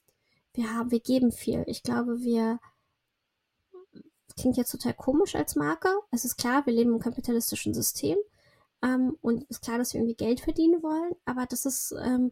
wir 0.54 0.74
haben, 0.74 0.92
wir 0.92 1.00
geben 1.00 1.32
viel. 1.32 1.64
Ich 1.68 1.82
glaube, 1.82 2.22
wir 2.22 2.60
klingt 4.38 4.58
jetzt 4.58 4.72
total 4.72 4.94
komisch 4.94 5.36
als 5.36 5.56
Marke. 5.56 5.90
Es 6.12 6.26
ist 6.26 6.38
klar, 6.38 6.66
wir 6.66 6.74
leben 6.74 6.94
im 6.94 7.00
kapitalistischen 7.00 7.74
System. 7.74 8.18
Ähm, 8.84 9.18
und 9.22 9.44
es 9.44 9.58
ist 9.58 9.62
klar, 9.62 9.78
dass 9.78 9.94
wir 9.94 10.02
irgendwie 10.02 10.16
Geld 10.16 10.42
verdienen 10.42 10.82
wollen, 10.84 11.14
aber 11.26 11.46
das 11.46 11.66
ist 11.66 11.94
ähm, 12.04 12.32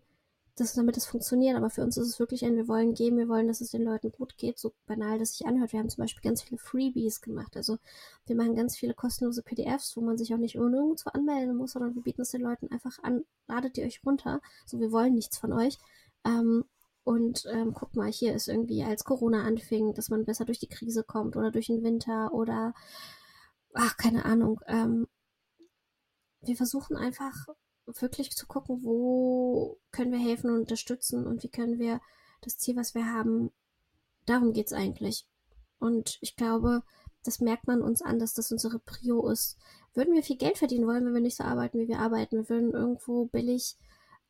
das, 0.56 0.74
damit 0.74 0.98
es 0.98 1.06
funktioniert. 1.06 1.56
Aber 1.56 1.70
für 1.70 1.84
uns 1.84 1.98
ist 1.98 2.08
es 2.08 2.20
wirklich 2.20 2.44
ein, 2.46 2.56
wir 2.56 2.68
wollen 2.68 2.94
geben, 2.94 3.18
wir 3.18 3.30
wollen, 3.30 3.48
dass 3.48 3.62
es 3.62 3.72
den 3.72 3.84
Leuten 3.84 4.12
gut 4.12 4.38
geht, 4.38 4.60
so 4.60 4.74
banal 4.86 5.20
das 5.20 5.34
sich 5.38 5.48
anhört. 5.48 5.72
Wir 5.74 5.80
haben 5.80 5.90
zum 5.90 6.04
Beispiel 6.04 6.22
ganz 6.22 6.42
viele 6.42 6.58
Freebies 6.58 7.22
gemacht. 7.22 7.56
Also 7.56 7.78
wir 8.26 8.36
machen 8.36 8.56
ganz 8.56 8.76
viele 8.78 8.94
kostenlose 8.94 9.44
PDFs, 9.44 9.96
wo 9.96 10.02
man 10.02 10.18
sich 10.18 10.34
auch 10.34 10.38
nicht 10.38 10.56
nirgendwo 10.56 11.10
anmelden 11.12 11.56
muss, 11.56 11.72
sondern 11.74 11.96
wir 11.96 12.02
bieten 12.02 12.22
es 12.22 12.32
den 12.32 12.42
Leuten 12.42 12.70
einfach 12.72 13.00
an, 13.04 13.24
ladet 13.48 13.78
ihr 13.78 13.86
euch 13.86 14.02
runter. 14.06 14.42
So, 14.66 14.80
wir 14.80 14.92
wollen 14.92 15.16
nichts 15.16 15.38
von 15.38 15.54
euch. 15.54 15.78
Ähm, 16.26 16.66
Und 17.04 17.46
ähm, 17.52 17.74
guck 17.74 17.96
mal, 17.96 18.12
hier 18.12 18.36
ist 18.36 18.48
irgendwie, 18.50 18.84
als 18.84 19.04
Corona 19.04 19.44
anfing, 19.44 19.94
dass 19.94 20.10
man 20.10 20.26
besser 20.26 20.46
durch 20.46 20.60
die 20.60 20.68
Krise 20.68 21.04
kommt 21.04 21.36
oder 21.38 21.50
durch 21.52 21.68
den 21.68 21.84
Winter 21.84 22.34
oder, 22.34 22.74
ach, 23.74 23.98
keine 23.98 24.26
Ahnung. 24.26 24.60
Ähm, 24.68 25.08
wir 26.42 26.56
versuchen 26.56 26.96
einfach 26.98 27.48
wirklich 28.00 28.32
zu 28.32 28.48
gucken, 28.48 28.84
wo 28.84 29.80
können 29.92 30.12
wir 30.12 30.20
helfen 30.20 30.50
und 30.50 30.62
unterstützen 30.62 31.26
und 31.26 31.44
wie 31.44 31.50
können 31.50 31.80
wir 31.80 32.02
das 32.42 32.58
Ziel, 32.58 32.76
was 32.76 32.96
wir 32.96 33.12
haben, 33.12 33.52
darum 34.26 34.54
geht 34.54 34.68
es 34.68 34.74
eigentlich. 34.74 35.26
Und 35.80 36.18
ich 36.22 36.36
glaube, 36.36 36.84
das 37.24 37.42
merkt 37.42 37.68
man 37.68 37.82
uns 37.82 38.02
an, 38.02 38.20
dass 38.20 38.34
das 38.34 38.52
unsere 38.52 38.80
Prio 38.80 39.28
ist. 39.30 39.58
Würden 39.94 40.14
wir 40.14 40.24
viel 40.24 40.38
Geld 40.38 40.58
verdienen 40.58 40.88
wollen, 40.88 41.06
wenn 41.06 41.14
wir 41.14 41.22
nicht 41.22 41.38
so 41.38 41.44
arbeiten, 41.44 41.80
wie 41.80 41.88
wir 41.88 42.00
arbeiten? 42.00 42.38
Wir 42.38 42.50
würden 42.50 42.72
irgendwo 42.72 43.26
billig 43.26 43.78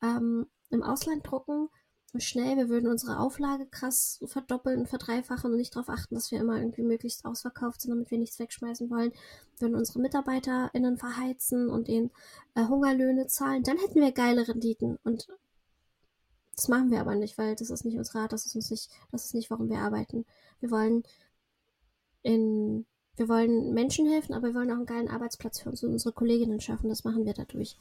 ähm, 0.02 0.48
im 0.70 0.84
Ausland 0.84 1.26
drucken 1.26 1.70
schnell. 2.18 2.58
Wir 2.58 2.70
würden 2.70 2.90
unsere 2.90 3.20
Auflage 3.20 3.66
krass 3.68 4.20
verdoppeln 4.26 4.88
verdreifachen 4.88 5.52
und 5.52 5.58
nicht 5.58 5.76
darauf 5.76 5.90
achten, 5.90 6.16
dass 6.16 6.32
wir 6.32 6.40
immer 6.40 6.58
irgendwie 6.58 6.82
möglichst 6.82 7.26
ausverkauft 7.26 7.82
sind, 7.82 7.92
damit 7.92 8.10
wir 8.12 8.18
nichts 8.18 8.40
wegschmeißen 8.40 8.90
wollen. 8.90 9.12
Wir 9.12 9.62
würden 9.68 9.76
unsere 9.76 10.00
MitarbeiterInnen 10.00 10.98
verheizen 10.98 11.70
und 11.70 11.88
ihnen 11.88 12.12
äh, 12.56 12.66
Hungerlöhne 12.66 13.28
zahlen. 13.28 13.64
Dann 13.64 13.78
hätten 13.78 14.02
wir 14.02 14.12
geile 14.12 14.48
Renditen. 14.48 14.98
Und 15.04 15.28
das 16.56 16.68
machen 16.68 16.92
wir 16.92 17.00
aber 17.00 17.16
nicht, 17.16 17.38
weil 17.38 17.56
das 17.56 17.70
ist 17.70 17.86
nicht 17.86 17.98
unser 17.98 18.20
Rat, 18.20 18.34
das 18.34 18.46
ist 18.46 18.56
uns 18.56 18.70
nicht, 18.70 18.90
das 19.12 19.26
ist 19.26 19.34
nicht, 19.34 19.50
warum 19.50 19.70
wir 19.70 19.80
arbeiten. 19.80 20.26
Wir 20.60 20.72
wollen 20.72 21.04
in, 22.22 22.86
wir 23.16 23.30
wollen 23.30 23.74
Menschen 23.74 24.10
helfen, 24.10 24.34
aber 24.34 24.48
wir 24.48 24.56
wollen 24.56 24.72
auch 24.72 24.76
einen 24.76 24.86
geilen 24.86 25.10
Arbeitsplatz 25.10 25.60
für 25.60 25.70
uns 25.70 25.84
und 25.84 25.92
unsere 25.92 26.14
Kolleginnen 26.14 26.60
schaffen. 26.60 26.90
Das 26.90 27.04
machen 27.04 27.26
wir 27.26 27.34
dadurch. 27.34 27.78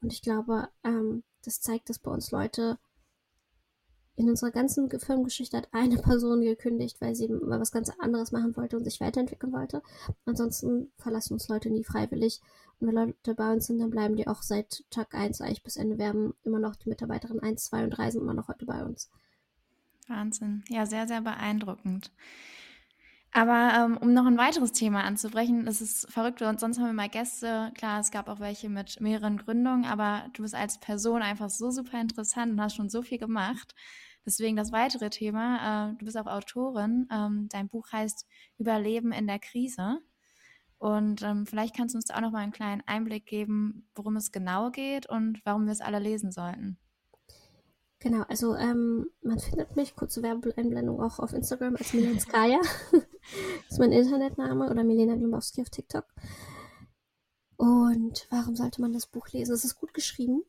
Und 0.00 0.12
ich 0.12 0.22
glaube, 0.22 0.68
ähm, 0.84 1.22
das 1.44 1.60
zeigt, 1.60 1.88
dass 1.88 1.98
bei 1.98 2.10
uns 2.10 2.30
Leute 2.30 2.78
in 4.18 4.28
unserer 4.28 4.50
ganzen 4.50 4.90
Firmengeschichte 4.90 5.56
hat 5.56 5.68
eine 5.72 5.96
Person 6.02 6.40
gekündigt, 6.40 7.00
weil 7.00 7.14
sie 7.14 7.28
mal 7.28 7.60
was 7.60 7.72
ganz 7.72 7.90
anderes 7.98 8.32
machen 8.32 8.56
wollte 8.56 8.76
und 8.76 8.84
sich 8.84 9.00
weiterentwickeln 9.00 9.52
wollte. 9.52 9.82
Ansonsten 10.26 10.90
verlassen 10.98 11.34
uns 11.34 11.48
Leute 11.48 11.70
nie 11.70 11.84
freiwillig. 11.84 12.40
Und 12.80 12.88
wenn 12.88 12.94
Leute 12.94 13.34
bei 13.34 13.52
uns 13.52 13.66
sind, 13.66 13.78
dann 13.78 13.90
bleiben 13.90 14.16
die 14.16 14.26
auch 14.26 14.42
seit 14.42 14.84
Tag 14.90 15.14
1 15.14 15.40
eigentlich 15.40 15.62
bis 15.62 15.76
Ende. 15.76 15.98
Wir 15.98 16.08
haben 16.08 16.34
immer 16.44 16.58
noch 16.58 16.76
die 16.76 16.88
Mitarbeiterinnen 16.88 17.42
1, 17.42 17.64
2 17.64 17.84
und 17.84 17.90
3 17.90 18.10
sind 18.10 18.22
immer 18.22 18.34
noch 18.34 18.48
heute 18.48 18.66
bei 18.66 18.84
uns. 18.84 19.10
Wahnsinn. 20.08 20.64
Ja, 20.68 20.86
sehr, 20.86 21.06
sehr 21.06 21.20
beeindruckend. 21.20 22.10
Aber 23.32 23.72
ähm, 23.76 23.98
um 23.98 24.14
noch 24.14 24.26
ein 24.26 24.38
weiteres 24.38 24.72
Thema 24.72 25.04
anzubrechen, 25.04 25.66
das 25.66 25.80
ist 25.80 26.10
verrückt, 26.10 26.40
und 26.40 26.58
sonst 26.58 26.78
haben 26.78 26.86
wir 26.86 26.92
mal 26.94 27.10
Gäste. 27.10 27.72
Klar, 27.74 28.00
es 28.00 28.10
gab 28.10 28.28
auch 28.28 28.40
welche 28.40 28.70
mit 28.70 29.00
mehreren 29.00 29.36
Gründungen, 29.36 29.84
aber 29.84 30.24
du 30.32 30.42
bist 30.42 30.54
als 30.54 30.78
Person 30.80 31.20
einfach 31.20 31.50
so 31.50 31.70
super 31.70 32.00
interessant 32.00 32.52
und 32.52 32.60
hast 32.60 32.76
schon 32.76 32.88
so 32.88 33.02
viel 33.02 33.18
gemacht. 33.18 33.74
Deswegen 34.28 34.56
das 34.56 34.72
weitere 34.72 35.08
Thema. 35.08 35.88
Äh, 35.88 35.94
du 35.96 36.04
bist 36.04 36.18
auch 36.18 36.26
Autorin. 36.26 37.08
Ähm, 37.10 37.48
dein 37.50 37.70
Buch 37.70 37.90
heißt 37.90 38.26
Überleben 38.58 39.10
in 39.10 39.26
der 39.26 39.38
Krise. 39.38 40.00
Und 40.76 41.22
ähm, 41.22 41.46
vielleicht 41.46 41.74
kannst 41.74 41.94
du 41.94 41.96
uns 41.96 42.04
da 42.04 42.16
auch 42.16 42.20
noch 42.20 42.30
mal 42.30 42.40
einen 42.40 42.52
kleinen 42.52 42.82
Einblick 42.84 43.24
geben, 43.24 43.88
worum 43.94 44.16
es 44.16 44.30
genau 44.30 44.70
geht 44.70 45.08
und 45.08 45.40
warum 45.46 45.64
wir 45.64 45.72
es 45.72 45.80
alle 45.80 45.98
lesen 45.98 46.30
sollten. 46.30 46.76
Genau, 48.00 48.22
also 48.28 48.54
ähm, 48.54 49.06
man 49.22 49.38
findet 49.38 49.76
mich, 49.76 49.96
kurze 49.96 50.22
Werbeeinblendung, 50.22 51.00
auch 51.00 51.18
auf 51.20 51.32
Instagram 51.32 51.76
als 51.76 51.94
Milena 51.94 52.20
Skaya. 52.20 52.60
das 52.92 53.70
ist 53.70 53.78
mein 53.78 53.92
Internetname 53.92 54.70
oder 54.70 54.84
Milena 54.84 55.16
Glombowski 55.16 55.62
auf 55.62 55.70
TikTok. 55.70 56.04
Und 57.58 58.26
warum 58.30 58.56
sollte 58.56 58.80
man 58.80 58.94
das 58.94 59.06
Buch 59.06 59.28
lesen? 59.28 59.52
Es 59.52 59.64
ist 59.64 59.78
gut 59.78 59.92
geschrieben. 59.92 60.42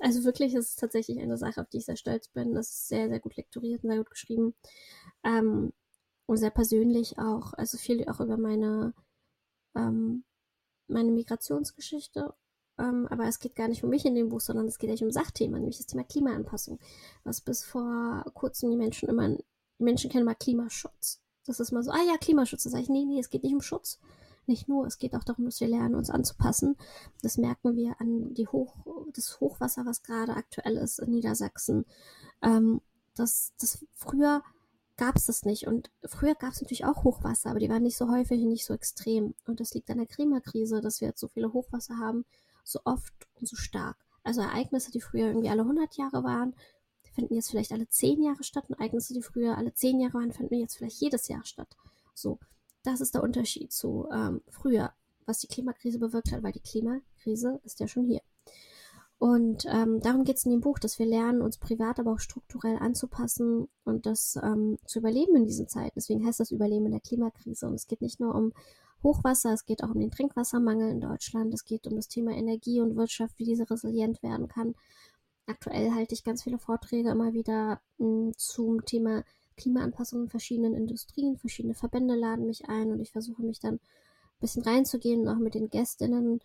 Also 0.00 0.24
wirklich, 0.24 0.54
es 0.54 0.70
ist 0.70 0.80
tatsächlich 0.80 1.20
eine 1.20 1.38
Sache, 1.38 1.60
auf 1.60 1.68
die 1.68 1.78
ich 1.78 1.84
sehr 1.84 1.96
stolz 1.96 2.28
bin. 2.28 2.56
Es 2.56 2.70
ist 2.70 2.88
sehr, 2.88 3.08
sehr 3.08 3.20
gut 3.20 3.36
lektoriert 3.36 3.84
und 3.84 3.90
sehr 3.90 3.98
gut 3.98 4.10
geschrieben. 4.10 4.54
Ähm, 5.24 5.72
und 6.26 6.36
sehr 6.38 6.50
persönlich 6.50 7.18
auch. 7.18 7.52
Also 7.54 7.78
viel 7.78 8.08
auch 8.08 8.20
über 8.20 8.36
meine, 8.36 8.92
ähm, 9.76 10.24
meine 10.88 11.12
Migrationsgeschichte 11.12 12.34
ähm, 12.78 13.08
aber 13.10 13.26
es 13.26 13.40
geht 13.40 13.56
gar 13.56 13.68
nicht 13.68 13.82
um 13.82 13.90
mich 13.90 14.04
in 14.04 14.14
dem 14.14 14.28
Buch, 14.28 14.40
sondern 14.40 14.66
es 14.66 14.78
geht 14.78 14.88
eigentlich 14.88 15.02
um 15.02 15.10
Sachthema, 15.10 15.58
nämlich 15.58 15.78
das 15.78 15.86
Thema 15.86 16.04
Klimaanpassung. 16.04 16.78
Was 17.24 17.40
bis 17.40 17.64
vor 17.64 18.24
kurzem 18.34 18.70
die 18.70 18.76
Menschen 18.76 19.08
immer, 19.08 19.28
die 19.28 19.44
Menschen 19.78 20.10
kennen 20.10 20.24
mal 20.24 20.34
Klimaschutz. 20.34 21.20
Das 21.44 21.60
ist 21.60 21.72
mal 21.72 21.82
so, 21.82 21.90
ah 21.90 22.02
ja, 22.06 22.16
Klimaschutz. 22.18 22.64
Da 22.64 22.70
sage 22.70 22.84
ich, 22.84 22.88
nee, 22.88 23.04
nee, 23.04 23.18
es 23.18 23.30
geht 23.30 23.42
nicht 23.42 23.54
um 23.54 23.62
Schutz. 23.62 23.98
Nicht 24.48 24.66
nur, 24.66 24.86
es 24.86 24.98
geht 24.98 25.14
auch 25.14 25.24
darum, 25.24 25.44
dass 25.44 25.60
wir 25.60 25.68
lernen, 25.68 25.94
uns 25.94 26.08
anzupassen. 26.08 26.76
Das 27.22 27.36
merken 27.36 27.76
wir 27.76 28.00
an 28.00 28.32
die 28.32 28.48
Hoch, 28.48 28.74
das 29.12 29.40
Hochwasser, 29.40 29.84
was 29.84 30.02
gerade 30.02 30.34
aktuell 30.34 30.78
ist 30.78 31.00
in 31.00 31.10
Niedersachsen. 31.10 31.84
Ähm, 32.42 32.80
das, 33.14 33.52
das 33.60 33.84
früher 33.94 34.42
gab 34.96 35.16
es 35.16 35.26
das 35.26 35.44
nicht. 35.44 35.66
Und 35.66 35.90
früher 36.04 36.34
gab 36.34 36.52
es 36.52 36.62
natürlich 36.62 36.86
auch 36.86 37.04
Hochwasser, 37.04 37.50
aber 37.50 37.58
die 37.58 37.68
waren 37.68 37.82
nicht 37.82 37.98
so 37.98 38.10
häufig 38.10 38.40
und 38.40 38.48
nicht 38.48 38.64
so 38.64 38.72
extrem. 38.72 39.34
Und 39.46 39.60
das 39.60 39.74
liegt 39.74 39.90
an 39.90 39.98
der 39.98 40.06
Klimakrise, 40.06 40.80
dass 40.80 41.00
wir 41.00 41.08
jetzt 41.08 41.20
so 41.20 41.28
viele 41.28 41.52
Hochwasser 41.52 41.98
haben, 41.98 42.24
so 42.64 42.80
oft 42.84 43.28
und 43.34 43.46
so 43.46 43.56
stark. 43.56 43.96
Also 44.22 44.40
Ereignisse, 44.40 44.90
die 44.90 45.02
früher 45.02 45.26
irgendwie 45.26 45.50
alle 45.50 45.62
100 45.62 45.96
Jahre 45.96 46.24
waren, 46.24 46.54
finden 47.12 47.34
jetzt 47.34 47.50
vielleicht 47.50 47.72
alle 47.72 47.88
10 47.88 48.22
Jahre 48.22 48.44
statt. 48.44 48.64
Und 48.68 48.78
Ereignisse, 48.78 49.12
die 49.12 49.22
früher 49.22 49.58
alle 49.58 49.74
10 49.74 50.00
Jahre 50.00 50.14
waren, 50.14 50.32
finden 50.32 50.54
jetzt 50.54 50.76
vielleicht 50.76 51.00
jedes 51.00 51.28
Jahr 51.28 51.44
statt. 51.44 51.76
So, 52.14 52.38
das 52.82 53.00
ist 53.00 53.14
der 53.14 53.22
Unterschied 53.22 53.72
zu 53.72 54.08
ähm, 54.12 54.42
früher, 54.48 54.92
was 55.26 55.40
die 55.40 55.48
Klimakrise 55.48 55.98
bewirkt 55.98 56.32
hat, 56.32 56.42
weil 56.42 56.52
die 56.52 56.60
Klimakrise 56.60 57.60
ist 57.64 57.80
ja 57.80 57.88
schon 57.88 58.06
hier. 58.06 58.20
Und 59.18 59.64
ähm, 59.68 60.00
darum 60.00 60.22
geht 60.22 60.36
es 60.36 60.44
in 60.44 60.52
dem 60.52 60.60
Buch, 60.60 60.78
dass 60.78 61.00
wir 61.00 61.06
lernen, 61.06 61.42
uns 61.42 61.58
privat, 61.58 61.98
aber 61.98 62.12
auch 62.12 62.20
strukturell 62.20 62.76
anzupassen 62.76 63.68
und 63.84 64.06
das 64.06 64.38
ähm, 64.40 64.78
zu 64.86 65.00
überleben 65.00 65.34
in 65.34 65.44
diesen 65.44 65.66
Zeiten. 65.66 65.94
Deswegen 65.96 66.24
heißt 66.24 66.38
das 66.38 66.52
Überleben 66.52 66.86
in 66.86 66.92
der 66.92 67.00
Klimakrise. 67.00 67.66
Und 67.66 67.74
es 67.74 67.88
geht 67.88 68.00
nicht 68.00 68.20
nur 68.20 68.34
um 68.34 68.52
Hochwasser, 69.02 69.52
es 69.52 69.64
geht 69.64 69.82
auch 69.82 69.90
um 69.90 70.00
den 70.00 70.12
Trinkwassermangel 70.12 70.90
in 70.90 71.00
Deutschland, 71.00 71.52
es 71.52 71.64
geht 71.64 71.86
um 71.88 71.96
das 71.96 72.08
Thema 72.08 72.32
Energie 72.32 72.80
und 72.80 72.96
Wirtschaft, 72.96 73.38
wie 73.38 73.44
diese 73.44 73.68
resilient 73.68 74.22
werden 74.22 74.46
kann. 74.46 74.74
Aktuell 75.46 75.92
halte 75.92 76.14
ich 76.14 76.24
ganz 76.24 76.44
viele 76.44 76.58
Vorträge 76.58 77.10
immer 77.10 77.32
wieder 77.32 77.80
mh, 77.98 78.06
hm, 78.06 78.32
zum 78.36 78.84
Thema 78.84 79.24
Klimaanpassung 79.58 80.22
in 80.22 80.28
verschiedenen 80.28 80.74
Industrien, 80.74 81.36
verschiedene 81.36 81.74
Verbände 81.74 82.14
laden 82.14 82.46
mich 82.46 82.68
ein 82.68 82.90
und 82.90 83.00
ich 83.00 83.12
versuche 83.12 83.42
mich 83.42 83.60
dann 83.60 83.74
ein 83.74 84.40
bisschen 84.40 84.62
reinzugehen 84.62 85.20
und 85.20 85.28
auch 85.28 85.38
mit 85.38 85.54
den 85.54 85.68
Gästinnen 85.68 86.40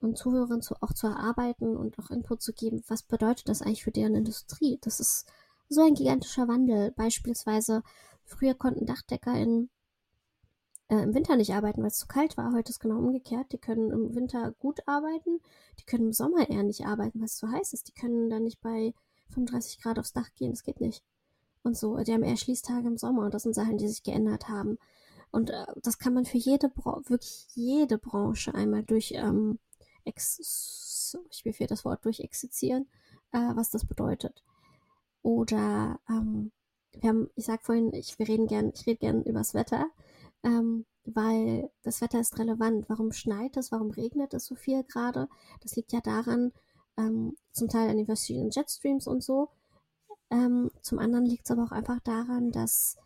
und 0.00 0.16
Zuhörern 0.16 0.62
zu, 0.62 0.76
auch 0.80 0.92
zu 0.92 1.08
erarbeiten 1.08 1.76
und 1.76 1.98
auch 1.98 2.10
Input 2.10 2.42
zu 2.42 2.52
geben, 2.52 2.84
was 2.86 3.02
bedeutet 3.02 3.48
das 3.48 3.62
eigentlich 3.62 3.84
für 3.84 3.90
deren 3.90 4.14
Industrie? 4.14 4.78
Das 4.82 5.00
ist 5.00 5.26
so 5.68 5.82
ein 5.82 5.94
gigantischer 5.94 6.46
Wandel. 6.46 6.92
Beispielsweise, 6.92 7.82
früher 8.24 8.54
konnten 8.54 8.86
Dachdecker 8.86 9.34
in 9.34 9.70
äh, 10.88 11.02
im 11.02 11.14
Winter 11.14 11.36
nicht 11.36 11.52
arbeiten, 11.52 11.82
weil 11.82 11.88
es 11.88 11.98
zu 11.98 12.06
kalt 12.06 12.36
war. 12.36 12.52
Heute 12.52 12.70
ist 12.70 12.80
genau 12.80 12.98
umgekehrt. 12.98 13.52
Die 13.52 13.58
können 13.58 13.90
im 13.90 14.14
Winter 14.14 14.52
gut 14.58 14.80
arbeiten, 14.86 15.40
die 15.78 15.84
können 15.84 16.06
im 16.06 16.12
Sommer 16.12 16.48
eher 16.48 16.62
nicht 16.62 16.86
arbeiten, 16.86 17.20
weil 17.20 17.26
es 17.26 17.36
zu 17.36 17.50
heiß 17.50 17.72
ist. 17.72 17.88
Die 17.88 18.00
können 18.00 18.30
dann 18.30 18.44
nicht 18.44 18.60
bei 18.60 18.94
35 19.30 19.82
Grad 19.82 19.98
aufs 19.98 20.12
Dach 20.12 20.32
gehen, 20.34 20.52
das 20.52 20.62
geht 20.62 20.80
nicht. 20.80 21.04
Und 21.62 21.76
so, 21.76 21.96
die 21.98 22.12
haben 22.12 22.22
eher 22.22 22.36
Schließtage 22.36 22.86
im 22.86 22.96
Sommer 22.96 23.24
und 23.24 23.34
das 23.34 23.42
sind 23.42 23.54
Sachen, 23.54 23.78
die 23.78 23.88
sich 23.88 24.02
geändert 24.02 24.48
haben. 24.48 24.78
Und 25.30 25.50
äh, 25.50 25.66
das 25.82 25.98
kann 25.98 26.14
man 26.14 26.24
für 26.24 26.38
jede, 26.38 26.68
Bra 26.68 27.00
wirklich 27.06 27.46
jede 27.54 27.98
Branche 27.98 28.54
einmal 28.54 28.82
durch, 28.82 29.12
ähm, 29.14 29.58
ex 30.04 31.16
ich 31.30 31.44
mir 31.44 31.66
das 31.66 31.84
Wort, 31.84 32.04
durchexerzieren, 32.04 32.86
äh, 33.32 33.38
was 33.54 33.70
das 33.70 33.84
bedeutet. 33.86 34.42
Oder, 35.22 36.00
ähm, 36.08 36.52
wir 36.92 37.10
haben, 37.10 37.30
ich 37.34 37.44
sag 37.44 37.62
vorhin, 37.64 37.92
ich, 37.92 38.18
wir 38.18 38.28
reden 38.28 38.46
gern, 38.46 38.72
ich 38.74 38.86
rede 38.86 38.98
gern 38.98 39.22
übers 39.22 39.54
Wetter 39.54 39.86
ähm, 40.42 40.86
weil 41.04 41.70
das 41.82 42.00
Wetter 42.00 42.20
ist 42.20 42.38
relevant. 42.38 42.88
Warum 42.88 43.12
schneit 43.12 43.56
es? 43.56 43.72
Warum 43.72 43.90
regnet 43.90 44.34
es 44.34 44.46
so 44.46 44.54
viel 44.54 44.84
gerade? 44.84 45.28
Das 45.62 45.76
liegt 45.76 45.92
ja 45.92 46.00
daran, 46.00 46.52
ähm, 46.96 47.36
zum 47.52 47.68
Teil 47.68 47.88
an 47.88 47.96
den 47.96 48.06
verschiedenen 48.06 48.50
Jetstreams 48.50 49.06
und 49.06 49.22
so. 49.22 49.48
Ähm, 50.30 50.70
zum 50.82 50.98
anderen 50.98 51.24
liegt 51.24 51.46
es 51.46 51.50
aber 51.50 51.64
auch 51.64 51.72
einfach 51.72 52.00
daran, 52.00 52.52
dass 52.52 52.98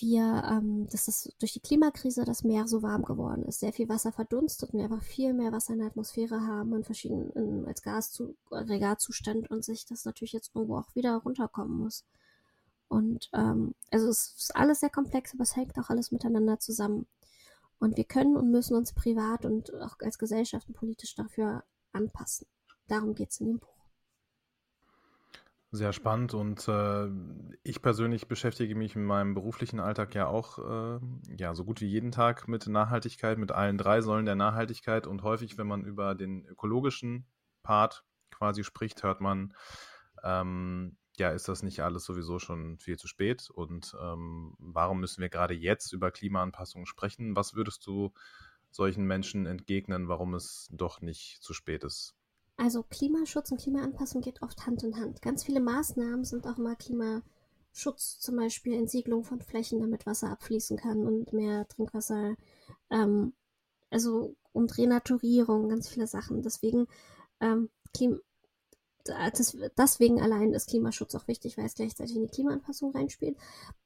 wir, 0.00 0.42
ähm, 0.50 0.86
dass 0.90 1.06
das 1.06 1.32
durch 1.38 1.52
die 1.52 1.60
Klimakrise 1.60 2.24
das 2.24 2.44
Meer 2.44 2.68
so 2.68 2.82
warm 2.82 3.04
geworden 3.04 3.44
ist. 3.44 3.60
Sehr 3.60 3.72
viel 3.72 3.88
Wasser 3.88 4.12
verdunstet 4.12 4.70
und 4.70 4.78
wir 4.78 4.84
einfach 4.84 5.02
viel 5.02 5.32
mehr 5.32 5.52
Wasser 5.52 5.72
in 5.72 5.78
der 5.80 5.88
Atmosphäre 5.88 6.42
haben 6.46 6.74
in 6.74 6.84
verschiedenen, 6.84 7.30
in, 7.30 7.66
als 7.66 7.82
Gasaggregatzustand 7.82 9.50
und 9.50 9.64
sich 9.64 9.86
das 9.86 10.04
natürlich 10.04 10.32
jetzt 10.32 10.54
irgendwo 10.54 10.76
auch 10.78 10.94
wieder 10.94 11.16
runterkommen 11.16 11.78
muss. 11.78 12.04
Und 12.88 13.30
ähm, 13.32 13.74
also 13.90 14.08
es 14.08 14.34
ist 14.38 14.56
alles 14.56 14.80
sehr 14.80 14.90
komplex, 14.90 15.34
aber 15.34 15.42
es 15.42 15.56
hängt 15.56 15.78
auch 15.78 15.90
alles 15.90 16.12
miteinander 16.12 16.58
zusammen. 16.58 17.06
Und 17.78 17.96
wir 17.96 18.04
können 18.04 18.36
und 18.36 18.50
müssen 18.50 18.76
uns 18.76 18.92
privat 18.92 19.44
und 19.44 19.74
auch 19.74 19.96
als 20.00 20.18
Gesellschaft 20.18 20.68
und 20.68 20.74
politisch 20.74 21.14
dafür 21.14 21.64
anpassen. 21.92 22.46
Darum 22.86 23.14
geht 23.14 23.30
es 23.30 23.40
in 23.40 23.48
dem 23.48 23.58
Buch. 23.58 23.75
Sehr 25.76 25.92
spannend 25.92 26.32
und 26.32 26.66
äh, 26.68 27.06
ich 27.62 27.82
persönlich 27.82 28.28
beschäftige 28.28 28.74
mich 28.74 28.96
in 28.96 29.04
meinem 29.04 29.34
beruflichen 29.34 29.78
Alltag 29.78 30.14
ja 30.14 30.26
auch 30.26 30.58
äh, 30.58 31.00
ja 31.36 31.54
so 31.54 31.66
gut 31.66 31.82
wie 31.82 31.86
jeden 31.86 32.12
Tag 32.12 32.48
mit 32.48 32.66
Nachhaltigkeit, 32.66 33.36
mit 33.36 33.52
allen 33.52 33.76
drei 33.76 34.00
Säulen 34.00 34.24
der 34.24 34.36
Nachhaltigkeit 34.36 35.06
und 35.06 35.22
häufig, 35.22 35.58
wenn 35.58 35.66
man 35.66 35.84
über 35.84 36.14
den 36.14 36.46
ökologischen 36.46 37.26
Part 37.62 38.04
quasi 38.30 38.64
spricht, 38.64 39.02
hört 39.02 39.20
man 39.20 39.52
ähm, 40.24 40.96
ja, 41.18 41.28
ist 41.30 41.46
das 41.46 41.62
nicht 41.62 41.80
alles 41.80 42.06
sowieso 42.06 42.38
schon 42.38 42.78
viel 42.78 42.96
zu 42.96 43.06
spät? 43.06 43.50
Und 43.50 43.94
ähm, 44.00 44.54
warum 44.58 45.00
müssen 45.00 45.20
wir 45.20 45.28
gerade 45.28 45.52
jetzt 45.52 45.92
über 45.92 46.10
Klimaanpassung 46.10 46.86
sprechen? 46.86 47.36
Was 47.36 47.54
würdest 47.54 47.86
du 47.86 48.14
solchen 48.70 49.04
Menschen 49.04 49.44
entgegnen, 49.44 50.08
warum 50.08 50.32
es 50.34 50.68
doch 50.70 51.02
nicht 51.02 51.42
zu 51.42 51.52
spät 51.52 51.84
ist? 51.84 52.14
Also 52.56 52.82
Klimaschutz 52.82 53.52
und 53.52 53.60
Klimaanpassung 53.60 54.22
geht 54.22 54.42
oft 54.42 54.66
Hand 54.66 54.82
in 54.82 54.96
Hand. 54.96 55.20
Ganz 55.20 55.44
viele 55.44 55.60
Maßnahmen 55.60 56.24
sind 56.24 56.46
auch 56.46 56.56
mal 56.56 56.76
Klimaschutz, 56.76 58.18
zum 58.18 58.36
Beispiel 58.36 58.74
Entsiegelung 58.74 59.24
von 59.24 59.42
Flächen, 59.42 59.80
damit 59.80 60.06
Wasser 60.06 60.30
abfließen 60.30 60.78
kann 60.78 61.06
und 61.06 61.32
mehr 61.32 61.68
Trinkwasser, 61.68 62.36
ähm, 62.90 63.34
also 63.90 64.34
und 64.52 64.76
Renaturierung, 64.78 65.68
ganz 65.68 65.88
viele 65.88 66.06
Sachen. 66.06 66.42
Deswegen 66.42 66.86
ähm, 67.40 67.68
Klim 67.92 68.20
das, 69.06 69.56
deswegen 69.78 70.20
allein 70.20 70.52
ist 70.52 70.68
Klimaschutz 70.68 71.14
auch 71.14 71.28
wichtig, 71.28 71.56
weil 71.56 71.66
es 71.66 71.74
gleichzeitig 71.74 72.16
in 72.16 72.22
die 72.22 72.28
Klimaanpassung 72.28 72.92
reinspielt. 72.92 73.36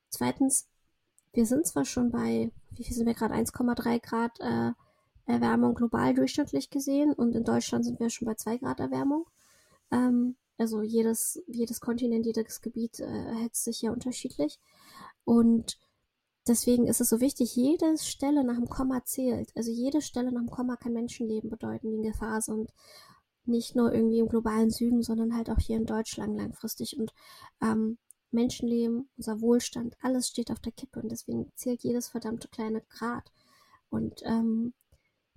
Zweitens, 0.09 0.67
wir 1.33 1.47
sind 1.47 1.67
zwar 1.67 1.85
schon 1.85 2.11
bei, 2.11 2.51
wie 2.71 2.85
viel 2.85 2.95
sind 2.95 3.07
wir 3.07 3.15
gerade, 3.15 3.35
1,3 3.35 4.01
Grad 4.01 4.41
äh, 4.41 4.73
Erwärmung 5.31 5.75
global 5.75 6.15
durchschnittlich 6.15 6.71
gesehen 6.71 7.13
und 7.13 7.35
in 7.35 7.45
Deutschland 7.45 7.85
sind 7.85 8.01
wir 8.01 8.11
schon 8.11 8.27
bei 8.27 8.35
2 8.35 8.59
Grad 8.59 8.81
Erwärmung. 8.81 9.27
Ähm, 9.91 10.37
also 10.59 10.83
jedes, 10.83 11.43
jedes 11.47 11.81
Kontinent, 11.81 12.27
jedes 12.27 12.61
Gebiet 12.61 13.01
äh, 13.01 13.49
sich 13.53 13.83
ja 13.83 13.93
unterschiedlich. 13.93 14.59
Und 15.25 15.79
deswegen 16.47 16.87
ist 16.87 17.01
es 17.01 17.09
so 17.09 17.21
wichtig, 17.21 17.57
jede 17.57 17.97
Stelle 17.99 18.45
nach 18.45 18.57
dem 18.57 18.69
Komma 18.69 19.05
zählt. 19.05 19.51
Also 19.57 19.71
jede 19.71 20.03
Stelle 20.03 20.33
nach 20.33 20.43
dem 20.43 20.51
Komma 20.51 20.77
kann 20.77 20.93
Menschenleben 20.93 21.51
bedeuten, 21.51 21.89
die 21.89 21.97
in 21.97 22.03
Gefahr 22.03 22.41
sind 22.43 22.71
nicht 23.51 23.77
nur 23.77 23.93
irgendwie 23.93 24.19
im 24.19 24.29
globalen 24.29 24.71
Süden, 24.71 25.03
sondern 25.03 25.37
halt 25.37 25.51
auch 25.51 25.59
hier 25.59 25.77
in 25.77 25.87
Deutschland 25.87 26.37
langfristig. 26.37 26.99
Und 26.99 27.13
ähm, 27.61 27.99
Menschenleben, 28.31 29.09
unser 29.17 29.41
Wohlstand, 29.41 29.97
alles 30.01 30.29
steht 30.29 30.51
auf 30.51 30.61
der 30.61 30.73
Kippe 30.73 31.01
und 31.01 31.11
deswegen 31.11 31.51
zählt 31.57 31.83
jedes 31.83 32.09
verdammte 32.09 32.49
kleine 32.49 32.83
Grad. 32.83 33.33
Und 33.91 34.23
ähm, 34.25 34.73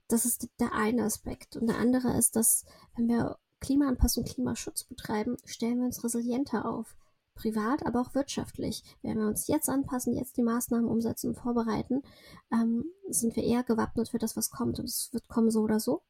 das 0.08 0.26
ist 0.26 0.49
der 0.60 0.74
eine 0.74 1.04
Aspekt. 1.04 1.56
Und 1.58 1.68
der 1.68 1.78
andere 1.78 2.18
ist, 2.18 2.36
dass 2.36 2.66
wenn 2.95 3.08
wir 3.08 3.38
Klimaanpassung, 3.60 4.24
Klimaschutz 4.24 4.84
betreiben, 4.84 5.38
stellen 5.45 5.80
wir 5.80 5.86
uns 5.86 6.04
resilienter 6.04 6.66
auf. 6.66 6.95
Privat, 7.36 7.84
aber 7.86 8.01
auch 8.01 8.14
wirtschaftlich. 8.14 8.84
Wenn 9.01 9.18
wir 9.18 9.26
uns 9.26 9.47
jetzt 9.47 9.68
anpassen, 9.68 10.16
jetzt 10.16 10.38
die 10.38 10.43
Maßnahmen 10.43 10.88
umsetzen 10.88 11.30
und 11.30 11.36
vorbereiten, 11.36 12.04
ähm, 12.51 12.86
sind 13.10 13.36
wir 13.36 13.43
eher 13.43 13.64
gewappnet 13.64 14.10
für 14.10 14.20
das, 14.20 14.38
was 14.38 14.51
kommt. 14.51 14.78
Und 14.78 14.86
es 14.86 15.12
wird 15.14 15.28
kommen 15.28 15.49
so 15.49 15.62
oder 15.62 15.80
so 15.80 16.04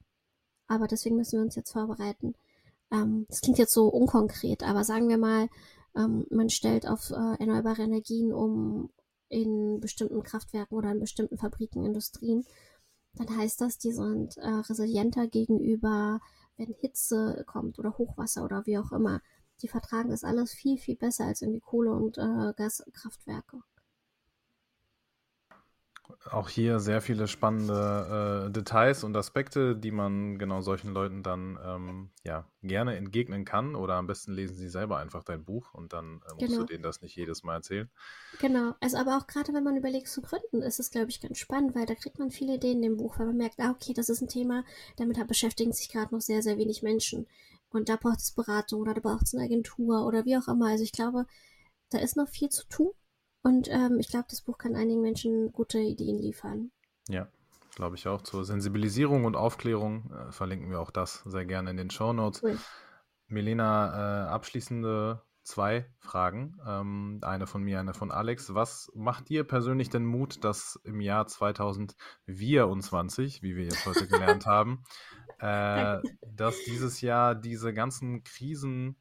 aber 0.67 0.87
deswegen 0.87 1.15
müssen 1.15 1.37
wir 1.37 1.45
uns 1.45 1.55
jetzt 1.55 1.71
vorbereiten. 1.71 2.35
Ähm, 2.91 3.25
das 3.29 3.41
klingt 3.41 3.57
jetzt 3.57 3.73
so 3.73 3.87
unkonkret, 3.87 4.63
aber 4.63 4.83
sagen 4.83 5.09
wir 5.09 5.17
mal, 5.17 5.49
ähm, 5.95 6.25
man 6.29 6.49
stellt 6.49 6.87
auf 6.87 7.11
äh, 7.11 7.39
erneuerbare 7.39 7.83
Energien 7.83 8.33
um 8.33 8.89
in 9.29 9.79
bestimmten 9.79 10.21
Kraftwerken 10.23 10.77
oder 10.77 10.91
in 10.91 10.99
bestimmten 10.99 11.37
Fabriken, 11.37 11.85
Industrien, 11.85 12.45
dann 13.15 13.37
heißt 13.37 13.61
das, 13.61 13.77
die 13.77 13.91
sind 13.91 14.37
äh, 14.37 14.47
resilienter 14.47 15.27
gegenüber, 15.27 16.19
wenn 16.57 16.73
Hitze 16.79 17.43
kommt 17.47 17.79
oder 17.79 17.97
Hochwasser 17.97 18.43
oder 18.43 18.65
wie 18.65 18.77
auch 18.77 18.91
immer. 18.91 19.21
Die 19.61 19.67
vertragen 19.67 20.09
das 20.09 20.23
alles 20.23 20.53
viel, 20.53 20.77
viel 20.77 20.95
besser 20.95 21.25
als 21.25 21.41
irgendwie 21.41 21.61
Kohle- 21.61 21.95
und 21.95 22.17
äh, 22.17 22.53
Gaskraftwerke 22.55 23.61
auch 26.31 26.49
hier 26.49 26.79
sehr 26.79 27.01
viele 27.01 27.27
spannende 27.27 28.47
äh, 28.47 28.51
Details 28.51 29.03
und 29.03 29.15
Aspekte, 29.15 29.75
die 29.75 29.91
man 29.91 30.37
genau 30.37 30.61
solchen 30.61 30.93
Leuten 30.93 31.23
dann 31.23 31.59
ähm, 31.63 32.09
ja 32.23 32.47
gerne 32.61 32.95
entgegnen 32.95 33.45
kann. 33.45 33.75
Oder 33.75 33.95
am 33.95 34.07
besten 34.07 34.33
lesen 34.33 34.55
sie 34.55 34.69
selber 34.69 34.97
einfach 34.97 35.23
dein 35.23 35.43
Buch 35.43 35.73
und 35.73 35.93
dann 35.93 36.21
äh, 36.27 36.33
musst 36.33 36.39
genau. 36.39 36.59
du 36.59 36.65
denen 36.65 36.83
das 36.83 37.01
nicht 37.01 37.15
jedes 37.15 37.43
Mal 37.43 37.55
erzählen. 37.55 37.89
Genau, 38.39 38.73
also 38.79 38.97
aber 38.97 39.17
auch 39.17 39.27
gerade 39.27 39.53
wenn 39.53 39.63
man 39.63 39.77
überlegt 39.77 40.07
zu 40.07 40.21
gründen, 40.21 40.61
ist 40.61 40.79
es, 40.79 40.91
glaube 40.91 41.09
ich, 41.09 41.21
ganz 41.21 41.37
spannend, 41.37 41.75
weil 41.75 41.85
da 41.85 41.95
kriegt 41.95 42.19
man 42.19 42.31
viele 42.31 42.55
Ideen 42.55 42.77
in 42.77 42.81
dem 42.83 42.97
Buch, 42.97 43.19
weil 43.19 43.27
man 43.27 43.37
merkt, 43.37 43.59
ah, 43.59 43.71
okay, 43.71 43.93
das 43.93 44.09
ist 44.09 44.21
ein 44.21 44.27
Thema, 44.27 44.63
damit 44.97 45.23
beschäftigen 45.27 45.73
sich 45.73 45.89
gerade 45.89 46.13
noch 46.13 46.21
sehr, 46.21 46.41
sehr 46.41 46.57
wenig 46.57 46.83
Menschen. 46.83 47.27
Und 47.69 47.89
da 47.89 47.95
braucht 47.95 48.19
es 48.19 48.31
Beratung 48.31 48.81
oder 48.81 48.93
da 48.93 49.01
braucht 49.01 49.23
es 49.23 49.33
eine 49.33 49.43
Agentur 49.43 50.05
oder 50.05 50.25
wie 50.25 50.37
auch 50.37 50.47
immer. 50.47 50.67
Also 50.67 50.83
ich 50.83 50.91
glaube, 50.91 51.25
da 51.89 51.97
ist 51.97 52.15
noch 52.15 52.29
viel 52.29 52.49
zu 52.49 52.67
tun. 52.67 52.91
Und 53.43 53.67
ähm, 53.69 53.97
ich 53.99 54.07
glaube, 54.07 54.25
das 54.29 54.41
Buch 54.41 54.57
kann 54.57 54.75
einigen 54.75 55.01
Menschen 55.01 55.51
gute 55.51 55.79
Ideen 55.79 56.17
liefern. 56.17 56.71
Ja, 57.09 57.27
glaube 57.75 57.97
ich 57.97 58.07
auch. 58.07 58.21
Zur 58.21 58.45
Sensibilisierung 58.45 59.25
und 59.25 59.35
Aufklärung 59.35 60.11
äh, 60.11 60.31
verlinken 60.31 60.69
wir 60.69 60.79
auch 60.79 60.91
das 60.91 61.23
sehr 61.25 61.45
gerne 61.45 61.69
in 61.69 61.77
den 61.77 61.89
Show 61.89 62.13
Notes. 62.13 62.41
Cool. 62.41 62.57
Milena, 63.27 64.27
äh, 64.27 64.29
abschließende 64.29 65.21
zwei 65.43 65.85
Fragen. 65.99 66.57
Ähm, 66.65 67.19
eine 67.21 67.45
von 67.47 67.63
mir, 67.63 67.81
eine 67.81 67.93
von 67.93 68.11
Alex. 68.11 68.53
Was 68.53 68.89
macht 68.95 69.27
dir 69.29 69.43
persönlich 69.43 69.89
denn 69.89 70.05
Mut, 70.05 70.41
dass 70.43 70.79
im 70.83 71.01
Jahr 71.01 71.27
2024, 71.27 73.43
wie 73.43 73.57
wir 73.57 73.65
jetzt 73.65 73.85
heute 73.85 74.07
gelernt 74.07 74.45
haben, 74.45 74.85
äh, 75.39 75.99
dass 76.21 76.63
dieses 76.63 77.01
Jahr 77.01 77.35
diese 77.35 77.73
ganzen 77.73 78.23
Krisen 78.23 78.95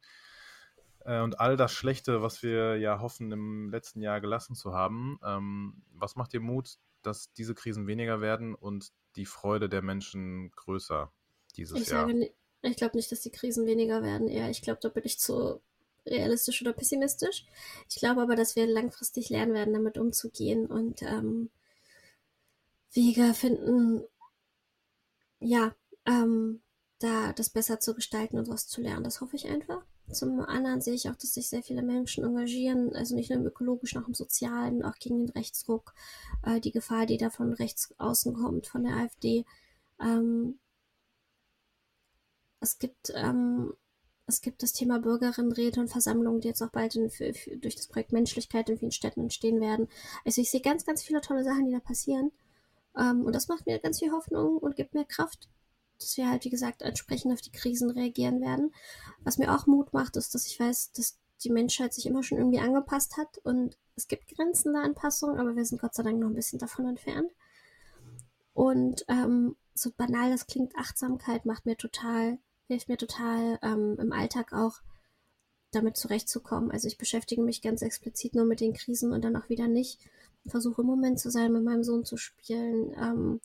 äh, 1.05 1.21
und 1.21 1.39
all 1.39 1.57
das 1.57 1.71
Schlechte, 1.71 2.21
was 2.21 2.43
wir 2.43 2.77
ja 2.77 2.99
hoffen, 2.99 3.31
im 3.31 3.69
letzten 3.69 4.01
Jahr 4.01 4.21
gelassen 4.21 4.55
zu 4.55 4.73
haben. 4.73 5.19
Ähm, 5.23 5.83
was 5.93 6.15
macht 6.15 6.33
dir 6.33 6.39
Mut, 6.39 6.77
dass 7.01 7.33
diese 7.33 7.55
Krisen 7.55 7.87
weniger 7.87 8.21
werden 8.21 8.55
und 8.55 8.91
die 9.15 9.25
Freude 9.25 9.69
der 9.69 9.81
Menschen 9.81 10.51
größer 10.51 11.11
dieses 11.55 11.81
ich 11.81 11.87
Jahr? 11.87 12.07
Sage, 12.07 12.31
ich 12.61 12.77
glaube 12.77 12.95
nicht, 12.95 13.11
dass 13.11 13.21
die 13.21 13.31
Krisen 13.31 13.65
weniger 13.65 14.01
werden. 14.01 14.27
Eher, 14.27 14.49
ich 14.49 14.61
glaube, 14.61 14.79
da 14.81 14.89
bin 14.89 15.03
ich 15.05 15.19
zu 15.19 15.61
realistisch 16.05 16.61
oder 16.61 16.73
pessimistisch. 16.73 17.45
Ich 17.89 17.95
glaube 17.95 18.21
aber, 18.21 18.35
dass 18.35 18.55
wir 18.55 18.65
langfristig 18.67 19.29
lernen 19.29 19.53
werden, 19.53 19.73
damit 19.73 19.97
umzugehen 19.97 20.65
und 20.65 21.01
ähm, 21.01 21.49
Wege 22.93 23.33
finden, 23.33 24.03
ja, 25.39 25.75
ähm, 26.05 26.61
da 26.99 27.33
das 27.33 27.49
besser 27.49 27.79
zu 27.79 27.93
gestalten 27.95 28.37
und 28.37 28.47
was 28.47 28.67
zu 28.67 28.81
lernen. 28.81 29.03
Das 29.03 29.19
hoffe 29.21 29.35
ich 29.35 29.47
einfach. 29.47 29.83
Zum 30.11 30.41
anderen 30.41 30.81
sehe 30.81 30.93
ich 30.93 31.09
auch, 31.09 31.15
dass 31.15 31.33
sich 31.33 31.47
sehr 31.49 31.63
viele 31.63 31.81
Menschen 31.81 32.23
engagieren, 32.23 32.95
also 32.95 33.15
nicht 33.15 33.29
nur 33.29 33.39
im 33.39 33.45
ökologischen, 33.45 34.03
auch 34.03 34.07
im 34.07 34.13
sozialen, 34.13 34.83
auch 34.83 34.95
gegen 34.95 35.19
den 35.25 35.29
Rechtsruck, 35.29 35.93
äh, 36.43 36.59
die 36.59 36.71
Gefahr, 36.71 37.05
die 37.05 37.17
da 37.17 37.29
von 37.29 37.53
rechts 37.53 37.93
außen 37.97 38.33
kommt, 38.33 38.67
von 38.67 38.83
der 38.83 38.95
AfD. 38.97 39.45
Ähm, 39.99 40.59
es 42.59 42.79
gibt 42.79 43.11
ähm, 43.15 43.73
es 44.25 44.41
gibt 44.41 44.63
das 44.63 44.73
Thema 44.73 44.99
Bürgerinnenräte 44.99 45.81
und 45.81 45.89
Versammlungen, 45.89 46.39
die 46.41 46.47
jetzt 46.47 46.61
auch 46.61 46.69
bald 46.69 46.95
in, 46.95 47.09
für, 47.09 47.33
für, 47.33 47.57
durch 47.57 47.75
das 47.75 47.87
Projekt 47.87 48.13
Menschlichkeit 48.13 48.69
in 48.69 48.77
vielen 48.77 48.91
Städten 48.91 49.21
entstehen 49.21 49.59
werden. 49.59 49.89
Also 50.25 50.41
ich 50.41 50.49
sehe 50.49 50.61
ganz, 50.61 50.85
ganz 50.85 51.03
viele 51.03 51.21
tolle 51.21 51.43
Sachen, 51.43 51.65
die 51.65 51.73
da 51.73 51.79
passieren. 51.79 52.31
Ähm, 52.97 53.25
und 53.25 53.35
das 53.35 53.47
macht 53.47 53.65
mir 53.65 53.79
ganz 53.79 53.99
viel 53.99 54.11
Hoffnung 54.11 54.57
und 54.57 54.75
gibt 54.75 54.93
mir 54.93 55.05
Kraft 55.05 55.49
dass 56.03 56.17
wir 56.17 56.29
halt, 56.29 56.45
wie 56.45 56.49
gesagt, 56.49 56.81
entsprechend 56.81 57.33
auf 57.33 57.41
die 57.41 57.51
Krisen 57.51 57.89
reagieren 57.89 58.41
werden. 58.41 58.73
Was 59.23 59.37
mir 59.37 59.53
auch 59.53 59.67
Mut 59.67 59.93
macht, 59.93 60.15
ist, 60.17 60.35
dass 60.35 60.45
ich 60.45 60.59
weiß, 60.59 60.91
dass 60.93 61.17
die 61.43 61.49
Menschheit 61.49 61.93
sich 61.93 62.05
immer 62.05 62.23
schon 62.23 62.37
irgendwie 62.37 62.59
angepasst 62.59 63.17
hat 63.17 63.37
und 63.39 63.77
es 63.95 64.07
gibt 64.07 64.35
Grenzen 64.35 64.73
der 64.73 64.83
Anpassung, 64.83 65.37
aber 65.37 65.55
wir 65.55 65.65
sind 65.65 65.81
Gott 65.81 65.93
sei 65.93 66.03
Dank 66.03 66.19
noch 66.19 66.27
ein 66.27 66.35
bisschen 66.35 66.59
davon 66.59 66.87
entfernt. 66.87 67.31
Und 68.53 69.05
ähm, 69.07 69.55
so 69.73 69.91
banal 69.95 70.31
das 70.31 70.47
klingt, 70.47 70.75
Achtsamkeit 70.77 71.45
macht 71.45 71.65
mir 71.65 71.75
total, 71.75 72.37
hilft 72.67 72.89
mir 72.89 72.97
total 72.97 73.59
ähm, 73.61 73.97
im 73.99 74.11
Alltag 74.11 74.53
auch 74.53 74.81
damit 75.71 75.97
zurechtzukommen. 75.97 76.71
Also 76.71 76.87
ich 76.87 76.97
beschäftige 76.97 77.41
mich 77.41 77.61
ganz 77.61 77.81
explizit 77.81 78.35
nur 78.35 78.45
mit 78.45 78.59
den 78.59 78.73
Krisen 78.73 79.11
und 79.11 79.23
dann 79.23 79.35
auch 79.35 79.49
wieder 79.49 79.67
nicht. 79.67 79.99
Versuche 80.45 80.81
im 80.81 80.87
Moment 80.87 81.19
zu 81.19 81.31
sein, 81.31 81.53
mit 81.53 81.63
meinem 81.63 81.83
Sohn 81.83 82.05
zu 82.05 82.17
spielen, 82.17 82.93
ähm, 82.97 83.41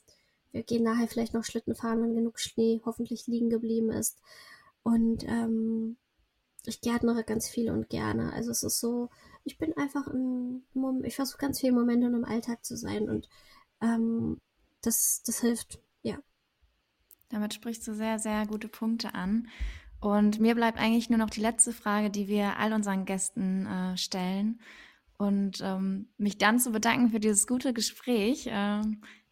wir 0.59 0.65
gehen 0.65 0.83
nachher 0.83 1.07
vielleicht 1.07 1.35
noch 1.35 1.45
Schlitten 1.45 1.77
fahren, 1.77 2.03
wenn 2.03 2.17
genug 2.17 2.41
Schnee 2.41 2.83
hoffentlich 2.85 3.29
liegen 3.29 3.49
geblieben 3.49 3.93
ist. 3.93 4.19
Und 4.83 5.23
ähm, 5.23 5.97
ich 6.67 6.81
gärtnere 6.81 7.23
ganz 7.23 7.49
viel 7.49 7.71
und 7.71 7.89
gerne. 7.89 8.33
Also 8.33 8.51
es 8.51 8.65
ist 8.65 8.81
so, 8.81 9.09
ich 9.45 9.57
bin 9.57 9.77
einfach 9.77 10.09
im 10.09 10.65
ich 11.05 11.15
versuche 11.15 11.39
ganz 11.39 11.61
viele 11.61 11.75
Momente 11.75 12.09
im 12.09 12.25
Alltag 12.25 12.65
zu 12.65 12.77
sein 12.77 13.09
und 13.09 13.29
ähm, 13.81 14.41
das, 14.83 15.23
das 15.25 15.41
hilft, 15.41 15.81
ja. 16.03 16.19
Damit 17.29 17.55
sprichst 17.55 17.87
du 17.87 17.95
sehr, 17.95 18.19
sehr 18.19 18.45
gute 18.47 18.69
Punkte 18.69 19.15
an. 19.15 19.47
Und 20.01 20.41
mir 20.41 20.57
bleibt 20.57 20.79
eigentlich 20.79 21.09
nur 21.09 21.19
noch 21.19 21.31
die 21.31 21.41
letzte 21.41 21.73
Frage, 21.73 22.11
die 22.11 22.27
wir 22.27 22.57
all 22.59 22.73
unseren 22.73 23.05
Gästen 23.05 23.67
äh, 23.67 23.97
stellen. 23.97 24.61
Und 25.19 25.61
ähm, 25.63 26.09
mich 26.17 26.39
dann 26.39 26.59
zu 26.59 26.73
bedanken 26.73 27.11
für 27.11 27.21
dieses 27.21 27.47
gute 27.47 27.73
Gespräch. 27.73 28.47
Äh, 28.47 28.83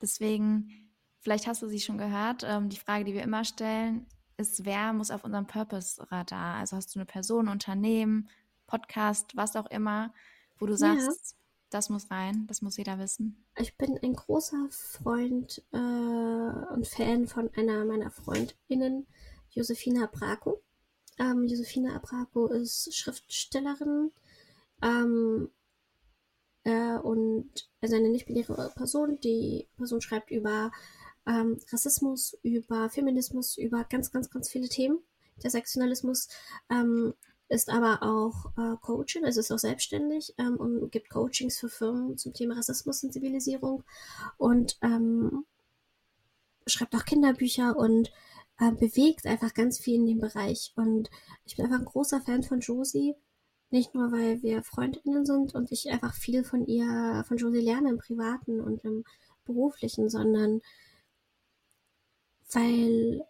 deswegen 0.01 0.86
Vielleicht 1.27 1.49
hast 1.49 1.61
du 1.61 1.67
sie 1.67 1.81
schon 1.81 1.99
gehört. 1.99 2.45
Ähm, 2.47 2.69
die 2.69 2.77
Frage, 2.77 3.05
die 3.05 3.13
wir 3.13 3.25
immer 3.25 3.45
stellen, 3.45 4.07
ist, 4.37 4.65
wer 4.65 4.93
muss 4.93 5.11
auf 5.11 5.25
unserem 5.25 5.49
Purpose-Radar? 5.49 6.55
Also 6.55 6.77
hast 6.77 6.95
du 6.95 7.01
eine 7.01 7.05
Person, 7.05 7.49
Unternehmen, 7.49 8.29
Podcast, 8.69 9.37
was 9.37 9.57
auch 9.57 9.69
immer, 9.73 10.15
wo 10.61 10.67
du 10.67 10.77
sagst, 10.77 11.33
ja. 11.33 11.39
das 11.71 11.89
muss 11.89 12.13
rein, 12.13 12.47
das 12.47 12.63
muss 12.63 12.77
jeder 12.77 13.01
wissen? 13.01 13.45
Ich 13.59 13.77
bin 13.77 13.99
ein 14.01 14.13
großer 14.13 14.69
Freund 14.71 15.65
äh, 15.73 15.77
und 15.77 16.87
Fan 16.87 17.27
von 17.27 17.51
einer 17.57 17.85
meiner 17.85 18.13
FreundInnen, 18.13 19.09
Josefina 19.51 20.07
Braco. 20.07 20.63
Ähm, 21.19 21.49
Josefina 21.49 21.97
Abraco 21.97 22.47
ist 22.47 22.95
Schriftstellerin 22.95 24.13
ähm, 24.81 25.51
äh, 26.63 26.99
und 26.99 27.69
also 27.81 27.97
eine 27.97 28.11
nicht-binäre 28.11 28.71
Person. 28.77 29.19
Die 29.19 29.67
Person 29.77 30.01
schreibt 30.01 30.31
über 30.31 30.71
ähm, 31.27 31.59
Rassismus, 31.73 32.37
über 32.43 32.89
Feminismus, 32.89 33.57
über 33.57 33.85
ganz, 33.85 34.11
ganz, 34.11 34.31
ganz 34.31 34.49
viele 34.49 34.69
Themen. 34.69 34.99
Der 35.43 35.51
Sektionalismus 35.51 36.29
ähm, 36.71 37.15
ist 37.49 37.69
aber 37.69 38.03
auch 38.03 38.47
äh, 38.57 38.77
Coaching, 38.81 39.25
also 39.25 39.41
ist 39.41 39.53
auch 39.53 39.59
selbstständig 39.59 40.35
ähm, 40.39 40.57
und 40.57 40.91
gibt 40.91 41.11
Coachings 41.11 41.59
für 41.59 41.69
Firmen 41.69 42.17
zum 42.17 42.33
Thema 42.33 42.57
Rassismus-Sensibilisierung 42.57 43.85
und 44.37 44.79
ähm, 44.83 45.45
schreibt 46.67 46.95
auch 46.97 47.05
Kinderbücher 47.05 47.77
und 47.77 48.11
äh, 48.59 48.73
bewegt 48.73 49.27
einfach 49.27 49.55
ganz 49.55 49.79
viel 49.79 49.97
in 49.97 50.07
dem 50.07 50.19
Bereich. 50.19 50.73
Und 50.77 51.11
ich 51.45 51.57
bin 51.57 51.67
einfach 51.67 51.79
ein 51.79 51.85
großer 51.85 52.21
Fan 52.21 52.43
von 52.43 52.61
Josie. 52.61 53.15
Nicht 53.71 53.95
nur, 53.95 54.13
weil 54.13 54.43
wir 54.43 54.63
Freundinnen 54.63 55.27
sind 55.27 55.55
und 55.55 55.71
ich 55.73 55.91
einfach 55.91 56.15
viel 56.15 56.45
von 56.45 56.67
ihr, 56.67 57.25
von 57.27 57.37
Josie 57.37 57.61
lerne 57.61 57.91
im 57.91 57.99
Privaten 57.99 58.61
und 58.61 58.85
im 58.85 59.05
Beruflichen, 59.45 60.09
sondern 60.09 60.61
weil, 62.57 63.23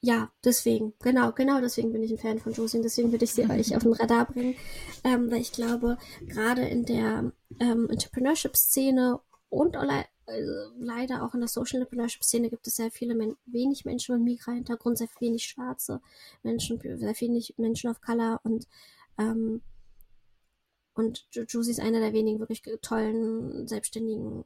ja, 0.00 0.32
deswegen, 0.44 0.94
genau, 0.98 1.32
genau 1.32 1.60
deswegen 1.60 1.92
bin 1.92 2.02
ich 2.02 2.10
ein 2.10 2.18
Fan 2.18 2.38
von 2.40 2.52
Josie 2.52 2.78
und 2.78 2.82
deswegen 2.82 3.12
würde 3.12 3.24
ich 3.24 3.32
sie 3.32 3.48
euch 3.48 3.76
auf 3.76 3.84
den 3.84 3.92
Radar 3.92 4.26
bringen, 4.26 4.56
ähm, 5.04 5.30
weil 5.30 5.40
ich 5.40 5.52
glaube, 5.52 5.96
gerade 6.26 6.62
in 6.62 6.84
der 6.84 7.32
ähm, 7.60 7.88
Entrepreneurship-Szene 7.88 9.20
und 9.48 9.76
also 9.76 10.52
leider 10.76 11.24
auch 11.24 11.34
in 11.34 11.40
der 11.40 11.48
Social 11.48 11.80
Entrepreneurship 11.80 12.24
Szene 12.24 12.50
gibt 12.50 12.66
es 12.66 12.76
sehr 12.76 12.90
viele, 12.90 13.14
Men 13.14 13.36
wenig 13.46 13.84
Menschen 13.84 14.16
mit 14.16 14.24
Migra-Hintergrund, 14.24 14.98
sehr 14.98 15.08
wenig 15.20 15.44
schwarze 15.44 16.00
Menschen, 16.42 16.80
sehr 16.80 17.20
wenig 17.20 17.54
Menschen 17.58 17.90
of 17.90 18.00
Color 18.00 18.40
und 18.42 18.66
ähm, 19.18 19.62
und 20.94 21.28
Juicy 21.30 21.70
ist 21.70 21.80
einer 21.80 22.00
der 22.00 22.12
wenigen 22.12 22.40
wirklich 22.40 22.62
tollen 22.82 23.68
Selbstständigen, 23.68 24.44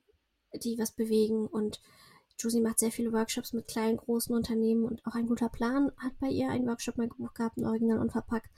die 0.62 0.78
was 0.78 0.92
bewegen 0.92 1.46
und 1.46 1.80
Juicy 2.38 2.60
macht 2.60 2.78
sehr 2.78 2.90
viele 2.90 3.12
Workshops 3.12 3.52
mit 3.52 3.68
kleinen, 3.68 3.96
großen 3.96 4.34
Unternehmen 4.34 4.84
und 4.84 5.04
auch 5.06 5.14
ein 5.14 5.26
guter 5.26 5.48
Plan 5.48 5.92
hat 5.98 6.18
bei 6.20 6.28
ihr 6.28 6.50
einen 6.50 6.66
Workshop 6.66 6.96
mal 6.96 7.08
gebucht 7.08 7.36
gehabt, 7.36 7.56
ein 7.56 7.66
Original 7.66 7.98
unverpackt 7.98 8.48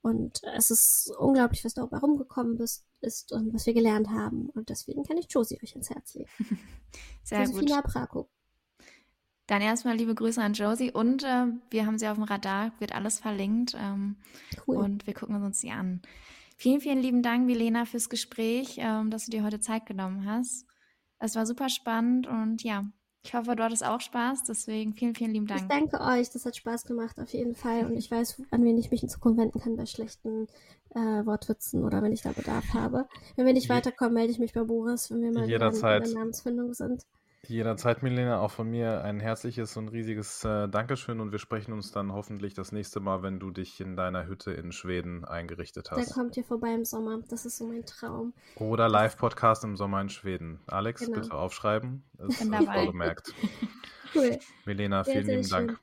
und 0.00 0.42
es 0.56 0.70
ist 0.70 1.12
unglaublich, 1.18 1.64
was 1.64 1.74
dabei 1.74 1.98
rumgekommen 1.98 2.56
bist, 2.56 2.86
ist 3.00 3.32
und 3.32 3.52
was 3.52 3.66
wir 3.66 3.74
gelernt 3.74 4.08
haben. 4.08 4.48
Und 4.50 4.68
deswegen 4.68 5.02
kann 5.04 5.18
ich 5.18 5.26
Josie 5.28 5.58
euch 5.62 5.74
ins 5.74 5.90
Herz 5.90 6.14
legen. 6.14 6.30
Sehr 7.24 7.40
Josefina 7.40 7.80
gut. 7.80 7.92
Braco. 7.92 8.28
Dann 9.46 9.62
erstmal 9.62 9.96
liebe 9.96 10.14
Grüße 10.14 10.42
an 10.42 10.52
Josie 10.52 10.92
und 10.92 11.24
äh, 11.24 11.46
wir 11.70 11.86
haben 11.86 11.98
sie 11.98 12.06
auf 12.08 12.16
dem 12.16 12.24
Radar, 12.24 12.72
wird 12.80 12.94
alles 12.94 13.18
verlinkt 13.18 13.74
ähm, 13.78 14.16
cool. 14.66 14.76
und 14.76 15.06
wir 15.06 15.14
gucken 15.14 15.42
uns 15.42 15.60
sie 15.60 15.70
an. 15.70 16.02
Vielen, 16.56 16.80
vielen 16.80 17.00
lieben 17.00 17.22
Dank, 17.22 17.46
Milena, 17.46 17.86
fürs 17.86 18.10
Gespräch, 18.10 18.76
ähm, 18.78 19.10
dass 19.10 19.24
du 19.24 19.30
dir 19.30 19.44
heute 19.44 19.60
Zeit 19.60 19.86
genommen 19.86 20.26
hast. 20.26 20.66
Es 21.18 21.34
war 21.34 21.46
super 21.46 21.70
spannend 21.70 22.26
und 22.26 22.62
ja, 22.62 22.84
ich 23.28 23.34
hoffe, 23.34 23.54
du 23.54 23.62
hattest 23.62 23.84
auch 23.84 24.00
Spaß, 24.00 24.44
deswegen 24.44 24.94
vielen, 24.94 25.14
vielen 25.14 25.32
lieben 25.32 25.46
Dank. 25.46 25.60
Ich 25.60 25.68
danke 25.68 26.00
euch, 26.00 26.30
das 26.30 26.46
hat 26.46 26.56
Spaß 26.56 26.86
gemacht 26.86 27.20
auf 27.20 27.28
jeden 27.34 27.54
Fall 27.54 27.84
und 27.84 27.94
ich 27.94 28.10
weiß, 28.10 28.42
an 28.50 28.64
wen 28.64 28.78
ich 28.78 28.90
mich 28.90 29.02
in 29.02 29.10
Zukunft 29.10 29.38
wenden 29.38 29.60
kann 29.60 29.76
bei 29.76 29.84
schlechten 29.84 30.46
äh, 30.94 31.26
Wortwitzen 31.26 31.84
oder 31.84 32.02
wenn 32.02 32.12
ich 32.12 32.22
da 32.22 32.32
Bedarf 32.32 32.72
habe. 32.72 33.06
Wenn 33.36 33.44
wir 33.44 33.52
nicht 33.52 33.68
weiterkommen, 33.68 34.14
melde 34.14 34.32
ich 34.32 34.38
mich 34.38 34.54
bei 34.54 34.64
Boris, 34.64 35.10
wenn 35.10 35.20
wir 35.20 35.32
mal 35.32 35.42
in 35.42 35.58
der 35.60 36.14
Namensfindung 36.14 36.72
sind. 36.72 37.04
Jederzeit, 37.46 38.02
Milena, 38.02 38.40
auch 38.40 38.50
von 38.50 38.68
mir 38.68 39.04
ein 39.04 39.20
herzliches 39.20 39.76
und 39.76 39.88
riesiges 39.88 40.44
äh, 40.44 40.68
Dankeschön 40.68 41.20
und 41.20 41.30
wir 41.30 41.38
sprechen 41.38 41.72
uns 41.72 41.92
dann 41.92 42.12
hoffentlich 42.12 42.52
das 42.54 42.72
nächste 42.72 42.98
Mal, 42.98 43.22
wenn 43.22 43.38
du 43.38 43.50
dich 43.52 43.80
in 43.80 43.96
deiner 43.96 44.26
Hütte 44.26 44.52
in 44.52 44.72
Schweden 44.72 45.24
eingerichtet 45.24 45.90
hast. 45.90 45.98
Dann 45.98 46.14
kommt 46.14 46.36
ihr 46.36 46.44
vorbei 46.44 46.74
im 46.74 46.84
Sommer, 46.84 47.20
das 47.28 47.46
ist 47.46 47.58
so 47.58 47.66
mein 47.66 47.86
Traum. 47.86 48.34
Oder 48.56 48.88
Live-Podcast 48.88 49.62
im 49.64 49.76
Sommer 49.76 50.00
in 50.00 50.08
Schweden. 50.08 50.60
Alex, 50.66 51.06
genau. 51.06 51.20
bitte 51.20 51.32
aufschreiben. 51.32 52.04
Es 52.18 52.40
ist 52.40 52.52
dabei. 52.52 52.86
gemerkt. 52.86 53.32
cool. 54.14 54.38
Milena, 54.66 55.04
vielen 55.04 55.24
sehr, 55.24 55.36
lieben 55.36 55.48
Dank. 55.48 55.80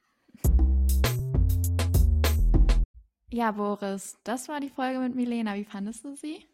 Ja, 3.32 3.52
Boris, 3.52 4.18
das 4.26 4.50
war 4.50 4.60
die 4.60 4.70
Folge 4.70 5.00
mit 5.00 5.16
Milena. 5.16 5.56
Wie 5.56 5.66
fandest 5.66 6.04
du 6.04 6.16
sie? 6.16 6.46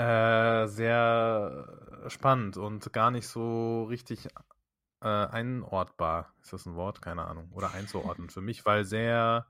Äh, 0.00 0.66
sehr 0.68 1.79
spannend 2.08 2.56
und 2.56 2.92
gar 2.92 3.10
nicht 3.10 3.28
so 3.28 3.84
richtig 3.84 4.28
äh, 5.02 5.08
einordbar. 5.08 6.34
Ist 6.42 6.52
das 6.52 6.66
ein 6.66 6.74
Wort? 6.74 7.02
Keine 7.02 7.24
Ahnung. 7.24 7.50
Oder 7.52 7.72
einzuordnen 7.72 8.30
für 8.30 8.40
mich, 8.40 8.64
weil 8.66 8.84
sehr, 8.84 9.46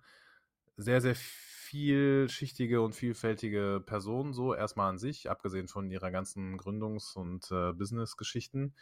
sehr, 0.76 1.00
sehr 1.00 1.14
vielschichtige 1.14 2.80
und 2.82 2.94
vielfältige 2.94 3.82
Person 3.84 4.32
so 4.32 4.54
erstmal 4.54 4.90
an 4.90 4.98
sich, 4.98 5.30
abgesehen 5.30 5.68
von 5.68 5.90
ihrer 5.90 6.10
ganzen 6.10 6.58
Gründungs- 6.58 7.16
und 7.16 7.50
äh, 7.52 7.72
Business-Geschichten. 7.72 8.74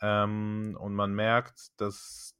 Ähm, 0.00 0.76
und 0.80 0.94
man 0.94 1.14
merkt, 1.14 1.80
dass 1.80 2.36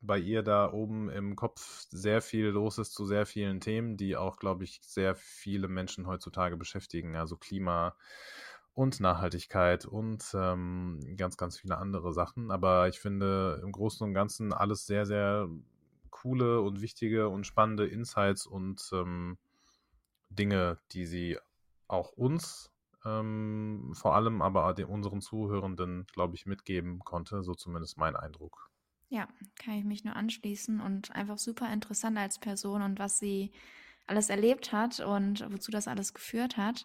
bei 0.00 0.18
ihr 0.18 0.42
da 0.42 0.70
oben 0.70 1.08
im 1.08 1.34
Kopf 1.34 1.86
sehr 1.90 2.20
viel 2.20 2.46
los 2.46 2.78
ist 2.78 2.92
zu 2.92 3.06
sehr 3.06 3.24
vielen 3.24 3.60
Themen, 3.60 3.96
die 3.96 4.16
auch, 4.16 4.36
glaube 4.36 4.64
ich, 4.64 4.80
sehr 4.82 5.14
viele 5.14 5.68
Menschen 5.68 6.06
heutzutage 6.06 6.56
beschäftigen. 6.56 7.16
Also 7.16 7.36
Klima 7.36 7.96
und 8.74 9.00
Nachhaltigkeit 9.00 9.86
und 9.86 10.24
ähm, 10.34 11.00
ganz, 11.16 11.36
ganz 11.36 11.58
viele 11.58 11.78
andere 11.78 12.12
Sachen. 12.12 12.50
Aber 12.50 12.88
ich 12.88 13.00
finde 13.00 13.60
im 13.62 13.72
Großen 13.72 14.06
und 14.06 14.14
Ganzen 14.14 14.52
alles 14.52 14.86
sehr, 14.86 15.06
sehr 15.06 15.48
coole 16.10 16.60
und 16.60 16.80
wichtige 16.80 17.28
und 17.28 17.46
spannende 17.46 17.86
Insights 17.86 18.46
und 18.46 18.90
ähm, 18.92 19.38
Dinge, 20.30 20.78
die 20.92 21.06
sie 21.06 21.38
auch 21.86 22.12
uns 22.12 22.74
ähm, 23.04 23.92
vor 23.94 24.14
allem 24.14 24.42
aber 24.42 24.72
den, 24.74 24.86
unseren 24.86 25.20
Zuhörenden, 25.20 26.06
glaube 26.12 26.34
ich, 26.36 26.46
mitgeben 26.46 27.00
konnte. 27.00 27.42
So 27.42 27.54
zumindest 27.54 27.98
mein 27.98 28.16
Eindruck. 28.16 28.70
Ja, 29.08 29.28
kann 29.56 29.74
ich 29.74 29.84
mich 29.84 30.04
nur 30.04 30.16
anschließen 30.16 30.80
und 30.80 31.12
einfach 31.12 31.38
super 31.38 31.72
interessant 31.72 32.18
als 32.18 32.38
Person 32.38 32.82
und 32.82 32.98
was 32.98 33.18
sie 33.18 33.52
alles 34.06 34.30
erlebt 34.30 34.72
hat 34.72 35.00
und 35.00 35.46
wozu 35.52 35.70
das 35.70 35.88
alles 35.88 36.14
geführt 36.14 36.56
hat. 36.56 36.84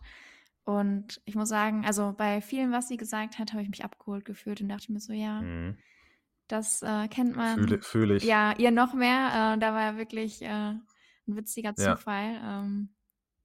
Und 0.64 1.22
ich 1.26 1.36
muss 1.36 1.50
sagen, 1.50 1.86
also 1.86 2.14
bei 2.16 2.42
vielen, 2.42 2.72
was 2.72 2.88
sie 2.88 2.98
gesagt 2.98 3.40
hat, 3.40 3.54
habe 3.54 3.64
ich 3.64 3.70
mich 3.70 3.84
abgeholt 3.84 4.26
gefühlt 4.26 4.62
und 4.62 4.70
dachte 4.70 4.92
mir 4.92 5.00
so, 5.00 5.14
ja, 5.14 5.42
mhm. 5.42 5.78
das 6.48 6.84
äh, 6.84 7.08
kennt 7.08 7.36
man. 7.36 7.56
Fühle, 7.56 7.82
fühle 7.82 8.16
ich. 8.18 8.24
Ja, 8.24 8.56
ihr 8.58 8.72
noch 8.72 8.94
mehr. 8.94 9.56
Äh, 9.56 9.60
da 9.60 9.74
war 9.74 9.82
ja 9.82 9.98
wirklich 9.98 10.42
äh, 10.42 10.48
ein 10.48 10.84
witziger 11.26 11.76
Zufall. 11.76 12.34
Ja. 12.34 12.62
Ähm, 12.62 12.90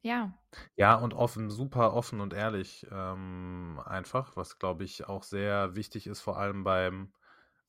ja. 0.04 0.34
Ja, 0.76 0.96
und 0.96 1.14
offen, 1.14 1.48
super 1.48 1.94
offen 1.94 2.20
und 2.20 2.34
ehrlich 2.34 2.86
ähm, 2.92 3.80
einfach, 3.86 4.36
was 4.36 4.58
glaube 4.58 4.84
ich 4.84 5.08
auch 5.08 5.22
sehr 5.22 5.76
wichtig 5.76 6.06
ist, 6.06 6.20
vor 6.20 6.38
allem 6.38 6.62
beim 6.62 7.12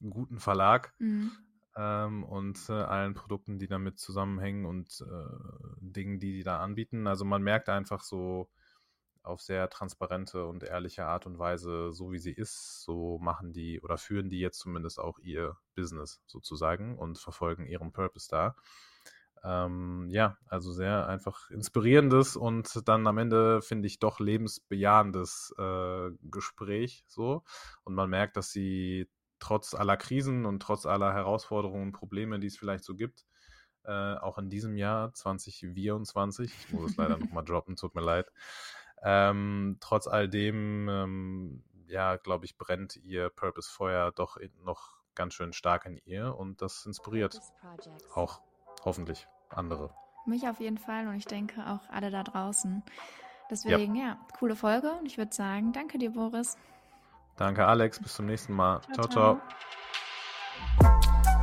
guten 0.02 0.40
Verlag 0.40 0.94
mhm. 1.00 1.32
ähm, 1.78 2.24
und 2.26 2.60
äh, 2.68 2.74
allen 2.74 3.14
Produkten, 3.14 3.58
die 3.58 3.68
damit 3.68 4.00
zusammenhängen 4.00 4.66
und 4.66 5.02
äh, 5.02 5.78
Dingen, 5.80 6.20
die 6.20 6.34
die 6.34 6.44
da 6.44 6.60
anbieten. 6.60 7.08
Also 7.08 7.24
man 7.24 7.42
merkt 7.42 7.70
einfach 7.70 8.02
so 8.02 8.50
auf 9.26 9.42
sehr 9.42 9.70
transparente 9.70 10.46
und 10.46 10.64
ehrliche 10.64 11.06
Art 11.06 11.26
und 11.26 11.40
Weise, 11.40 11.92
so 11.92 12.12
wie 12.12 12.20
sie 12.20 12.34
ist, 12.34 12.84
so 12.84 13.18
machen 13.20 13.54
die 13.54 13.82
oder 13.82 13.98
führen 13.98 14.30
die 14.30 14.40
jetzt 14.40 14.60
zumindest 14.60 15.00
auch 15.00 15.20
ihr 15.20 15.58
Business 15.76 16.22
sozusagen 16.28 16.98
und 16.98 17.18
verfolgen 17.18 17.66
ihren 17.66 17.92
Purpose 17.92 18.28
da. 18.30 18.56
Ähm, 19.44 20.08
ja, 20.10 20.38
also 20.48 20.72
sehr 20.72 21.08
einfach 21.08 21.52
inspirierendes 21.52 22.36
und 22.36 22.88
dann 22.88 23.06
am 23.06 23.20
Ende 23.20 23.62
finde 23.62 23.88
ich 23.88 24.00
doch 24.00 24.20
lebensbejahendes 24.20 25.54
äh, 25.60 26.10
Gespräch 26.24 27.04
so. 27.08 27.44
Und 27.84 27.94
man 27.94 28.10
merkt, 28.10 28.38
dass 28.38 28.52
sie 28.52 29.08
trotz 29.40 29.76
aller 29.76 29.98
Krisen 29.98 30.46
und 30.46 30.62
trotz 30.62 30.86
aller 30.86 31.14
Herausforderungen 31.14 31.88
und 31.88 31.92
Probleme, 31.92 32.40
die 32.40 32.48
es 32.48 32.58
vielleicht 32.58 32.84
so 32.84 32.96
gibt, 32.96 33.26
äh, 33.84 34.16
auch 34.16 34.40
in 34.40 34.50
diesem 34.50 34.78
Jahr 34.78 35.14
2024, 35.14 36.52
ich 36.52 36.74
muss 36.74 36.92
es 36.92 36.98
leider 36.98 37.18
nochmal 37.18 37.46
droppen, 37.46 37.76
tut 37.76 37.94
mir 37.94 38.02
leid, 38.02 38.32
ähm, 39.06 39.78
trotz 39.80 40.08
all 40.08 40.28
dem, 40.28 40.90
ähm, 40.90 41.64
ja, 41.88 42.18
glaube 42.18 42.46
ich, 42.46 42.58
brennt 42.58 42.98
ihr 42.98 43.30
Purpose-Feuer 43.30 44.12
doch 44.12 44.38
noch 44.64 44.96
ganz 45.14 45.36
schön 45.36 45.54
stark 45.54 45.86
in 45.86 45.98
ihr 46.06 46.36
und 46.36 46.62
das 46.62 46.86
inspiriert 46.88 47.40
auch 48.16 48.42
hoffentlich 48.84 49.28
andere. 49.50 49.94
Mich 50.26 50.48
auf 50.48 50.60
jeden 50.60 50.80
Fall 50.80 51.08
und 51.08 51.16
ich 51.16 51.26
denke 51.26 51.62
auch 51.68 51.88
alle 51.90 52.10
da 52.10 52.24
draußen. 52.24 52.84
Deswegen, 53.52 53.96
ja, 53.96 54.08
ja 54.08 54.18
coole 54.40 54.56
Folge 54.56 54.92
und 54.94 55.06
ich 55.06 55.20
würde 55.20 55.34
sagen, 55.34 55.72
danke 55.72 56.00
dir, 56.00 56.12
Boris. 56.12 56.58
Danke, 57.38 57.66
Alex. 57.68 58.00
Bis 58.00 58.16
zum 58.16 58.26
nächsten 58.26 58.54
Mal. 58.54 58.82
ciao. 58.94 59.08
ciao. 59.08 59.40
ciao. 60.82 61.35